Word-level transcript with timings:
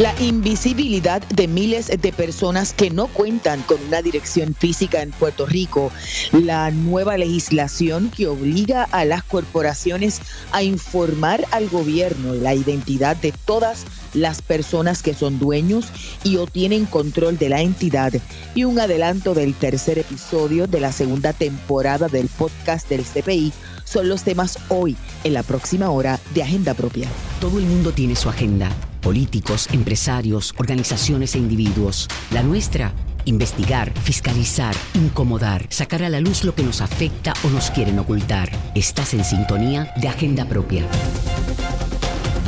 La 0.00 0.18
invisibilidad 0.18 1.20
de 1.20 1.46
miles 1.46 1.88
de 1.88 2.10
personas 2.10 2.72
que 2.72 2.88
no 2.88 3.06
cuentan 3.06 3.60
con 3.60 3.76
una 3.86 4.00
dirección 4.00 4.54
física 4.54 5.02
en 5.02 5.10
Puerto 5.10 5.44
Rico, 5.44 5.92
la 6.32 6.70
nueva 6.70 7.18
legislación 7.18 8.10
que 8.10 8.26
obliga 8.26 8.84
a 8.92 9.04
las 9.04 9.22
corporaciones 9.22 10.22
a 10.52 10.62
informar 10.62 11.44
al 11.50 11.68
gobierno 11.68 12.32
la 12.32 12.54
identidad 12.54 13.14
de 13.16 13.34
todas 13.44 13.84
las 14.14 14.40
personas 14.40 15.02
que 15.02 15.12
son 15.12 15.38
dueños 15.38 15.88
y 16.24 16.38
o 16.38 16.46
tienen 16.46 16.86
control 16.86 17.36
de 17.36 17.50
la 17.50 17.60
entidad. 17.60 18.14
Y 18.54 18.64
un 18.64 18.80
adelanto 18.80 19.34
del 19.34 19.52
tercer 19.52 19.98
episodio 19.98 20.66
de 20.66 20.80
la 20.80 20.92
segunda 20.92 21.34
temporada 21.34 22.08
del 22.08 22.28
podcast 22.28 22.88
del 22.88 23.04
CPI 23.04 23.52
son 23.84 24.08
los 24.08 24.22
temas 24.22 24.58
hoy 24.70 24.96
en 25.24 25.34
la 25.34 25.42
próxima 25.42 25.90
hora 25.90 26.18
de 26.32 26.42
Agenda 26.42 26.72
Propia. 26.72 27.06
Todo 27.38 27.58
el 27.58 27.66
mundo 27.66 27.92
tiene 27.92 28.16
su 28.16 28.30
agenda 28.30 28.74
políticos, 29.00 29.68
empresarios, 29.72 30.54
organizaciones 30.58 31.34
e 31.34 31.38
individuos. 31.38 32.08
La 32.30 32.42
nuestra, 32.42 32.92
investigar, 33.24 33.92
fiscalizar, 34.00 34.74
incomodar, 34.94 35.66
sacar 35.70 36.02
a 36.02 36.08
la 36.08 36.20
luz 36.20 36.44
lo 36.44 36.54
que 36.54 36.62
nos 36.62 36.80
afecta 36.80 37.32
o 37.44 37.48
nos 37.48 37.70
quieren 37.70 37.98
ocultar. 37.98 38.50
Estás 38.74 39.14
en 39.14 39.24
sintonía 39.24 39.92
de 39.96 40.08
Agenda 40.08 40.44
Propia. 40.44 40.84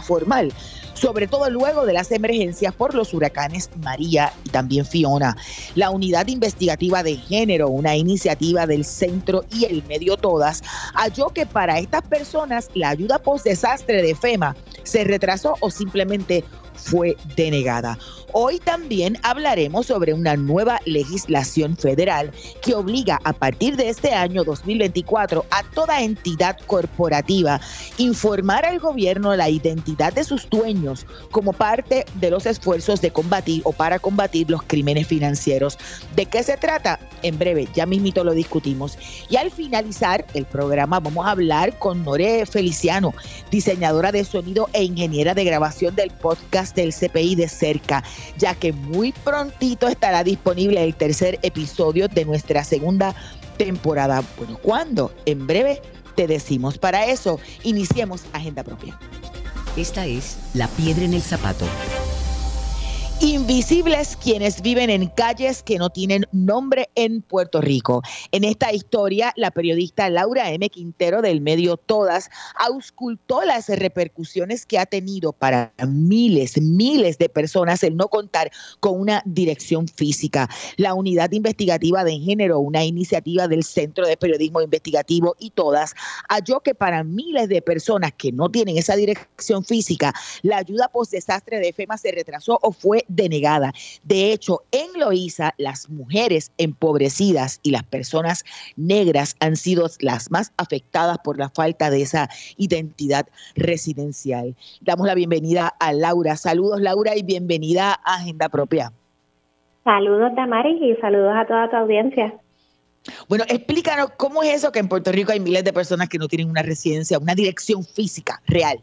sobre 0.93 1.27
todo 1.27 1.49
luego 1.49 1.85
de 1.85 1.93
las 1.93 2.11
emergencias 2.11 2.73
por 2.75 2.93
los 2.93 3.13
huracanes 3.13 3.69
María 3.81 4.31
y 4.43 4.49
también 4.49 4.85
Fiona. 4.85 5.35
La 5.75 5.89
Unidad 5.89 6.27
Investigativa 6.27 7.01
de 7.01 7.17
Género, 7.17 7.69
una 7.69 7.95
iniciativa 7.95 8.67
del 8.67 8.85
Centro 8.85 9.43
y 9.51 9.65
el 9.65 9.83
Medio 9.87 10.17
Todas, 10.17 10.61
halló 10.93 11.29
que 11.29 11.45
para 11.45 11.79
estas 11.79 12.03
personas 12.03 12.69
la 12.75 12.89
ayuda 12.89 13.17
post 13.19 13.45
desastre 13.45 14.03
de 14.03 14.13
FEMA 14.13 14.55
se 14.83 15.03
retrasó 15.03 15.55
o 15.61 15.71
simplemente 15.71 16.43
fue 16.75 17.15
denegada. 17.35 17.97
Hoy 18.33 18.59
también 18.59 19.17
hablaremos 19.23 19.87
sobre 19.87 20.13
una 20.13 20.37
nueva 20.37 20.79
legislación 20.85 21.75
federal 21.75 22.31
que 22.61 22.75
obliga 22.75 23.19
a 23.25 23.33
partir 23.33 23.75
de 23.75 23.89
este 23.89 24.13
año 24.13 24.45
2024 24.45 25.45
a 25.51 25.63
toda 25.73 26.01
entidad 26.01 26.57
corporativa 26.65 27.59
informar 27.97 28.65
al 28.65 28.79
gobierno 28.79 29.35
la 29.35 29.49
identidad 29.49 30.13
de 30.13 30.23
sus 30.23 30.49
dueños 30.49 31.05
como 31.31 31.51
parte 31.51 32.05
de 32.15 32.29
los 32.29 32.45
esfuerzos 32.45 33.01
de 33.01 33.11
combatir 33.11 33.61
o 33.65 33.73
para 33.73 33.99
combatir 33.99 34.49
los 34.49 34.63
crímenes 34.63 35.07
financieros. 35.07 35.77
¿De 36.15 36.25
qué 36.25 36.43
se 36.43 36.55
trata? 36.55 36.99
En 37.23 37.37
breve, 37.37 37.67
ya 37.73 37.85
mismito 37.85 38.23
lo 38.23 38.33
discutimos. 38.33 38.97
Y 39.29 39.35
al 39.35 39.51
finalizar 39.51 40.25
el 40.33 40.45
programa 40.45 40.99
vamos 40.99 41.25
a 41.25 41.31
hablar 41.31 41.77
con 41.79 42.05
Nore 42.05 42.45
Feliciano, 42.45 43.13
diseñadora 43.51 44.11
de 44.11 44.23
sonido 44.23 44.69
e 44.73 44.83
ingeniera 44.83 45.33
de 45.33 45.43
grabación 45.43 45.95
del 45.95 46.11
podcast 46.11 46.75
del 46.75 46.93
CPI 46.93 47.35
de 47.35 47.47
cerca 47.49 48.03
ya 48.37 48.55
que 48.55 48.73
muy 48.73 49.11
prontito 49.11 49.87
estará 49.87 50.23
disponible 50.23 50.83
el 50.83 50.95
tercer 50.95 51.39
episodio 51.41 52.07
de 52.07 52.25
nuestra 52.25 52.63
segunda 52.63 53.15
temporada. 53.57 54.23
Bueno, 54.37 54.57
¿cuándo? 54.61 55.13
En 55.25 55.47
breve 55.47 55.81
te 56.15 56.27
decimos. 56.27 56.77
Para 56.77 57.05
eso, 57.05 57.39
iniciemos 57.63 58.23
Agenda 58.33 58.63
Propia. 58.63 58.97
Esta 59.77 60.05
es 60.05 60.37
La 60.53 60.67
Piedra 60.67 61.05
en 61.05 61.13
el 61.13 61.21
Zapato 61.21 61.65
invisibles 63.21 64.17
quienes 64.17 64.63
viven 64.63 64.89
en 64.89 65.07
calles 65.07 65.61
que 65.61 65.77
no 65.77 65.91
tienen 65.91 66.25
nombre 66.31 66.89
en 66.95 67.21
Puerto 67.21 67.61
Rico. 67.61 68.01
En 68.31 68.43
esta 68.43 68.73
historia, 68.73 69.31
la 69.35 69.51
periodista 69.51 70.09
Laura 70.09 70.49
M. 70.49 70.67
Quintero 70.69 71.21
del 71.21 71.39
medio 71.39 71.77
Todas 71.77 72.31
auscultó 72.55 73.43
las 73.43 73.69
repercusiones 73.69 74.65
que 74.65 74.79
ha 74.79 74.87
tenido 74.87 75.33
para 75.33 75.71
miles, 75.87 76.59
miles 76.59 77.19
de 77.19 77.29
personas 77.29 77.83
el 77.83 77.95
no 77.95 78.07
contar 78.07 78.51
con 78.79 78.99
una 78.99 79.21
dirección 79.25 79.87
física. 79.87 80.49
La 80.77 80.95
unidad 80.95 81.31
investigativa 81.31 82.03
de 82.03 82.17
género, 82.17 82.59
una 82.59 82.83
iniciativa 82.83 83.47
del 83.47 83.63
Centro 83.63 84.07
de 84.07 84.17
Periodismo 84.17 84.61
Investigativo 84.61 85.35
y 85.37 85.51
Todas, 85.51 85.93
halló 86.27 86.61
que 86.61 86.73
para 86.73 87.03
miles 87.03 87.49
de 87.49 87.61
personas 87.61 88.13
que 88.13 88.31
no 88.31 88.49
tienen 88.49 88.79
esa 88.79 88.95
dirección 88.95 89.63
física, 89.63 90.11
la 90.41 90.57
ayuda 90.57 90.87
post 90.87 91.11
desastre 91.11 91.59
de 91.59 91.71
FEMA 91.71 91.99
se 91.99 92.11
retrasó 92.11 92.57
o 92.63 92.71
fue 92.71 93.05
denegada. 93.15 93.73
De 94.03 94.31
hecho, 94.31 94.63
en 94.71 94.99
Loíza, 94.99 95.53
las 95.57 95.89
mujeres 95.89 96.51
empobrecidas 96.57 97.59
y 97.63 97.71
las 97.71 97.83
personas 97.83 98.43
negras 98.75 99.35
han 99.39 99.55
sido 99.55 99.87
las 99.99 100.31
más 100.31 100.53
afectadas 100.57 101.17
por 101.23 101.37
la 101.37 101.49
falta 101.49 101.89
de 101.89 102.01
esa 102.01 102.29
identidad 102.57 103.27
residencial. 103.55 104.55
Damos 104.81 105.07
la 105.07 105.15
bienvenida 105.15 105.73
a 105.79 105.93
Laura. 105.93 106.35
Saludos, 106.35 106.81
Laura, 106.81 107.15
y 107.15 107.23
bienvenida 107.23 107.99
a 108.03 108.15
Agenda 108.15 108.49
Propia. 108.49 108.91
Saludos, 109.83 110.31
Damaris, 110.35 110.81
y 110.81 110.95
saludos 111.01 111.33
a 111.35 111.47
toda 111.47 111.69
tu 111.69 111.75
audiencia. 111.75 112.33
Bueno, 113.27 113.45
explícanos 113.47 114.11
cómo 114.17 114.43
es 114.43 114.55
eso 114.55 114.71
que 114.71 114.79
en 114.79 114.87
Puerto 114.87 115.11
Rico 115.11 115.31
hay 115.31 115.39
miles 115.39 115.63
de 115.63 115.73
personas 115.73 116.07
que 116.07 116.19
no 116.19 116.27
tienen 116.27 116.49
una 116.49 116.61
residencia, 116.61 117.17
una 117.17 117.33
dirección 117.33 117.83
física 117.83 118.41
real. 118.45 118.79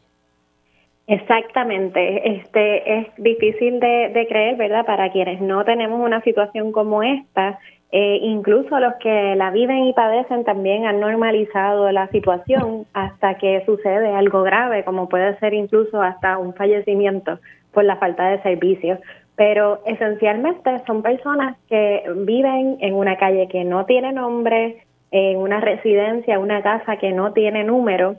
Exactamente, 1.08 2.36
este 2.36 2.98
es 2.98 3.06
difícil 3.16 3.80
de, 3.80 4.26
creer, 4.28 4.56
¿verdad? 4.56 4.84
Para 4.84 5.10
quienes 5.10 5.40
no 5.40 5.64
tenemos 5.64 6.04
una 6.04 6.20
situación 6.20 6.70
como 6.70 7.02
esta, 7.02 7.58
eh, 7.90 8.18
incluso 8.20 8.78
los 8.78 8.92
que 8.96 9.34
la 9.34 9.50
viven 9.50 9.84
y 9.84 9.94
padecen 9.94 10.44
también 10.44 10.84
han 10.84 11.00
normalizado 11.00 11.90
la 11.92 12.08
situación 12.08 12.84
hasta 12.92 13.38
que 13.38 13.64
sucede 13.64 14.14
algo 14.14 14.42
grave, 14.42 14.84
como 14.84 15.08
puede 15.08 15.38
ser 15.38 15.54
incluso 15.54 16.02
hasta 16.02 16.36
un 16.36 16.52
fallecimiento 16.52 17.38
por 17.72 17.84
la 17.84 17.96
falta 17.96 18.28
de 18.28 18.42
servicios. 18.42 18.98
Pero 19.34 19.80
esencialmente 19.86 20.78
son 20.86 21.00
personas 21.00 21.56
que 21.70 22.02
viven 22.16 22.76
en 22.80 22.92
una 22.92 23.16
calle 23.16 23.48
que 23.48 23.64
no 23.64 23.86
tiene 23.86 24.12
nombre, 24.12 24.84
en 25.10 25.38
una 25.38 25.58
residencia, 25.58 26.38
una 26.38 26.60
casa 26.60 26.98
que 26.98 27.12
no 27.12 27.32
tiene 27.32 27.64
número 27.64 28.16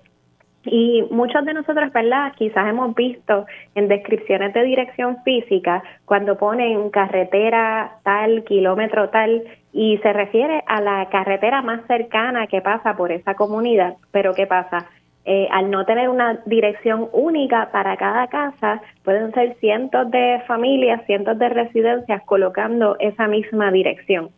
y 0.65 1.03
muchos 1.09 1.45
de 1.45 1.53
nosotros, 1.53 1.91
¿verdad? 1.93 2.33
Quizás 2.37 2.67
hemos 2.67 2.93
visto 2.93 3.45
en 3.75 3.87
descripciones 3.87 4.53
de 4.53 4.63
dirección 4.63 5.17
física 5.23 5.83
cuando 6.05 6.37
ponen 6.37 6.89
carretera 6.89 7.97
tal, 8.03 8.43
kilómetro 8.43 9.09
tal, 9.09 9.43
y 9.71 9.97
se 9.99 10.11
refiere 10.13 10.63
a 10.67 10.81
la 10.81 11.07
carretera 11.09 11.61
más 11.61 11.85
cercana 11.87 12.47
que 12.47 12.61
pasa 12.61 12.97
por 12.97 13.11
esa 13.11 13.35
comunidad. 13.35 13.95
Pero 14.11 14.33
¿qué 14.33 14.47
pasa? 14.47 14.87
Eh, 15.25 15.47
al 15.51 15.69
no 15.69 15.85
tener 15.85 16.09
una 16.09 16.39
dirección 16.45 17.07
única 17.13 17.69
para 17.71 17.95
cada 17.97 18.27
casa, 18.27 18.81
pueden 19.03 19.31
ser 19.33 19.55
cientos 19.59 20.09
de 20.11 20.41
familias, 20.47 21.05
cientos 21.05 21.37
de 21.37 21.49
residencias 21.49 22.23
colocando 22.23 22.97
esa 22.99 23.27
misma 23.27 23.71
dirección 23.71 24.29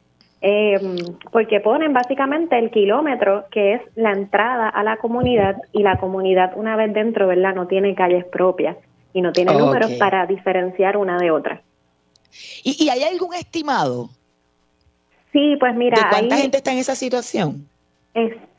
eh, 0.42 0.80
porque 1.32 1.60
ponen 1.60 1.94
básicamente 1.94 2.58
el 2.58 2.72
kilómetro 2.72 3.46
que 3.52 3.76
es 3.76 3.82
la 3.96 4.12
entrada 4.12 4.70
a 4.70 4.84
la 4.84 4.98
comunidad 4.98 5.58
y 5.72 5.84
la 5.84 5.98
comunidad 5.98 6.54
una 6.56 6.76
vez 6.76 6.94
dentro, 6.94 7.28
¿verdad? 7.28 7.54
No 7.54 7.68
tiene 7.68 7.94
calles 7.94 8.26
propias 8.26 8.76
y 9.14 9.22
no 9.22 9.32
tiene 9.34 9.54
números 9.54 9.92
para 9.94 10.26
diferenciar 10.26 10.98
una 10.98 11.18
de 11.18 11.30
otra. 11.30 11.62
¿Y, 12.64 12.90
hay 12.90 13.04
algún 13.04 13.36
estimado? 13.36 14.10
Sí, 15.32 15.58
pues 15.60 15.76
mira. 15.76 15.98
¿De 15.98 16.10
cuánta 16.10 16.38
gente 16.38 16.58
está 16.58 16.72
en 16.72 16.80
esa 16.80 16.96
situación? 16.96 17.68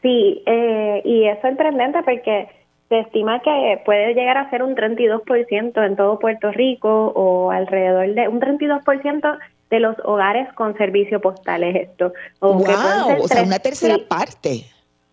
sí, 0.02 0.42
eh, 0.46 1.02
y 1.04 1.24
es 1.24 1.40
sorprendente 1.42 2.02
porque 2.04 2.48
se 2.88 3.00
estima 3.00 3.40
que 3.40 3.80
puede 3.84 4.14
llegar 4.14 4.38
a 4.38 4.50
ser 4.50 4.62
un 4.62 4.74
32% 4.74 5.86
en 5.86 5.96
todo 5.96 6.18
Puerto 6.18 6.50
Rico 6.52 7.12
o 7.14 7.50
alrededor 7.50 8.14
de 8.14 8.28
un 8.28 8.40
32% 8.40 9.38
de 9.72 9.80
los 9.80 9.96
hogares 10.04 10.52
con 10.52 10.76
servicio 10.76 11.18
postal 11.18 11.64
es 11.64 11.88
esto. 11.88 12.12
O, 12.40 12.58
o 12.58 13.26
sea, 13.26 13.42
una 13.42 13.58
tercera 13.58 13.96
parte. 14.06 14.66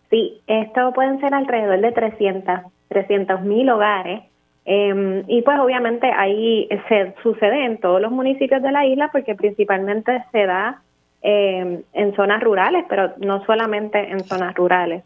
Sí, 0.10 0.42
esto 0.48 0.92
pueden 0.94 1.22
ser 1.22 1.34
alrededor 1.34 1.80
de 1.80 1.94
300, 1.94 2.60
300 2.90 3.42
mil 3.44 3.70
hogares. 3.70 4.22
Em, 4.66 5.24
y 5.28 5.42
pues 5.44 5.58
obviamente 5.60 6.12
ahí 6.12 6.68
se 6.90 7.16
sucede 7.24 7.64
en 7.64 7.78
todos 7.78 8.02
los 8.02 8.12
municipios 8.12 8.62
de 8.62 8.74
la 8.74 8.86
isla 8.86 9.10
porque 9.14 9.34
principalmente 9.34 10.26
se 10.34 10.46
da 10.46 10.82
em, 11.22 11.82
en 11.94 12.16
zonas 12.18 12.44
rurales, 12.44 12.84
pero 12.90 13.14
no 13.18 13.46
solamente 13.46 14.12
en 14.12 14.20
zonas 14.26 14.54
rurales. 14.56 15.04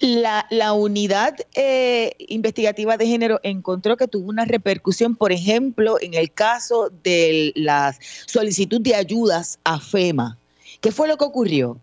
La, 0.00 0.46
la 0.50 0.72
unidad 0.72 1.34
eh, 1.54 2.12
investigativa 2.28 2.96
de 2.96 3.06
género 3.06 3.40
encontró 3.42 3.96
que 3.96 4.08
tuvo 4.08 4.28
una 4.28 4.44
repercusión, 4.44 5.16
por 5.16 5.32
ejemplo, 5.32 5.96
en 6.00 6.14
el 6.14 6.32
caso 6.32 6.90
de 7.02 7.52
la 7.54 7.92
solicitud 8.26 8.80
de 8.80 8.94
ayudas 8.94 9.58
a 9.64 9.78
FEMA. 9.78 10.38
¿Qué 10.80 10.92
fue 10.92 11.08
lo 11.08 11.16
que 11.16 11.24
ocurrió? 11.24 11.78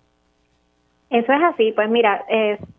Eso 1.09 1.31
es 1.31 1.43
así, 1.43 1.71
pues 1.73 1.89
mira, 1.89 2.25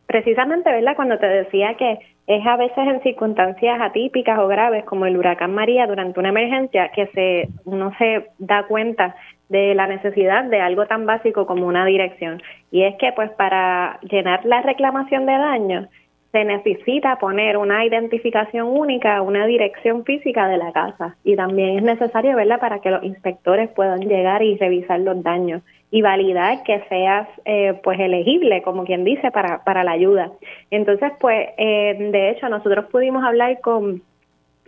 precisamente, 0.06 0.70
¿verdad? 0.70 0.96
Cuando 0.96 1.18
te 1.18 1.26
decía 1.26 1.76
que 1.76 1.98
es 2.26 2.46
a 2.46 2.56
veces 2.56 2.78
en 2.78 3.02
circunstancias 3.02 3.78
atípicas 3.80 4.38
o 4.38 4.48
graves 4.48 4.84
como 4.84 5.06
el 5.06 5.16
huracán 5.16 5.54
María 5.54 5.86
durante 5.86 6.18
una 6.18 6.30
emergencia 6.30 6.90
que 6.94 7.06
se 7.08 7.48
uno 7.64 7.92
se 7.98 8.30
da 8.38 8.66
cuenta 8.66 9.14
de 9.48 9.74
la 9.74 9.86
necesidad 9.86 10.44
de 10.44 10.60
algo 10.60 10.86
tan 10.86 11.06
básico 11.06 11.46
como 11.46 11.66
una 11.66 11.84
dirección. 11.84 12.42
Y 12.70 12.82
es 12.82 12.96
que 12.96 13.12
pues 13.12 13.30
para 13.32 13.98
llenar 14.02 14.44
la 14.44 14.62
reclamación 14.62 15.26
de 15.26 15.32
daño 15.32 15.88
se 16.34 16.44
necesita 16.44 17.16
poner 17.20 17.56
una 17.56 17.84
identificación 17.84 18.66
única, 18.66 19.22
una 19.22 19.46
dirección 19.46 20.04
física 20.04 20.48
de 20.48 20.56
la 20.56 20.72
casa. 20.72 21.14
Y 21.22 21.36
también 21.36 21.78
es 21.78 21.84
necesario, 21.84 22.34
¿verdad?, 22.34 22.58
para 22.58 22.80
que 22.80 22.90
los 22.90 23.04
inspectores 23.04 23.70
puedan 23.70 24.00
llegar 24.00 24.42
y 24.42 24.56
revisar 24.56 24.98
los 24.98 25.22
daños 25.22 25.62
y 25.92 26.02
validar 26.02 26.64
que 26.64 26.82
seas 26.88 27.28
eh, 27.44 27.78
pues 27.84 28.00
elegible, 28.00 28.62
como 28.62 28.84
quien 28.84 29.04
dice, 29.04 29.30
para, 29.30 29.62
para 29.62 29.84
la 29.84 29.92
ayuda. 29.92 30.32
Entonces, 30.72 31.12
pues, 31.20 31.50
eh, 31.56 32.08
de 32.10 32.30
hecho, 32.30 32.48
nosotros 32.48 32.86
pudimos 32.86 33.22
hablar 33.22 33.60
con 33.60 34.02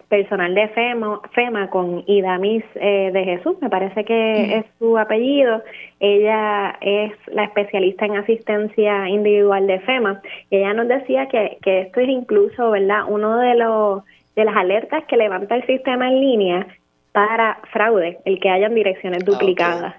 personal 0.08 0.54
de 0.54 0.68
FEMA, 0.68 1.20
FEMA 1.32 1.70
con 1.70 2.04
Idamis 2.06 2.64
eh, 2.76 3.10
de 3.12 3.24
Jesús, 3.24 3.56
me 3.60 3.68
parece 3.68 4.04
que 4.04 4.58
es 4.58 4.64
su 4.78 4.96
apellido. 4.98 5.62
Ella 6.00 6.76
es 6.80 7.12
la 7.26 7.44
especialista 7.44 8.06
en 8.06 8.16
asistencia 8.16 9.08
individual 9.08 9.66
de 9.66 9.80
FEMA. 9.80 10.22
Y 10.50 10.56
ella 10.56 10.74
nos 10.74 10.88
decía 10.88 11.26
que, 11.26 11.58
que 11.62 11.82
esto 11.82 12.00
es 12.00 12.08
incluso, 12.08 12.70
¿verdad?, 12.70 13.04
uno 13.08 13.36
de 13.38 13.54
los 13.54 14.02
de 14.36 14.44
las 14.44 14.54
alertas 14.54 15.04
que 15.06 15.16
levanta 15.16 15.56
el 15.56 15.66
sistema 15.66 16.08
en 16.08 16.20
línea 16.20 16.66
para 17.12 17.58
fraude, 17.72 18.18
el 18.26 18.38
que 18.38 18.50
hayan 18.50 18.74
direcciones 18.74 19.22
ah, 19.22 19.30
duplicadas. 19.30 19.94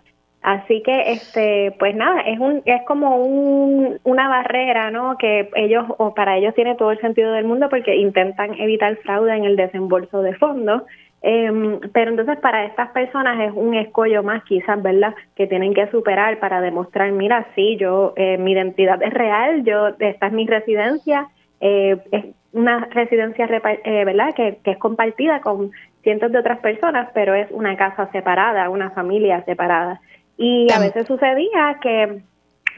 Así 0.48 0.82
que, 0.82 1.12
este, 1.12 1.76
pues 1.78 1.94
nada, 1.94 2.22
es 2.22 2.40
un, 2.40 2.62
es 2.64 2.82
como 2.84 3.18
un, 3.18 4.00
una 4.06 4.30
barrera, 4.30 4.92
¿no? 4.92 5.18
Que 5.18 5.50
ellos, 5.56 5.84
o 5.98 6.14
para 6.14 6.38
ellos 6.38 6.56
tiene 6.56 6.76
todo 6.76 6.92
el 6.92 7.02
sentido 7.02 7.34
del 7.34 7.44
mundo 7.44 7.68
porque 7.70 7.98
intentan 7.98 8.54
evitar 8.54 8.96
fraude 9.04 9.36
en 9.36 9.44
el 9.44 9.58
desembolso 9.58 10.22
de 10.22 10.36
fondos. 10.36 10.84
Em, 11.22 11.82
pero 11.92 12.12
entonces 12.12 12.38
para 12.40 12.64
estas 12.64 12.92
personas 12.92 13.38
es 13.42 13.52
un 13.54 13.76
escollo 13.76 14.24
más 14.24 14.42
quizás, 14.46 14.82
¿verdad? 14.82 15.14
Que 15.36 15.48
tienen 15.48 15.74
que 15.74 15.88
superar 15.88 16.40
para 16.40 16.62
demostrar, 16.62 17.12
mira, 17.12 17.46
sí, 17.54 17.76
yo, 17.76 18.14
eh, 18.16 18.38
mi 18.38 18.54
identidad 18.54 19.04
es 19.04 19.14
real, 19.14 19.66
yo, 19.66 19.90
esta 20.00 20.28
es 20.28 20.32
mi 20.32 20.48
residencia, 20.48 21.28
eh, 21.60 21.98
es 22.14 22.24
una 22.54 22.88
residencia, 22.92 23.50
eh, 23.84 24.06
¿verdad? 24.06 24.34
Que 24.34 24.60
es 24.64 24.78
compartida 24.78 25.42
con 25.42 25.72
cientos 26.04 26.32
de 26.32 26.40
otras 26.40 26.60
personas, 26.60 27.10
pero 27.14 27.34
es 27.34 27.52
una 27.52 27.76
casa 27.76 28.10
separada, 28.14 28.70
una 28.70 28.92
familia 28.92 29.44
separada. 29.44 30.00
Y 30.38 30.72
a 30.72 30.80
veces 30.80 31.08
sucedía 31.08 31.80
que 31.82 32.22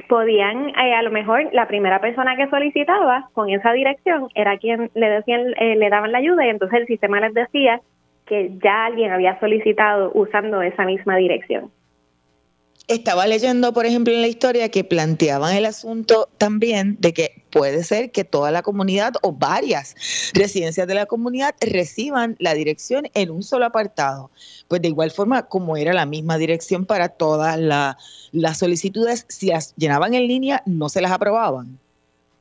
podían, 0.08 0.70
eh, 0.70 0.96
a 0.96 1.02
lo 1.02 1.12
mejor 1.12 1.50
la 1.52 1.68
primera 1.68 2.00
persona 2.00 2.36
que 2.36 2.50
solicitaba 2.50 3.30
con 3.34 3.50
esa 3.50 3.74
dirección 3.74 4.30
era 4.34 4.58
quien 4.58 4.90
le 4.94 5.10
decían, 5.10 5.54
eh, 5.60 5.76
le 5.76 5.90
daban 5.90 6.12
la 6.12 6.20
ayuda 6.20 6.46
y 6.46 6.50
entonces 6.50 6.80
el 6.80 6.88
sistema 6.88 7.20
les 7.20 7.34
decía 7.34 7.82
que 8.26 8.52
ya 8.64 8.86
alguien 8.86 9.12
había 9.12 9.40
solicitado 9.40 10.12
usando 10.14 10.62
esa 10.62 10.86
misma 10.86 11.18
dirección. 11.18 11.72
Estaba 12.90 13.28
leyendo, 13.28 13.72
por 13.72 13.86
ejemplo, 13.86 14.12
en 14.12 14.22
la 14.22 14.28
historia 14.28 14.70
que 14.70 14.84
planteaban 14.84 15.56
el 15.56 15.66
asunto 15.66 16.28
también 16.40 16.98
de 17.00 17.14
que 17.14 17.44
puede 17.52 17.84
ser 17.84 18.10
que 18.10 18.24
toda 18.24 18.50
la 18.50 18.64
comunidad 18.64 19.14
o 19.22 19.32
varias 19.32 19.96
residencias 20.34 20.88
de 20.88 20.96
la 20.96 21.06
comunidad 21.06 21.54
reciban 21.62 22.36
la 22.40 22.56
dirección 22.56 23.06
en 23.14 23.30
un 23.30 23.44
solo 23.44 23.66
apartado. 23.66 24.32
Pues 24.68 24.82
de 24.82 24.88
igual 24.88 25.12
forma, 25.12 25.44
como 25.44 25.78
era 25.78 25.94
la 25.94 26.08
misma 26.08 26.40
dirección 26.40 26.88
para 26.88 27.10
todas 27.10 27.60
las 28.32 28.58
solicitudes, 28.58 29.28
si 29.30 29.50
las 29.50 29.76
llenaban 29.76 30.16
en 30.16 30.28
línea, 30.28 30.64
no 30.66 30.90
se 30.90 31.02
las 31.02 31.12
aprobaban. 31.12 31.78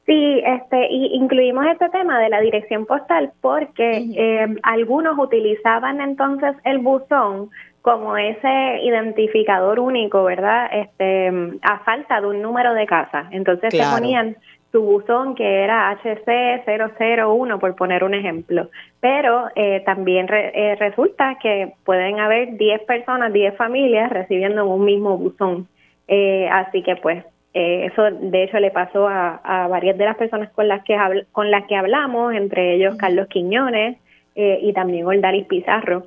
Sí, 0.07 0.41
este, 0.47 0.91
y 0.91 1.15
incluimos 1.15 1.67
este 1.67 1.91
tema 1.91 2.19
de 2.19 2.31
la 2.31 2.41
dirección 2.41 2.87
postal 2.87 3.31
porque 3.43 3.99
eh, 4.17 4.47
algunos 4.63 5.19
utilizaban 5.19 6.01
entonces 6.01 6.55
el 6.65 6.79
buzón 6.79 7.51
como 7.83 8.17
ese 8.17 8.81
identificador 8.83 9.81
único, 9.81 10.25
¿verdad? 10.25 10.69
Este, 10.73 11.29
a 11.63 11.79
falta 11.81 12.21
de 12.21 12.27
un 12.27 12.43
número 12.43 12.75
de 12.75 12.87
casa. 12.87 13.29
Entonces 13.31 13.75
se 13.75 13.83
ponían 13.85 14.37
su 14.73 14.83
buzón 14.83 15.35
que 15.35 15.63
era 15.63 15.97
HC001 16.03 17.59
por 17.59 17.75
poner 17.77 18.05
un 18.05 18.15
ejemplo. 18.15 18.69
Pero 19.01 19.49
eh, 19.55 19.83
también 19.87 20.27
eh, 20.31 20.77
resulta 20.79 21.39
que 21.41 21.73
pueden 21.85 22.21
haber 22.21 22.57
10 22.57 22.83
personas, 22.83 23.33
10 23.33 23.57
familias 23.57 24.11
recibiendo 24.11 24.67
un 24.67 24.85
mismo 24.85 25.17
buzón. 25.17 25.69
Eh, 26.07 26.49
así 26.51 26.83
que 26.83 26.97
pues 26.97 27.25
eso 27.55 28.03
de 28.11 28.45
hecho 28.45 28.61
le 28.61 28.71
pasó 28.71 29.09
a, 29.09 29.67
varias 29.69 29.99
de 29.99 30.05
las 30.05 30.17
personas 30.17 30.51
con 30.51 30.69
las 30.69 30.85
que 30.85 30.97
con 31.33 31.51
las 31.51 31.67
que 31.67 31.75
hablamos, 31.75 32.35
entre 32.35 32.75
ellos 32.75 32.97
Carlos 32.97 33.27
Quiñones 33.29 33.97
y 34.37 34.73
también 34.75 35.05
Oldaris 35.07 35.47
Pizarro 35.47 36.05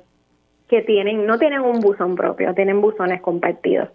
que 0.72 0.80
tienen, 0.80 1.26
no 1.26 1.38
tienen 1.38 1.60
un 1.60 1.80
buzón 1.80 2.14
propio, 2.16 2.54
tienen 2.54 2.80
buzones 2.80 3.20
compartidos. 3.20 3.90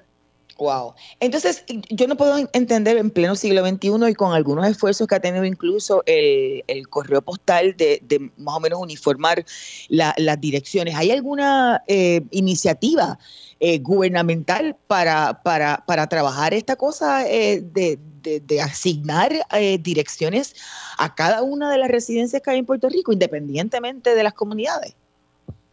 Wow. 0.60 0.94
Entonces, 1.20 1.64
yo 1.90 2.08
no 2.08 2.16
puedo 2.16 2.38
entender 2.54 2.98
en 2.98 3.10
pleno 3.10 3.36
siglo 3.36 3.66
XXI 3.66 4.10
y 4.10 4.14
con 4.14 4.32
algunos 4.32 4.68
esfuerzos 4.68 5.08
que 5.08 5.16
ha 5.16 5.20
tenido 5.20 5.44
incluso 5.44 6.04
el, 6.06 6.88
correo 6.88 7.24
postal 7.24 7.76
de, 7.76 8.32
más 8.38 8.58
o 8.58 8.60
menos 8.60 8.80
uniformar 8.80 9.44
las 9.90 10.40
direcciones. 10.40 10.94
¿Hay 10.96 11.10
alguna 11.10 11.82
eh, 11.88 12.22
iniciativa 12.30 13.18
eh, 13.60 13.80
gubernamental 13.80 14.76
para, 14.86 15.42
para, 15.42 15.84
para 15.88 16.06
trabajar 16.06 16.54
esta 16.54 16.76
cosa 16.76 17.28
eh, 17.28 17.62
de, 17.62 17.98
de, 18.22 18.62
asignar 18.62 19.32
direcciones 19.80 20.56
a 21.00 21.16
cada 21.16 21.42
una 21.42 21.72
de 21.72 21.80
las 21.80 21.90
residencias 21.90 22.40
que 22.44 22.52
hay 22.52 22.60
en 22.60 22.68
Puerto 22.68 22.88
Rico, 22.88 23.12
independientemente 23.12 24.14
de 24.14 24.22
las 24.22 24.34
comunidades? 24.34 24.96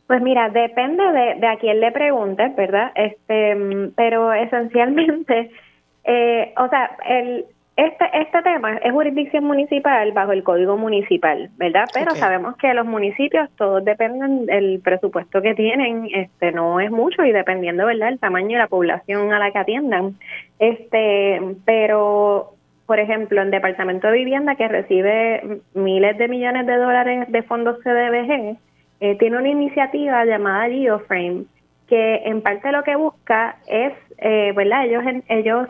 Pues 0.06 0.20
mira, 0.20 0.50
depende 0.50 1.02
de, 1.40 1.46
a 1.46 1.56
quién 1.56 1.80
le 1.80 1.90
preguntes, 1.92 2.54
¿verdad? 2.56 2.92
Este, 2.94 3.56
pero 3.96 4.32
esencialmente, 4.32 5.50
eh, 6.04 6.52
o 6.58 6.68
sea, 6.68 6.96
el, 7.06 7.46
este, 7.76 8.04
este 8.12 8.42
tema 8.42 8.76
es 8.76 8.92
jurisdicción 8.92 9.44
municipal 9.44 10.12
bajo 10.12 10.32
el 10.32 10.44
código 10.44 10.76
municipal, 10.76 11.50
¿verdad? 11.56 11.86
Pero 11.92 12.14
sabemos 12.14 12.56
que 12.56 12.72
los 12.72 12.86
municipios 12.86 13.50
todos 13.56 13.84
dependen 13.84 14.46
del 14.46 14.80
presupuesto 14.84 15.42
que 15.42 15.54
tienen, 15.54 16.08
este, 16.14 16.52
no 16.52 16.78
es 16.78 16.90
mucho 16.90 17.24
y 17.24 17.32
dependiendo, 17.32 17.86
¿verdad? 17.86 18.10
El 18.10 18.20
tamaño 18.20 18.50
de 18.50 18.58
la 18.58 18.68
población 18.68 19.32
a 19.32 19.40
la 19.40 19.50
que 19.50 19.58
atiendan. 19.58 20.16
Este, 20.58 21.40
pero 21.64 22.54
por 22.86 23.00
ejemplo, 23.00 23.40
en 23.40 23.50
Departamento 23.50 24.08
de 24.08 24.18
Vivienda 24.18 24.56
que 24.56 24.68
recibe 24.68 25.60
miles 25.74 26.18
de 26.18 26.28
millones 26.28 26.66
de 26.66 26.76
dólares 26.76 27.24
de 27.28 27.42
fondos 27.42 27.78
CDBG, 27.82 28.58
eh, 29.04 29.16
tiene 29.16 29.36
una 29.36 29.50
iniciativa 29.50 30.24
llamada 30.24 30.66
GeoFrame 30.70 31.44
que 31.86 32.22
en 32.24 32.40
parte 32.40 32.72
lo 32.72 32.82
que 32.84 32.96
busca 32.96 33.56
es, 33.66 33.92
eh, 34.16 34.52
¿verdad? 34.56 34.86
Ellos, 34.86 35.04
ellos 35.28 35.68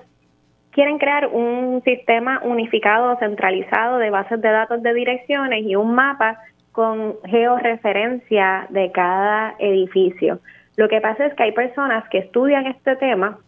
quieren 0.70 0.98
crear 0.98 1.26
un 1.26 1.82
sistema 1.82 2.40
unificado, 2.44 3.18
centralizado 3.18 3.98
de 3.98 4.10
bases 4.10 4.40
de 4.40 4.48
datos 4.48 4.84
de 4.84 4.94
direcciones 4.94 5.64
y 5.66 5.74
un 5.74 5.96
mapa 5.96 6.38
con 6.70 7.14
georreferencia 7.24 8.68
de 8.70 8.92
cada 8.92 9.56
edificio. 9.58 10.38
Lo 10.76 10.86
que 10.88 11.00
pasa 11.00 11.26
es 11.26 11.34
que 11.34 11.42
hay 11.42 11.52
personas 11.52 12.08
que 12.10 12.18
estudian 12.18 12.66
este 12.66 12.94
tema, 12.94 13.38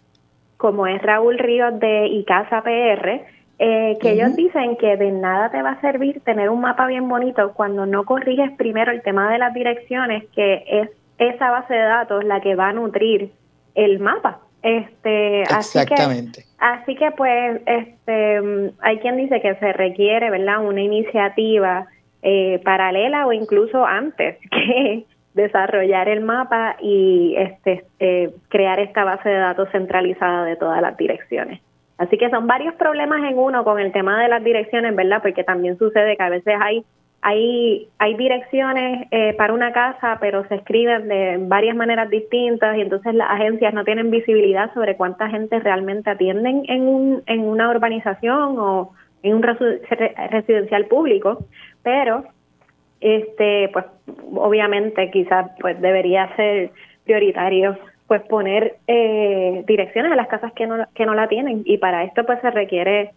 como 0.57 0.89
es 0.89 1.01
Raúl 1.01 1.39
Ríos 1.39 1.79
de 1.79 2.09
ICASA 2.09 2.63
PR, 2.63 3.21
eh, 3.59 3.97
que 4.01 4.13
ellos 4.13 4.37
dicen 4.37 4.77
que 4.77 4.97
de 4.97 5.11
nada 5.13 5.51
te 5.51 5.63
va 5.63 5.71
a 5.73 5.81
servir 5.81 6.21
tener 6.21 6.51
un 6.51 6.61
mapa 6.61 6.87
bien 6.87 7.09
bonito 7.09 7.53
cuando 7.55 7.87
no 7.87 8.05
corriges 8.05 8.51
primero 8.53 8.93
el 8.93 9.03
tema 9.03 9.31
de 9.31 9.39
las 9.39 9.55
direcciones, 9.55 10.25
que 10.35 10.65
es 10.67 10.91
esa 11.19 11.51
base 11.51 11.73
de 11.73 11.81
datos 11.81 12.25
la 12.25 12.41
que 12.41 12.55
va 12.55 12.69
a 12.69 12.73
nutrir 12.73 13.31
el 13.75 13.99
mapa. 13.99 14.41
Este, 14.63 15.43
Exactamente. 15.43 16.45
Así 16.59 16.95
que, 16.95 16.97
así 16.97 16.97
que 16.97 17.11
pues 17.13 17.61
este, 17.67 18.73
hay 18.81 18.99
quien 18.99 19.17
dice 19.17 19.41
que 19.41 19.55
se 19.55 19.73
requiere, 19.73 20.31
¿verdad? 20.31 20.65
Una 20.65 20.83
iniciativa 20.83 21.87
eh, 22.23 22.61
paralela 22.65 23.27
o 23.27 23.33
incluso 23.33 23.87
antes 23.87 24.37
que 24.51 25.07
desarrollar 25.35 26.09
el 26.09 26.23
mapa 26.23 26.77
y 26.81 27.35
este 27.37 27.85
eh, 28.01 28.35
crear 28.49 28.81
esta 28.81 29.05
base 29.05 29.29
de 29.29 29.37
datos 29.37 29.69
centralizada 29.71 30.45
de 30.45 30.57
todas 30.57 30.83
las 30.83 30.97
direcciones. 30.97 31.61
Así 31.99 32.19
que 32.19 32.31
son 32.31 32.47
varios 32.47 32.75
problemas 32.75 33.23
en 33.25 33.39
uno 33.39 33.65
con 33.65 33.81
el 33.81 33.93
tema 33.93 34.23
de 34.23 34.29
las 34.29 34.45
direcciones, 34.45 34.95
¿verdad? 34.95 35.23
Porque 35.23 35.45
también 35.45 35.79
sucede 35.79 36.17
que 36.17 36.23
a 36.23 36.29
veces 36.29 36.55
hay 36.61 36.85
hay, 37.23 37.89
hay 37.99 38.15
direcciones 38.15 39.09
eh, 39.11 39.35
para 39.37 39.53
una 39.53 39.73
casa, 39.73 40.19
pero 40.21 40.47
se 40.47 40.55
escriben 40.57 41.09
de 41.09 41.39
varias 41.41 41.75
maneras 41.75 42.09
distintas 42.09 42.77
y 42.77 42.83
entonces 42.83 43.15
las 43.15 43.29
agencias 43.31 43.75
no 43.75 43.85
tienen 43.85 44.13
visibilidad 44.13 44.73
sobre 44.75 44.97
cuánta 44.97 45.29
gente 45.29 45.59
realmente 45.59 46.09
atienden 46.09 46.63
en, 46.69 46.83
un, 46.83 47.23
en 47.27 47.41
una 47.41 47.69
urbanización 47.71 48.59
o 48.61 48.93
en 49.25 49.35
un 49.35 49.43
residencial 49.43 50.87
público, 50.87 51.47
pero 51.83 52.25
este 53.01 53.71
pues 53.73 53.87
obviamente 54.37 55.11
quizás 55.11 55.51
pues 55.61 55.81
debería 55.81 56.35
ser 56.37 56.71
prioritario 57.05 57.77
pues 58.07 58.23
poner 58.23 58.77
eh, 58.87 59.65
direcciones 59.67 60.13
a 60.13 60.17
las 60.17 60.29
casas 60.29 60.53
que 60.53 60.67
no, 60.67 60.87
que 60.95 61.07
no 61.07 61.15
la 61.15 61.29
tienen 61.29 61.63
y 61.65 61.79
para 61.79 62.05
esto 62.05 62.25
pues 62.25 62.41
se 62.41 62.51
requiere 62.51 63.11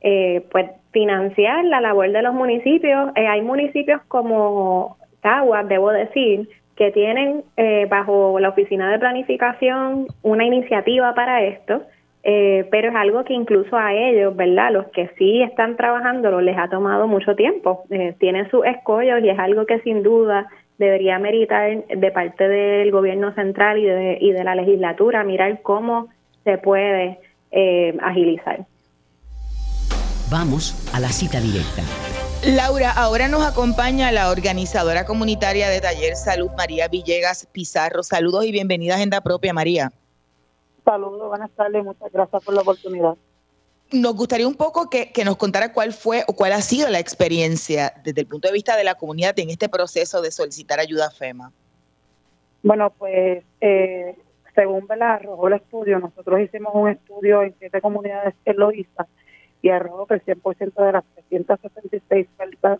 eh, 0.00 0.44
pues 0.50 0.70
financiar 0.92 1.64
la 1.64 1.80
labor 1.80 2.10
de 2.10 2.22
los 2.22 2.34
municipios. 2.34 3.10
Eh, 3.14 3.26
hay 3.26 3.42
municipios 3.42 4.00
como 4.08 4.96
Caguas, 5.20 5.68
debo 5.68 5.90
decir, 5.90 6.48
que 6.76 6.90
tienen 6.90 7.44
eh, 7.56 7.86
bajo 7.88 8.38
la 8.40 8.48
oficina 8.48 8.90
de 8.90 8.98
planificación 8.98 10.06
una 10.22 10.44
iniciativa 10.44 11.14
para 11.14 11.44
esto, 11.44 11.82
eh, 12.24 12.66
pero 12.70 12.88
es 12.88 12.94
algo 12.94 13.24
que 13.24 13.34
incluso 13.34 13.76
a 13.76 13.94
ellos, 13.94 14.34
¿verdad? 14.34 14.72
Los 14.72 14.86
que 14.88 15.08
sí 15.18 15.42
están 15.42 15.76
trabajando, 15.76 16.40
les 16.40 16.58
ha 16.58 16.68
tomado 16.68 17.06
mucho 17.06 17.36
tiempo. 17.36 17.84
tienen 18.18 18.50
sus 18.50 18.64
escollos 18.64 19.22
y 19.22 19.28
es 19.28 19.38
algo 19.38 19.66
que 19.66 19.80
sin 19.80 20.02
duda 20.02 20.48
debería 20.82 21.18
meritar 21.18 21.86
de 21.86 22.10
parte 22.10 22.48
del 22.48 22.90
gobierno 22.90 23.32
central 23.34 23.78
y 23.78 23.86
de, 23.86 24.18
y 24.20 24.32
de 24.32 24.44
la 24.44 24.54
legislatura 24.54 25.24
mirar 25.24 25.62
cómo 25.62 26.08
se 26.44 26.58
puede 26.58 27.20
agilizar. 28.02 28.66
Vamos 30.30 30.90
a 30.94 31.00
la 31.00 31.08
cita 31.08 31.40
directa. 31.40 31.82
Laura, 32.56 32.90
ahora 32.90 33.28
nos 33.28 33.44
acompaña 33.44 34.10
la 34.10 34.30
organizadora 34.30 35.04
comunitaria 35.04 35.68
de 35.68 35.80
Taller 35.80 36.16
Salud, 36.16 36.50
María 36.56 36.88
Villegas 36.88 37.46
Pizarro. 37.52 38.02
Saludos 38.02 38.46
y 38.46 38.50
bienvenida 38.50 38.94
a 38.94 38.96
Agenda 38.96 39.20
Propia, 39.20 39.52
María. 39.52 39.92
Saludos, 40.84 41.28
buenas 41.28 41.50
tardes, 41.52 41.84
muchas 41.84 42.10
gracias 42.10 42.42
por 42.42 42.54
la 42.54 42.62
oportunidad. 42.62 43.14
Nos 43.92 44.14
gustaría 44.14 44.48
un 44.48 44.54
poco 44.54 44.88
que, 44.88 45.12
nos 45.24 45.36
contara 45.36 45.72
cuál 45.72 45.92
fue 45.92 46.24
o 46.26 46.32
cuál 46.34 46.52
ha 46.52 46.62
sido 46.62 46.88
la 46.88 46.98
experiencia 46.98 47.92
desde 48.02 48.22
el 48.22 48.26
punto 48.26 48.48
de 48.48 48.54
vista 48.54 48.76
de 48.76 48.84
la 48.84 48.94
comunidad 48.94 49.38
en 49.38 49.50
este 49.50 49.68
proceso 49.68 50.22
de 50.22 50.30
solicitar 50.30 50.80
ayuda 50.80 51.08
a 51.08 51.10
FEMA. 51.10 51.52
Bueno, 52.62 52.90
pues 52.90 53.44
eh, 53.60 54.16
según 54.54 54.86
la 54.96 55.14
arrojó 55.14 55.48
el 55.48 55.54
estudio, 55.54 55.98
nosotros 55.98 56.40
hicimos 56.40 56.72
un 56.74 56.88
estudio 56.88 57.42
en 57.42 57.54
siete 57.58 57.80
comunidades 57.82 58.34
en 58.46 58.56
Loíza 58.56 59.06
y 59.60 59.68
arrojó 59.68 60.06
que 60.06 60.14
el 60.14 60.24
100% 60.24 60.86
de 60.86 60.92
las 60.92 61.04
366 61.28 62.28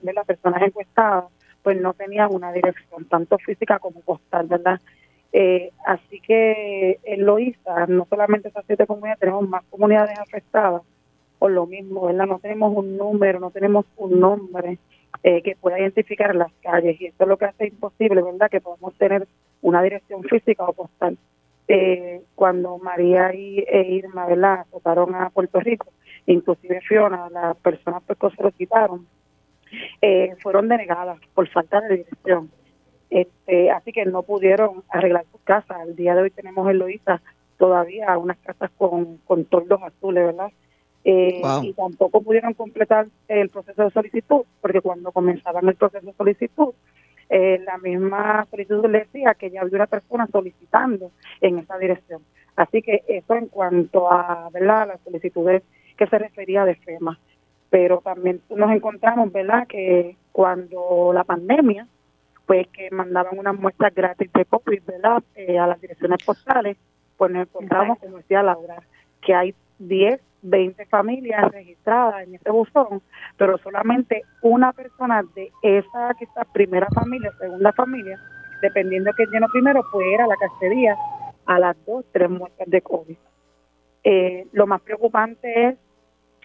de 0.00 0.12
las 0.12 0.26
personas 0.26 0.62
encuestadas 0.62 1.24
pues 1.62 1.80
no 1.80 1.92
tenían 1.94 2.34
una 2.34 2.52
dirección, 2.52 3.04
tanto 3.04 3.38
física 3.38 3.78
como 3.78 4.00
postal, 4.00 4.46
¿verdad? 4.46 4.80
Eh, 5.32 5.72
así 5.86 6.20
que 6.20 6.98
en 7.04 7.24
Loíza, 7.24 7.86
no 7.86 8.06
solamente 8.08 8.48
esas 8.48 8.64
siete 8.66 8.86
comunidades, 8.86 9.20
tenemos 9.20 9.48
más 9.48 9.62
comunidades 9.70 10.18
afectadas 10.18 10.82
por 11.42 11.50
lo 11.50 11.66
mismo, 11.66 12.06
¿verdad? 12.06 12.26
No 12.26 12.38
tenemos 12.38 12.72
un 12.72 12.96
número, 12.96 13.40
no 13.40 13.50
tenemos 13.50 13.84
un 13.96 14.20
nombre 14.20 14.78
eh, 15.24 15.42
que 15.42 15.56
pueda 15.56 15.80
identificar 15.80 16.36
las 16.36 16.52
calles 16.62 17.00
y 17.00 17.06
esto 17.06 17.24
es 17.24 17.28
lo 17.28 17.36
que 17.36 17.46
hace 17.46 17.66
imposible, 17.66 18.22
¿verdad? 18.22 18.48
Que 18.48 18.60
podamos 18.60 18.94
tener 18.94 19.26
una 19.60 19.82
dirección 19.82 20.22
física 20.22 20.62
o 20.62 20.72
postal. 20.72 21.18
Eh, 21.66 22.22
cuando 22.36 22.78
María 22.78 23.34
y, 23.34 23.58
e 23.58 23.82
Irma, 23.90 24.26
¿verdad? 24.26 24.66
Votaron 24.70 25.16
a 25.16 25.30
Puerto 25.30 25.58
Rico, 25.58 25.88
inclusive 26.26 26.80
Fiona, 26.82 27.28
las 27.28 27.56
personas 27.56 28.04
pues, 28.06 28.16
que 28.20 28.36
se 28.36 28.42
lo 28.44 28.52
quitaron, 28.52 29.08
eh, 30.00 30.36
fueron 30.44 30.68
denegadas 30.68 31.18
por 31.34 31.48
falta 31.48 31.80
de 31.80 31.96
dirección. 31.96 32.52
Este, 33.10 33.68
así 33.72 33.90
que 33.90 34.04
no 34.04 34.22
pudieron 34.22 34.84
arreglar 34.90 35.24
sus 35.32 35.40
casas. 35.40 35.76
Al 35.80 35.96
día 35.96 36.14
de 36.14 36.22
hoy 36.22 36.30
tenemos 36.30 36.70
en 36.70 36.78
Loíza 36.78 37.20
todavía 37.58 38.16
unas 38.16 38.38
casas 38.38 38.70
con, 38.78 39.16
con 39.26 39.44
toldos 39.44 39.82
azules, 39.82 40.26
¿verdad? 40.26 40.52
Eh, 41.04 41.42
y 41.62 41.72
tampoco 41.72 42.22
pudieron 42.22 42.54
completar 42.54 43.06
el 43.28 43.48
proceso 43.48 43.84
de 43.84 43.90
solicitud, 43.90 44.42
porque 44.60 44.80
cuando 44.80 45.10
comenzaban 45.10 45.68
el 45.68 45.74
proceso 45.74 46.06
de 46.06 46.12
solicitud, 46.12 46.74
eh, 47.28 47.60
la 47.64 47.78
misma 47.78 48.46
solicitud 48.50 48.86
le 48.88 49.00
decía 49.00 49.34
que 49.34 49.50
ya 49.50 49.62
había 49.62 49.76
una 49.76 49.86
persona 49.86 50.26
solicitando 50.30 51.10
en 51.40 51.58
esa 51.58 51.78
dirección. 51.78 52.22
Así 52.56 52.82
que 52.82 53.02
eso 53.08 53.34
en 53.34 53.46
cuanto 53.46 54.12
a 54.12 54.48
¿verdad? 54.52 54.88
las 54.88 55.00
solicitudes 55.00 55.62
que 55.96 56.06
se 56.06 56.18
refería 56.18 56.64
de 56.64 56.74
FEMA. 56.76 57.18
Pero 57.70 58.02
también 58.04 58.42
nos 58.50 58.70
encontramos, 58.70 59.32
¿verdad?, 59.32 59.66
que 59.66 60.16
cuando 60.30 61.12
la 61.14 61.24
pandemia, 61.24 61.86
pues 62.44 62.68
que 62.68 62.90
mandaban 62.90 63.38
unas 63.38 63.58
muestras 63.58 63.94
gratis 63.94 64.30
de 64.32 64.44
COVID, 64.44 64.82
¿verdad?, 64.84 65.22
eh, 65.34 65.58
a 65.58 65.66
las 65.66 65.80
direcciones 65.80 66.22
postales, 66.22 66.76
pues 67.16 67.32
nos 67.32 67.48
encontramos, 67.48 67.98
como 67.98 68.18
decía 68.18 68.42
Laura, 68.42 68.82
que 69.22 69.34
hay 69.34 69.54
10, 69.88 70.20
20 70.42 70.86
familias 70.86 71.50
registradas 71.52 72.26
en 72.26 72.34
ese 72.34 72.50
buzón, 72.50 73.02
pero 73.36 73.58
solamente 73.58 74.22
una 74.42 74.72
persona 74.72 75.22
de 75.34 75.50
esa 75.62 76.14
quizás 76.18 76.46
primera 76.52 76.88
familia, 76.94 77.30
segunda 77.40 77.72
familia, 77.72 78.18
dependiendo 78.60 79.10
de 79.10 79.14
quién 79.16 79.30
llenó 79.30 79.48
primero, 79.52 79.82
pues 79.90 80.06
era 80.12 80.26
la 80.26 80.36
cacería 80.36 80.96
a 81.46 81.58
las 81.58 81.76
dos, 81.86 82.04
tres 82.12 82.30
muestras 82.30 82.68
de 82.68 82.80
COVID. 82.80 83.16
Eh, 84.04 84.46
lo 84.52 84.66
más 84.66 84.80
preocupante 84.80 85.68
es 85.68 85.76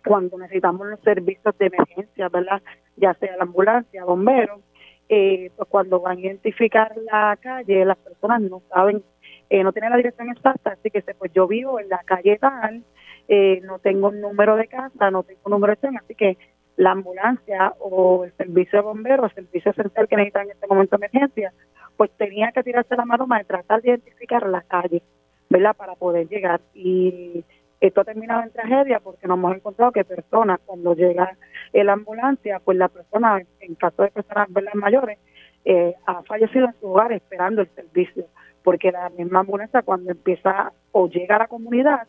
cuando 0.05 0.37
necesitamos 0.37 0.87
los 0.87 0.99
servicios 1.01 1.57
de 1.57 1.65
emergencia, 1.65 2.29
¿verdad? 2.29 2.61
Ya 2.95 3.13
sea 3.15 3.35
la 3.35 3.43
ambulancia, 3.43 4.05
bomberos, 4.05 4.61
eh, 5.09 5.51
pues 5.55 5.69
cuando 5.69 6.01
van 6.01 6.17
a 6.17 6.21
identificar 6.21 6.95
la 7.11 7.37
calle, 7.41 7.85
las 7.85 7.97
personas 7.97 8.41
no 8.41 8.61
saben, 8.69 9.03
eh, 9.49 9.63
no 9.63 9.71
tienen 9.71 9.91
la 9.91 9.97
dirección 9.97 10.29
exacta, 10.29 10.71
así 10.71 10.89
que 10.89 11.01
pues 11.17 11.31
yo 11.33 11.47
vivo 11.47 11.79
en 11.79 11.89
la 11.89 11.99
calle 12.05 12.37
tal, 12.37 12.83
eh, 13.27 13.61
no 13.63 13.79
tengo 13.79 14.09
un 14.09 14.21
número 14.21 14.55
de 14.55 14.67
casa, 14.67 15.11
no 15.11 15.23
tengo 15.23 15.41
un 15.45 15.51
número 15.51 15.73
de 15.73 15.77
tren, 15.77 15.97
así 15.97 16.15
que 16.15 16.37
la 16.77 16.91
ambulancia 16.91 17.73
o 17.79 18.23
el 18.25 18.31
servicio 18.33 18.79
de 18.79 18.83
bomberos, 18.83 19.31
el 19.35 19.45
servicio 19.45 19.73
central 19.73 20.07
que 20.07 20.15
necesitan 20.15 20.45
en 20.45 20.51
este 20.51 20.67
momento 20.67 20.97
de 20.97 21.07
emergencia, 21.07 21.53
pues 21.97 22.11
tenía 22.11 22.51
que 22.51 22.63
tirarse 22.63 22.95
la 22.95 23.05
mano 23.05 23.27
para 23.27 23.43
tratar 23.43 23.81
de 23.81 23.89
identificar 23.89 24.47
la 24.47 24.61
calle, 24.61 25.01
¿verdad? 25.49 25.75
Para 25.75 25.95
poder 25.95 26.27
llegar. 26.27 26.61
Y 26.75 27.43
esto 27.81 28.01
ha 28.01 28.05
terminado 28.05 28.43
en 28.43 28.51
tragedia 28.51 28.99
porque 28.99 29.27
nos 29.27 29.37
hemos 29.37 29.55
encontrado 29.55 29.91
que 29.91 30.05
personas, 30.05 30.59
cuando 30.65 30.95
llega 30.95 31.35
la 31.73 31.93
ambulancia, 31.93 32.61
pues 32.63 32.77
la 32.77 32.87
persona, 32.87 33.41
en 33.59 33.75
caso 33.75 34.03
de 34.03 34.11
personas 34.11 34.47
mayores, 34.75 35.17
eh, 35.65 35.95
ha 36.05 36.23
fallecido 36.23 36.67
en 36.67 36.79
su 36.79 36.87
hogar 36.87 37.11
esperando 37.11 37.61
el 37.61 37.69
servicio, 37.69 38.25
porque 38.63 38.91
la 38.91 39.09
misma 39.09 39.39
ambulancia 39.39 39.81
cuando 39.81 40.11
empieza 40.11 40.71
o 40.91 41.09
llega 41.09 41.35
a 41.35 41.39
la 41.39 41.47
comunidad, 41.47 42.07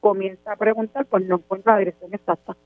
comienza 0.00 0.52
a 0.52 0.56
preguntar, 0.56 1.06
pues 1.06 1.24
no 1.26 1.36
encuentra 1.36 1.74
la 1.74 1.78
dirección 1.80 2.12
exacta. 2.14 2.56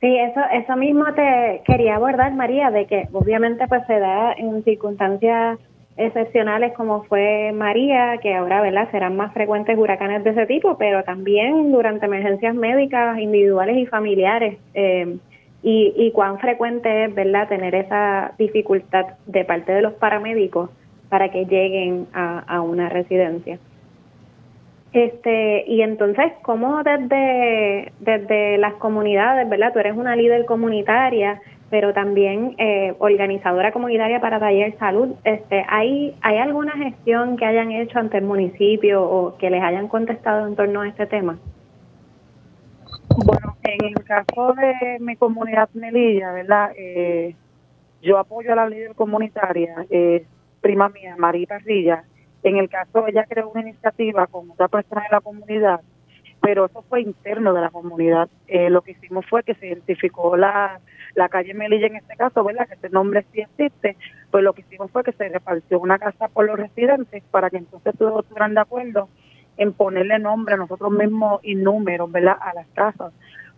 Sí, 0.00 0.18
eso, 0.18 0.40
eso 0.52 0.76
mismo 0.76 1.04
te 1.14 1.62
quería 1.64 1.96
abordar, 1.96 2.34
María, 2.34 2.70
de 2.70 2.86
que 2.86 3.08
obviamente 3.12 3.66
pues 3.68 3.86
se 3.86 3.98
da 3.98 4.34
en 4.34 4.62
circunstancias 4.62 5.58
excepcionales 5.96 6.72
como 6.74 7.04
fue 7.04 7.52
María, 7.52 8.18
que 8.18 8.34
ahora 8.34 8.60
¿verdad? 8.60 8.90
serán 8.90 9.16
más 9.16 9.32
frecuentes 9.32 9.78
huracanes 9.78 10.24
de 10.24 10.30
ese 10.30 10.46
tipo, 10.46 10.76
pero 10.76 11.04
también 11.04 11.72
durante 11.72 12.06
emergencias 12.06 12.54
médicas 12.54 13.18
individuales 13.18 13.78
y 13.78 13.86
familiares. 13.86 14.58
Eh, 14.74 15.16
y, 15.62 15.94
y 15.96 16.10
cuán 16.12 16.38
frecuente 16.38 17.04
es 17.04 17.14
¿verdad? 17.14 17.48
tener 17.48 17.74
esa 17.74 18.32
dificultad 18.36 19.06
de 19.24 19.46
parte 19.46 19.72
de 19.72 19.80
los 19.80 19.94
paramédicos 19.94 20.68
para 21.08 21.30
que 21.30 21.46
lleguen 21.46 22.06
a, 22.12 22.40
a 22.40 22.60
una 22.60 22.90
residencia. 22.90 23.58
Este, 24.94 25.64
y 25.66 25.82
entonces, 25.82 26.32
¿cómo 26.42 26.84
desde, 26.84 27.92
desde 27.98 28.58
las 28.58 28.74
comunidades, 28.74 29.48
verdad? 29.48 29.72
Tú 29.72 29.80
eres 29.80 29.96
una 29.96 30.14
líder 30.14 30.44
comunitaria, 30.44 31.42
pero 31.68 31.92
también 31.92 32.54
eh, 32.58 32.94
organizadora 33.00 33.72
comunitaria 33.72 34.20
para 34.20 34.38
Taller 34.38 34.78
Salud. 34.78 35.16
Este, 35.24 35.64
¿hay, 35.68 36.14
¿Hay 36.20 36.38
alguna 36.38 36.74
gestión 36.74 37.36
que 37.36 37.44
hayan 37.44 37.72
hecho 37.72 37.98
ante 37.98 38.18
el 38.18 38.24
municipio 38.24 39.02
o 39.02 39.36
que 39.36 39.50
les 39.50 39.64
hayan 39.64 39.88
contestado 39.88 40.46
en 40.46 40.54
torno 40.54 40.82
a 40.82 40.88
este 40.88 41.06
tema? 41.06 41.40
Bueno, 43.26 43.56
en 43.64 43.86
el 43.86 44.04
caso 44.04 44.54
de 44.54 44.98
mi 45.00 45.16
comunidad 45.16 45.68
Melilla, 45.74 46.30
¿verdad? 46.30 46.70
Eh, 46.76 47.34
yo 48.00 48.16
apoyo 48.16 48.52
a 48.52 48.56
la 48.56 48.68
líder 48.68 48.94
comunitaria, 48.94 49.86
eh, 49.90 50.24
prima 50.60 50.88
mía, 50.88 51.16
María 51.18 51.48
Parrilla. 51.48 52.04
En 52.44 52.56
el 52.56 52.68
caso, 52.68 53.06
ella 53.08 53.24
creó 53.28 53.50
una 53.50 53.62
iniciativa 53.62 54.26
con 54.28 54.50
otra 54.50 54.68
persona 54.68 55.02
de 55.02 55.08
la 55.10 55.20
comunidad 55.20 55.80
pero 56.44 56.66
eso 56.66 56.82
fue 56.90 57.00
interno 57.00 57.54
de 57.54 57.62
la 57.62 57.70
comunidad. 57.70 58.28
Eh, 58.48 58.68
lo 58.68 58.82
que 58.82 58.90
hicimos 58.90 59.24
fue 59.30 59.42
que 59.44 59.54
se 59.54 59.66
identificó 59.66 60.36
la, 60.36 60.78
la 61.14 61.30
calle 61.30 61.54
Melilla 61.54 61.86
en 61.86 61.96
este 61.96 62.16
caso, 62.16 62.44
¿verdad? 62.44 62.68
Que 62.68 62.74
ese 62.74 62.90
nombre 62.90 63.24
sí 63.32 63.40
existe, 63.40 63.96
pues 64.30 64.44
lo 64.44 64.52
que 64.52 64.60
hicimos 64.60 64.90
fue 64.90 65.04
que 65.04 65.12
se 65.12 65.30
repartió 65.30 65.80
una 65.80 65.98
casa 65.98 66.28
por 66.28 66.44
los 66.44 66.58
residentes 66.58 67.22
para 67.30 67.48
que 67.48 67.56
entonces 67.56 67.94
todos 67.96 68.24
estuvieran 68.24 68.52
de 68.52 68.60
acuerdo 68.60 69.08
en 69.56 69.72
ponerle 69.72 70.18
nombre 70.18 70.52
a 70.52 70.58
nosotros 70.58 70.92
mismos 70.92 71.40
y 71.42 71.54
números, 71.54 72.12
¿verdad? 72.12 72.36
A 72.38 72.52
las 72.52 72.66
casas 72.74 73.14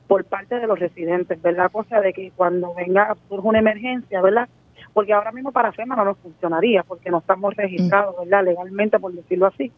por 0.07 0.25
parte 0.25 0.61
de 0.61 0.69
los 0.69 0.79
residentes, 0.79 1.43
¿verdad? 1.43 1.73
Cosa 1.73 2.01
de 2.01 2.13
que 2.13 2.31
cuando 2.37 2.73
venga, 2.73 3.17
surge 3.29 3.49
una 3.49 3.59
emergencia, 3.59 4.23
¿verdad? 4.23 4.49
Porque 4.97 5.13
ahora 5.13 5.31
mismo 5.31 5.53
para 5.53 5.73
FEMA 5.73 5.95
no 5.95 6.07
nos 6.07 6.17
funcionaría 6.17 6.83
porque 6.83 7.11
no 7.11 7.19
estamos 7.19 7.55
registrados, 7.55 8.17
¿verdad? 8.19 8.43
Legalmente, 8.43 8.99
por 8.99 9.13
decirlo 9.13 9.45
así. 9.45 9.71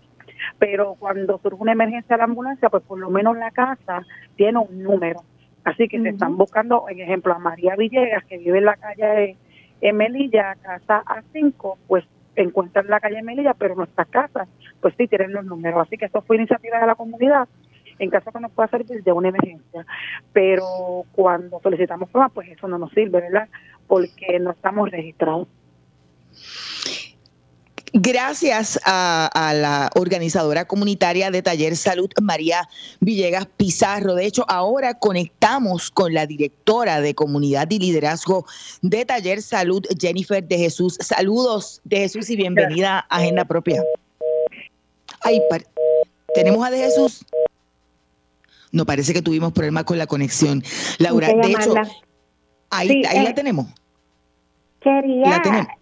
Pero 0.60 0.94
cuando 0.96 1.40
surge 1.42 1.60
una 1.60 1.72
emergencia 1.72 2.14
de 2.14 2.18
la 2.18 2.24
ambulancia, 2.26 2.70
pues 2.70 2.84
por 2.84 3.00
lo 3.00 3.10
menos 3.10 3.36
la 3.36 3.50
casa 3.50 4.06
tiene 4.36 4.60
un 4.60 4.80
número. 4.80 5.24
Así 5.64 5.88
que 5.88 6.00
se 6.00 6.10
están 6.10 6.36
buscando, 6.36 6.84
en 6.88 7.00
ejemplo, 7.00 7.34
a 7.34 7.40
María 7.40 7.74
Villegas, 7.74 8.24
que 8.26 8.38
vive 8.38 8.58
en 8.58 8.66
la 8.66 8.76
calle 8.76 9.36
de 9.80 9.92
Melilla, 9.92 10.54
casa 10.62 11.02
A5, 11.04 11.78
pues 11.88 12.04
encuentran 12.36 12.86
la 12.86 13.00
calle 13.00 13.20
Melilla, 13.20 13.54
pero 13.54 13.74
nuestras 13.74 14.06
casas, 14.06 14.48
pues 14.80 14.94
sí 14.96 15.08
tienen 15.08 15.32
los 15.32 15.44
números. 15.44 15.84
Así 15.84 15.98
que 15.98 16.04
eso 16.04 16.22
fue 16.22 16.36
iniciativa 16.36 16.78
de 16.78 16.86
la 16.86 16.94
comunidad 16.94 17.48
en 17.98 18.10
caso 18.10 18.30
que 18.32 18.40
nos 18.40 18.52
pueda 18.52 18.68
servir 18.68 19.02
de 19.02 19.12
una 19.12 19.28
emergencia. 19.28 19.86
Pero 20.32 21.04
cuando 21.12 21.60
solicitamos 21.62 22.08
pruebas, 22.10 22.32
pues 22.34 22.48
eso 22.48 22.68
no 22.68 22.78
nos 22.78 22.90
sirve, 22.92 23.20
¿verdad? 23.20 23.48
Porque 23.86 24.38
no 24.38 24.52
estamos 24.52 24.90
registrados. 24.90 25.48
Gracias 27.92 28.78
a, 28.84 29.52
la 29.54 29.90
organizadora 29.94 30.66
comunitaria 30.66 31.30
de 31.30 31.42
Taller 31.42 31.74
Salud, 31.74 32.10
María 32.20 32.68
Villegas 33.00 33.46
Pizarro. 33.56 34.14
De 34.14 34.26
hecho, 34.26 34.44
ahora 34.48 34.94
conectamos 34.94 35.90
con 35.90 36.12
la 36.12 36.26
directora 36.26 37.00
de 37.00 37.14
Comunidad 37.14 37.70
y 37.70 37.78
Liderazgo 37.78 38.44
de 38.82 39.04
Taller 39.04 39.40
Salud, 39.40 39.84
Jennifer 39.98 40.46
de 40.46 40.58
Jesús. 40.58 40.98
Saludos 41.00 41.80
de 41.84 41.98
Jesús 41.98 42.28
y 42.28 42.36
bienvenida 42.36 43.06
a 43.08 43.16
Agenda 43.16 43.44
Propia. 43.46 43.82
Ay, 45.22 45.40
¿tenemos 46.34 46.66
a 46.66 46.70
de 46.70 46.78
Jesús? 46.78 47.24
No, 48.72 48.84
parece 48.84 49.12
que 49.14 49.22
tuvimos 49.22 49.52
problemas 49.52 49.84
con 49.84 49.98
la 49.98 50.06
conexión. 50.06 50.62
Laura, 50.98 51.28
de 51.28 51.50
hecho, 51.50 51.74
ahí, 52.70 53.02
ahí 53.08 53.22
la 53.24 53.30
eh, 53.30 53.34
tenemos. 53.34 53.66
Quería, 54.80 55.30
la 55.30 55.42
tenemos 55.42 55.78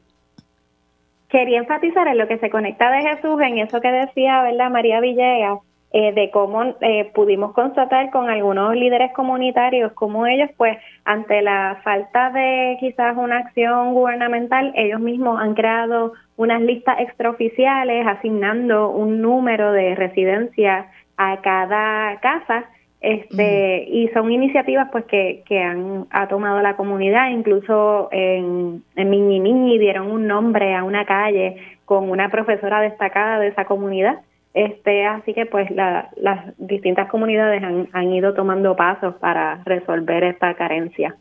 quería 1.28 1.58
enfatizar 1.58 2.06
en 2.08 2.18
lo 2.18 2.28
que 2.28 2.38
se 2.38 2.50
conecta 2.50 2.90
de 2.90 3.02
Jesús, 3.02 3.40
en 3.40 3.58
eso 3.58 3.80
que 3.80 3.90
decía, 3.90 4.42
¿verdad? 4.42 4.70
María 4.70 5.00
Villegas, 5.00 5.58
eh, 5.92 6.12
de 6.12 6.30
cómo 6.30 6.74
eh, 6.80 7.10
pudimos 7.14 7.52
constatar 7.52 8.10
con 8.10 8.28
algunos 8.28 8.74
líderes 8.74 9.12
comunitarios, 9.12 9.92
cómo 9.92 10.26
ellos, 10.26 10.50
pues, 10.56 10.76
ante 11.04 11.42
la 11.42 11.80
falta 11.84 12.30
de 12.30 12.76
quizás 12.80 13.16
una 13.16 13.38
acción 13.38 13.94
gubernamental, 13.94 14.72
ellos 14.76 15.00
mismos 15.00 15.40
han 15.40 15.54
creado 15.54 16.12
unas 16.36 16.60
listas 16.60 17.00
extraoficiales 17.00 18.06
asignando 18.06 18.90
un 18.90 19.20
número 19.20 19.72
de 19.72 19.94
residencia 19.94 20.90
a 21.16 21.40
cada 21.40 22.18
casa 22.20 22.64
este 23.00 23.84
y 23.88 24.08
son 24.08 24.32
iniciativas 24.32 24.88
pues 24.90 25.04
que, 25.04 25.42
que 25.46 25.60
han 25.60 26.06
ha 26.10 26.28
tomado 26.28 26.60
la 26.60 26.76
comunidad. 26.76 27.30
Incluso 27.30 28.08
en, 28.10 28.82
en 28.96 29.10
Miñi 29.10 29.78
dieron 29.78 30.10
un 30.10 30.26
nombre 30.26 30.74
a 30.74 30.82
una 30.84 31.04
calle 31.04 31.56
con 31.84 32.10
una 32.10 32.30
profesora 32.30 32.80
destacada 32.80 33.38
de 33.38 33.48
esa 33.48 33.64
comunidad. 33.64 34.20
Este 34.54 35.04
así 35.04 35.34
que 35.34 35.46
pues 35.46 35.70
las 35.70 36.56
distintas 36.58 37.08
comunidades 37.10 37.62
han, 37.62 37.88
han 37.92 38.12
ido 38.12 38.32
tomando 38.34 38.74
pasos 38.74 39.14
para 39.16 39.62
resolver 39.64 40.24
esta 40.24 40.54
carencia. 40.54 41.14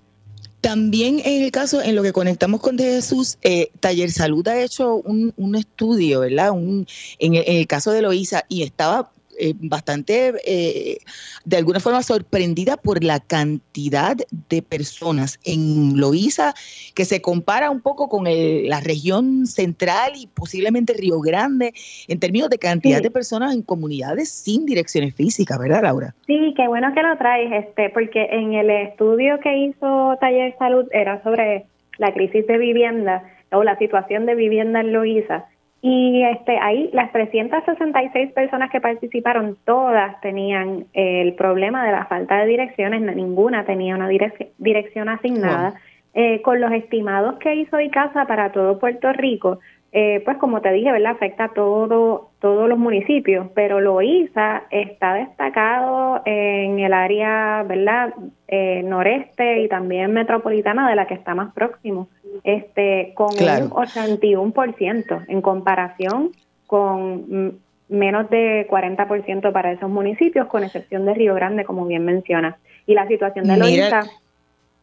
También 0.61 1.19
en 1.23 1.43
el 1.43 1.51
caso, 1.51 1.79
en 1.83 1.95
lo 1.95 2.01
que 2.01 2.11
conectamos 2.11 2.59
con 2.59 2.75
De 2.75 2.85
Jesús, 2.85 3.37
eh, 3.43 3.67
Taller 3.81 4.09
Salud 4.09 4.47
ha 4.47 4.59
hecho 4.59 4.95
un, 4.95 5.31
un 5.37 5.55
estudio, 5.55 6.21
¿verdad? 6.21 6.51
Un, 6.53 6.87
en, 7.19 7.35
el, 7.35 7.43
en 7.45 7.57
el 7.57 7.67
caso 7.67 7.91
de 7.91 8.01
Loíza, 8.01 8.45
y 8.49 8.63
estaba 8.63 9.11
eh, 9.39 9.53
bastante, 9.59 10.33
eh, 10.45 10.97
de 11.43 11.57
alguna 11.57 11.79
forma, 11.79 12.01
sorprendida 12.03 12.77
por 12.77 13.03
la 13.03 13.19
cantidad 13.19 14.15
de 14.49 14.61
personas 14.61 15.39
en 15.43 15.99
Loíza 15.99 16.53
que 16.93 17.05
se 17.05 17.21
compara 17.21 17.69
un 17.69 17.81
poco 17.81 18.09
con 18.09 18.25
la 18.25 18.79
región 18.79 19.45
central 19.45 20.13
y 20.15 20.27
posiblemente 20.27 20.93
Río 20.93 21.19
Grande 21.19 21.73
en 22.07 22.19
términos 22.19 22.49
de 22.49 22.57
cantidad 22.57 23.01
de 23.01 23.11
personas 23.11 23.53
en 23.53 23.61
comunidades 23.61 24.29
sin 24.29 24.65
direcciones 24.65 25.15
físicas, 25.15 25.59
¿verdad, 25.59 25.83
Laura? 25.83 26.15
Sí, 26.27 26.53
qué 26.55 26.67
bueno 26.67 26.93
que 26.93 27.01
lo 27.01 27.17
traes, 27.17 27.65
este, 27.65 27.89
porque 27.89 28.27
en 28.31 28.53
el 28.53 28.69
estudio 28.69 29.39
que 29.39 29.57
hizo 29.57 30.17
Taller 30.19 30.55
Salud 30.57 30.85
era 30.91 31.21
sobre 31.23 31.65
la 31.97 32.13
crisis 32.13 32.45
de 32.47 32.57
vivienda 32.57 33.23
o 33.51 33.63
la 33.63 33.77
situación 33.77 34.25
de 34.25 34.35
vivienda 34.35 34.81
en 34.81 34.93
Loíza 34.93 35.45
y 35.87 36.23
este, 36.23 36.57
ahí 36.57 36.89
las 36.93 37.11
366 37.11 38.31
personas 38.31 38.71
que 38.71 38.81
participaron, 38.81 39.55
todas 39.65 40.19
tenían 40.19 40.87
el 40.93 41.35
problema 41.35 41.85
de 41.85 41.91
la 41.91 42.07
falta 42.07 42.39
de 42.39 42.47
direcciones, 42.47 43.01
ninguna 43.15 43.65
tenía 43.65 43.93
una 43.93 44.09
dirección 44.09 45.09
asignada. 45.09 45.75
Eh, 46.15 46.41
con 46.41 46.61
los 46.61 46.71
estimados 46.71 47.35
que 47.39 47.53
hizo 47.55 47.77
ICASA 47.77 48.25
para 48.25 48.53
todo 48.53 48.79
Puerto 48.79 49.11
Rico, 49.11 49.59
eh, 49.91 50.21
pues 50.25 50.37
como 50.37 50.61
te 50.61 50.71
dije, 50.71 50.89
¿verdad? 50.91 51.11
Afecta 51.11 51.43
a 51.43 51.53
todo, 51.53 52.31
todos 52.45 52.69
los 52.69 52.77
municipios, 52.77 53.47
pero 53.55 53.81
Loíza 53.81 54.65
está 54.69 55.15
destacado 55.15 56.21
en 56.25 56.77
el 56.77 56.93
área, 56.93 57.63
¿verdad? 57.63 58.13
Eh, 58.47 58.83
noreste 58.85 59.63
y 59.63 59.67
también 59.67 60.13
metropolitana 60.13 60.87
de 60.87 60.95
la 60.95 61.07
que 61.07 61.15
está 61.15 61.33
más 61.33 61.51
próximo, 61.55 62.07
este, 62.43 63.13
con 63.15 63.29
un 63.29 63.71
81% 63.71 65.25
en 65.27 65.41
comparación 65.41 66.33
con 66.67 67.57
menos 67.89 68.29
de 68.29 68.67
40% 68.69 69.51
para 69.51 69.71
esos 69.71 69.89
municipios, 69.89 70.45
con 70.45 70.63
excepción 70.63 71.03
de 71.07 71.15
Río 71.15 71.33
Grande, 71.33 71.65
como 71.65 71.87
bien 71.87 72.05
menciona. 72.05 72.59
Y 72.85 72.93
la 72.93 73.07
situación 73.07 73.47
de 73.47 73.57
Loíza 73.57 74.01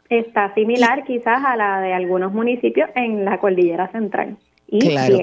está 0.09 0.53
similar 0.55 1.05
quizás 1.05 1.45
a 1.45 1.55
la 1.55 1.81
de 1.81 1.93
algunos 1.93 2.33
municipios 2.33 2.91
en 2.97 3.25
la 3.25 3.39
cordillera 3.39 3.87
central 3.93 4.37
claro. 4.81 5.19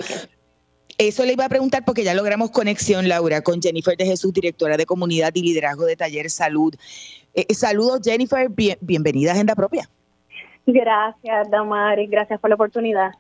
Eso 1.00 1.24
le 1.24 1.32
iba 1.32 1.46
a 1.46 1.50
preguntar 1.50 1.86
porque 1.86 2.04
ya 2.04 2.14
logramos 2.14 2.52
conexión, 2.52 3.08
Laura, 3.08 3.40
con 3.40 3.62
Jennifer 3.62 3.96
de 3.96 4.06
Jesús, 4.06 4.34
directora 4.34 4.76
de 4.76 4.86
comunidad 4.86 5.32
y 5.34 5.42
liderazgo 5.42 5.86
de 5.86 5.96
Taller 5.96 6.30
Salud. 6.30 6.76
Eh, 7.34 7.46
eh, 7.48 7.54
saludos, 7.54 8.02
Jennifer. 8.04 8.50
bienvenida 8.82 9.32
a 9.32 9.34
Agenda 9.34 9.56
Propia. 9.56 9.90
Gracias, 10.66 11.50
Damari. 11.50 12.06
Gracias 12.08 12.38
por 12.42 12.50
la 12.50 12.56
oportunidad. 12.56 13.12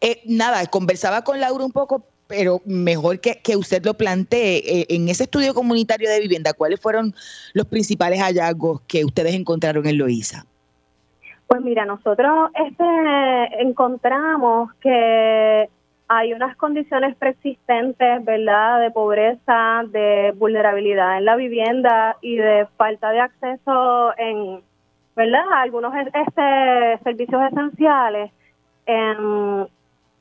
Eh, 0.00 0.22
nada, 0.24 0.64
conversaba 0.64 1.22
con 1.22 1.38
Laura 1.38 1.66
un 1.66 1.70
poco, 1.72 2.02
pero 2.28 2.62
mejor 2.64 3.20
que, 3.20 3.42
que 3.42 3.56
usted 3.56 3.84
lo 3.84 3.92
plantee. 3.92 4.86
en 4.88 5.10
ese 5.10 5.24
estudio 5.24 5.52
comunitario 5.52 6.08
de 6.08 6.18
vivienda, 6.18 6.54
¿cuáles 6.54 6.80
fueron 6.80 7.14
los 7.52 7.66
principales 7.66 8.22
hallazgos 8.22 8.80
que 8.88 9.04
ustedes 9.04 9.34
encontraron 9.34 9.86
en 9.86 9.98
Loíza? 9.98 10.46
Pues 11.46 11.60
mira, 11.60 11.84
nosotros 11.84 12.48
este, 12.54 12.84
encontramos 13.60 14.72
que 14.80 15.68
hay 16.14 16.34
unas 16.34 16.54
condiciones 16.56 17.16
persistentes, 17.16 18.22
¿verdad?, 18.22 18.80
de 18.80 18.90
pobreza, 18.90 19.82
de 19.86 20.34
vulnerabilidad 20.36 21.16
en 21.16 21.24
la 21.24 21.36
vivienda 21.36 22.18
y 22.20 22.36
de 22.36 22.66
falta 22.76 23.10
de 23.12 23.20
acceso 23.20 24.12
en, 24.18 24.60
¿verdad?, 25.16 25.44
a 25.50 25.62
algunos 25.62 25.94
este, 25.94 26.98
servicios 27.02 27.40
esenciales 27.50 28.30
em, 28.84 29.66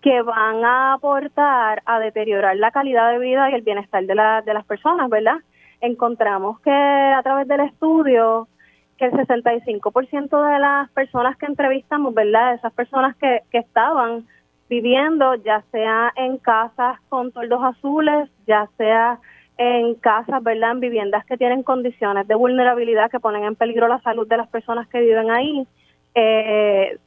que 0.02 0.22
van 0.22 0.64
a 0.64 0.94
aportar 0.94 1.82
a 1.86 2.00
deteriorar 2.00 2.56
la 2.56 2.72
calidad 2.72 3.12
de 3.12 3.20
vida 3.20 3.50
y 3.50 3.56
el 3.56 3.62
bienestar 3.62 4.06
de, 4.06 4.16
la, 4.16 4.42
de 4.44 4.54
las 4.54 4.66
personas, 4.66 5.10
¿verdad? 5.10 5.40
Encontramos 5.82 6.62
que 6.62 6.72
a 6.72 7.22
través 7.22 7.50
del 7.50 7.62
estudio 7.62 8.48
que 8.98 9.06
el 9.06 9.12
65% 9.12 10.54
de 10.54 10.60
las 10.60 10.90
personas 10.92 11.36
que 11.38 11.48
entrevistamos, 11.48 12.14
¿verdad? 12.14 12.54
Esas 12.54 12.72
personas 12.72 13.16
que, 13.18 13.42
que 13.52 13.58
estaban 13.58 14.26
viviendo, 14.72 15.36
ya 15.36 15.64
sea 15.70 16.14
en 16.16 16.38
casas 16.38 16.98
con 17.10 17.34
toldos 17.34 17.62
azules, 17.62 18.30
ya 18.48 18.70
sea 18.78 19.20
en 19.58 19.96
casas, 19.96 20.42
¿verdad? 20.42 20.72
En 20.72 20.80
viviendas 20.80 21.26
que 21.26 21.36
tienen 21.36 21.62
condiciones 21.62 22.26
de 22.26 22.36
vulnerabilidad 22.36 23.12
que 23.12 23.20
ponen 23.20 23.44
en 23.44 23.58
peligro 23.58 23.90
la 23.90 24.00
salud 24.00 24.26
de 24.30 24.38
las 24.38 24.48
personas 24.48 24.88
que 24.88 25.02
viven 25.02 25.30
ahí, 25.30 25.68
eh, 26.16 26.98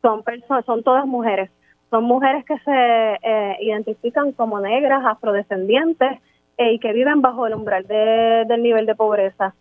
son 0.00 0.22
personas, 0.22 0.64
son 0.64 0.84
todas 0.84 1.06
mujeres. 1.06 1.50
Son 1.90 2.04
mujeres 2.04 2.44
que 2.44 2.56
se 2.58 3.18
eh, 3.22 3.56
identifican 3.62 4.30
como 4.30 4.60
negras, 4.60 5.02
afrodescendientes 5.04 6.20
eh, 6.56 6.74
y 6.74 6.78
que 6.78 6.92
viven 6.92 7.20
bajo 7.20 7.48
el 7.48 7.54
umbral 7.54 7.84
de, 7.88 8.44
del 8.46 8.62
nivel 8.62 8.86
de 8.86 8.94
pobreza. 8.94 9.54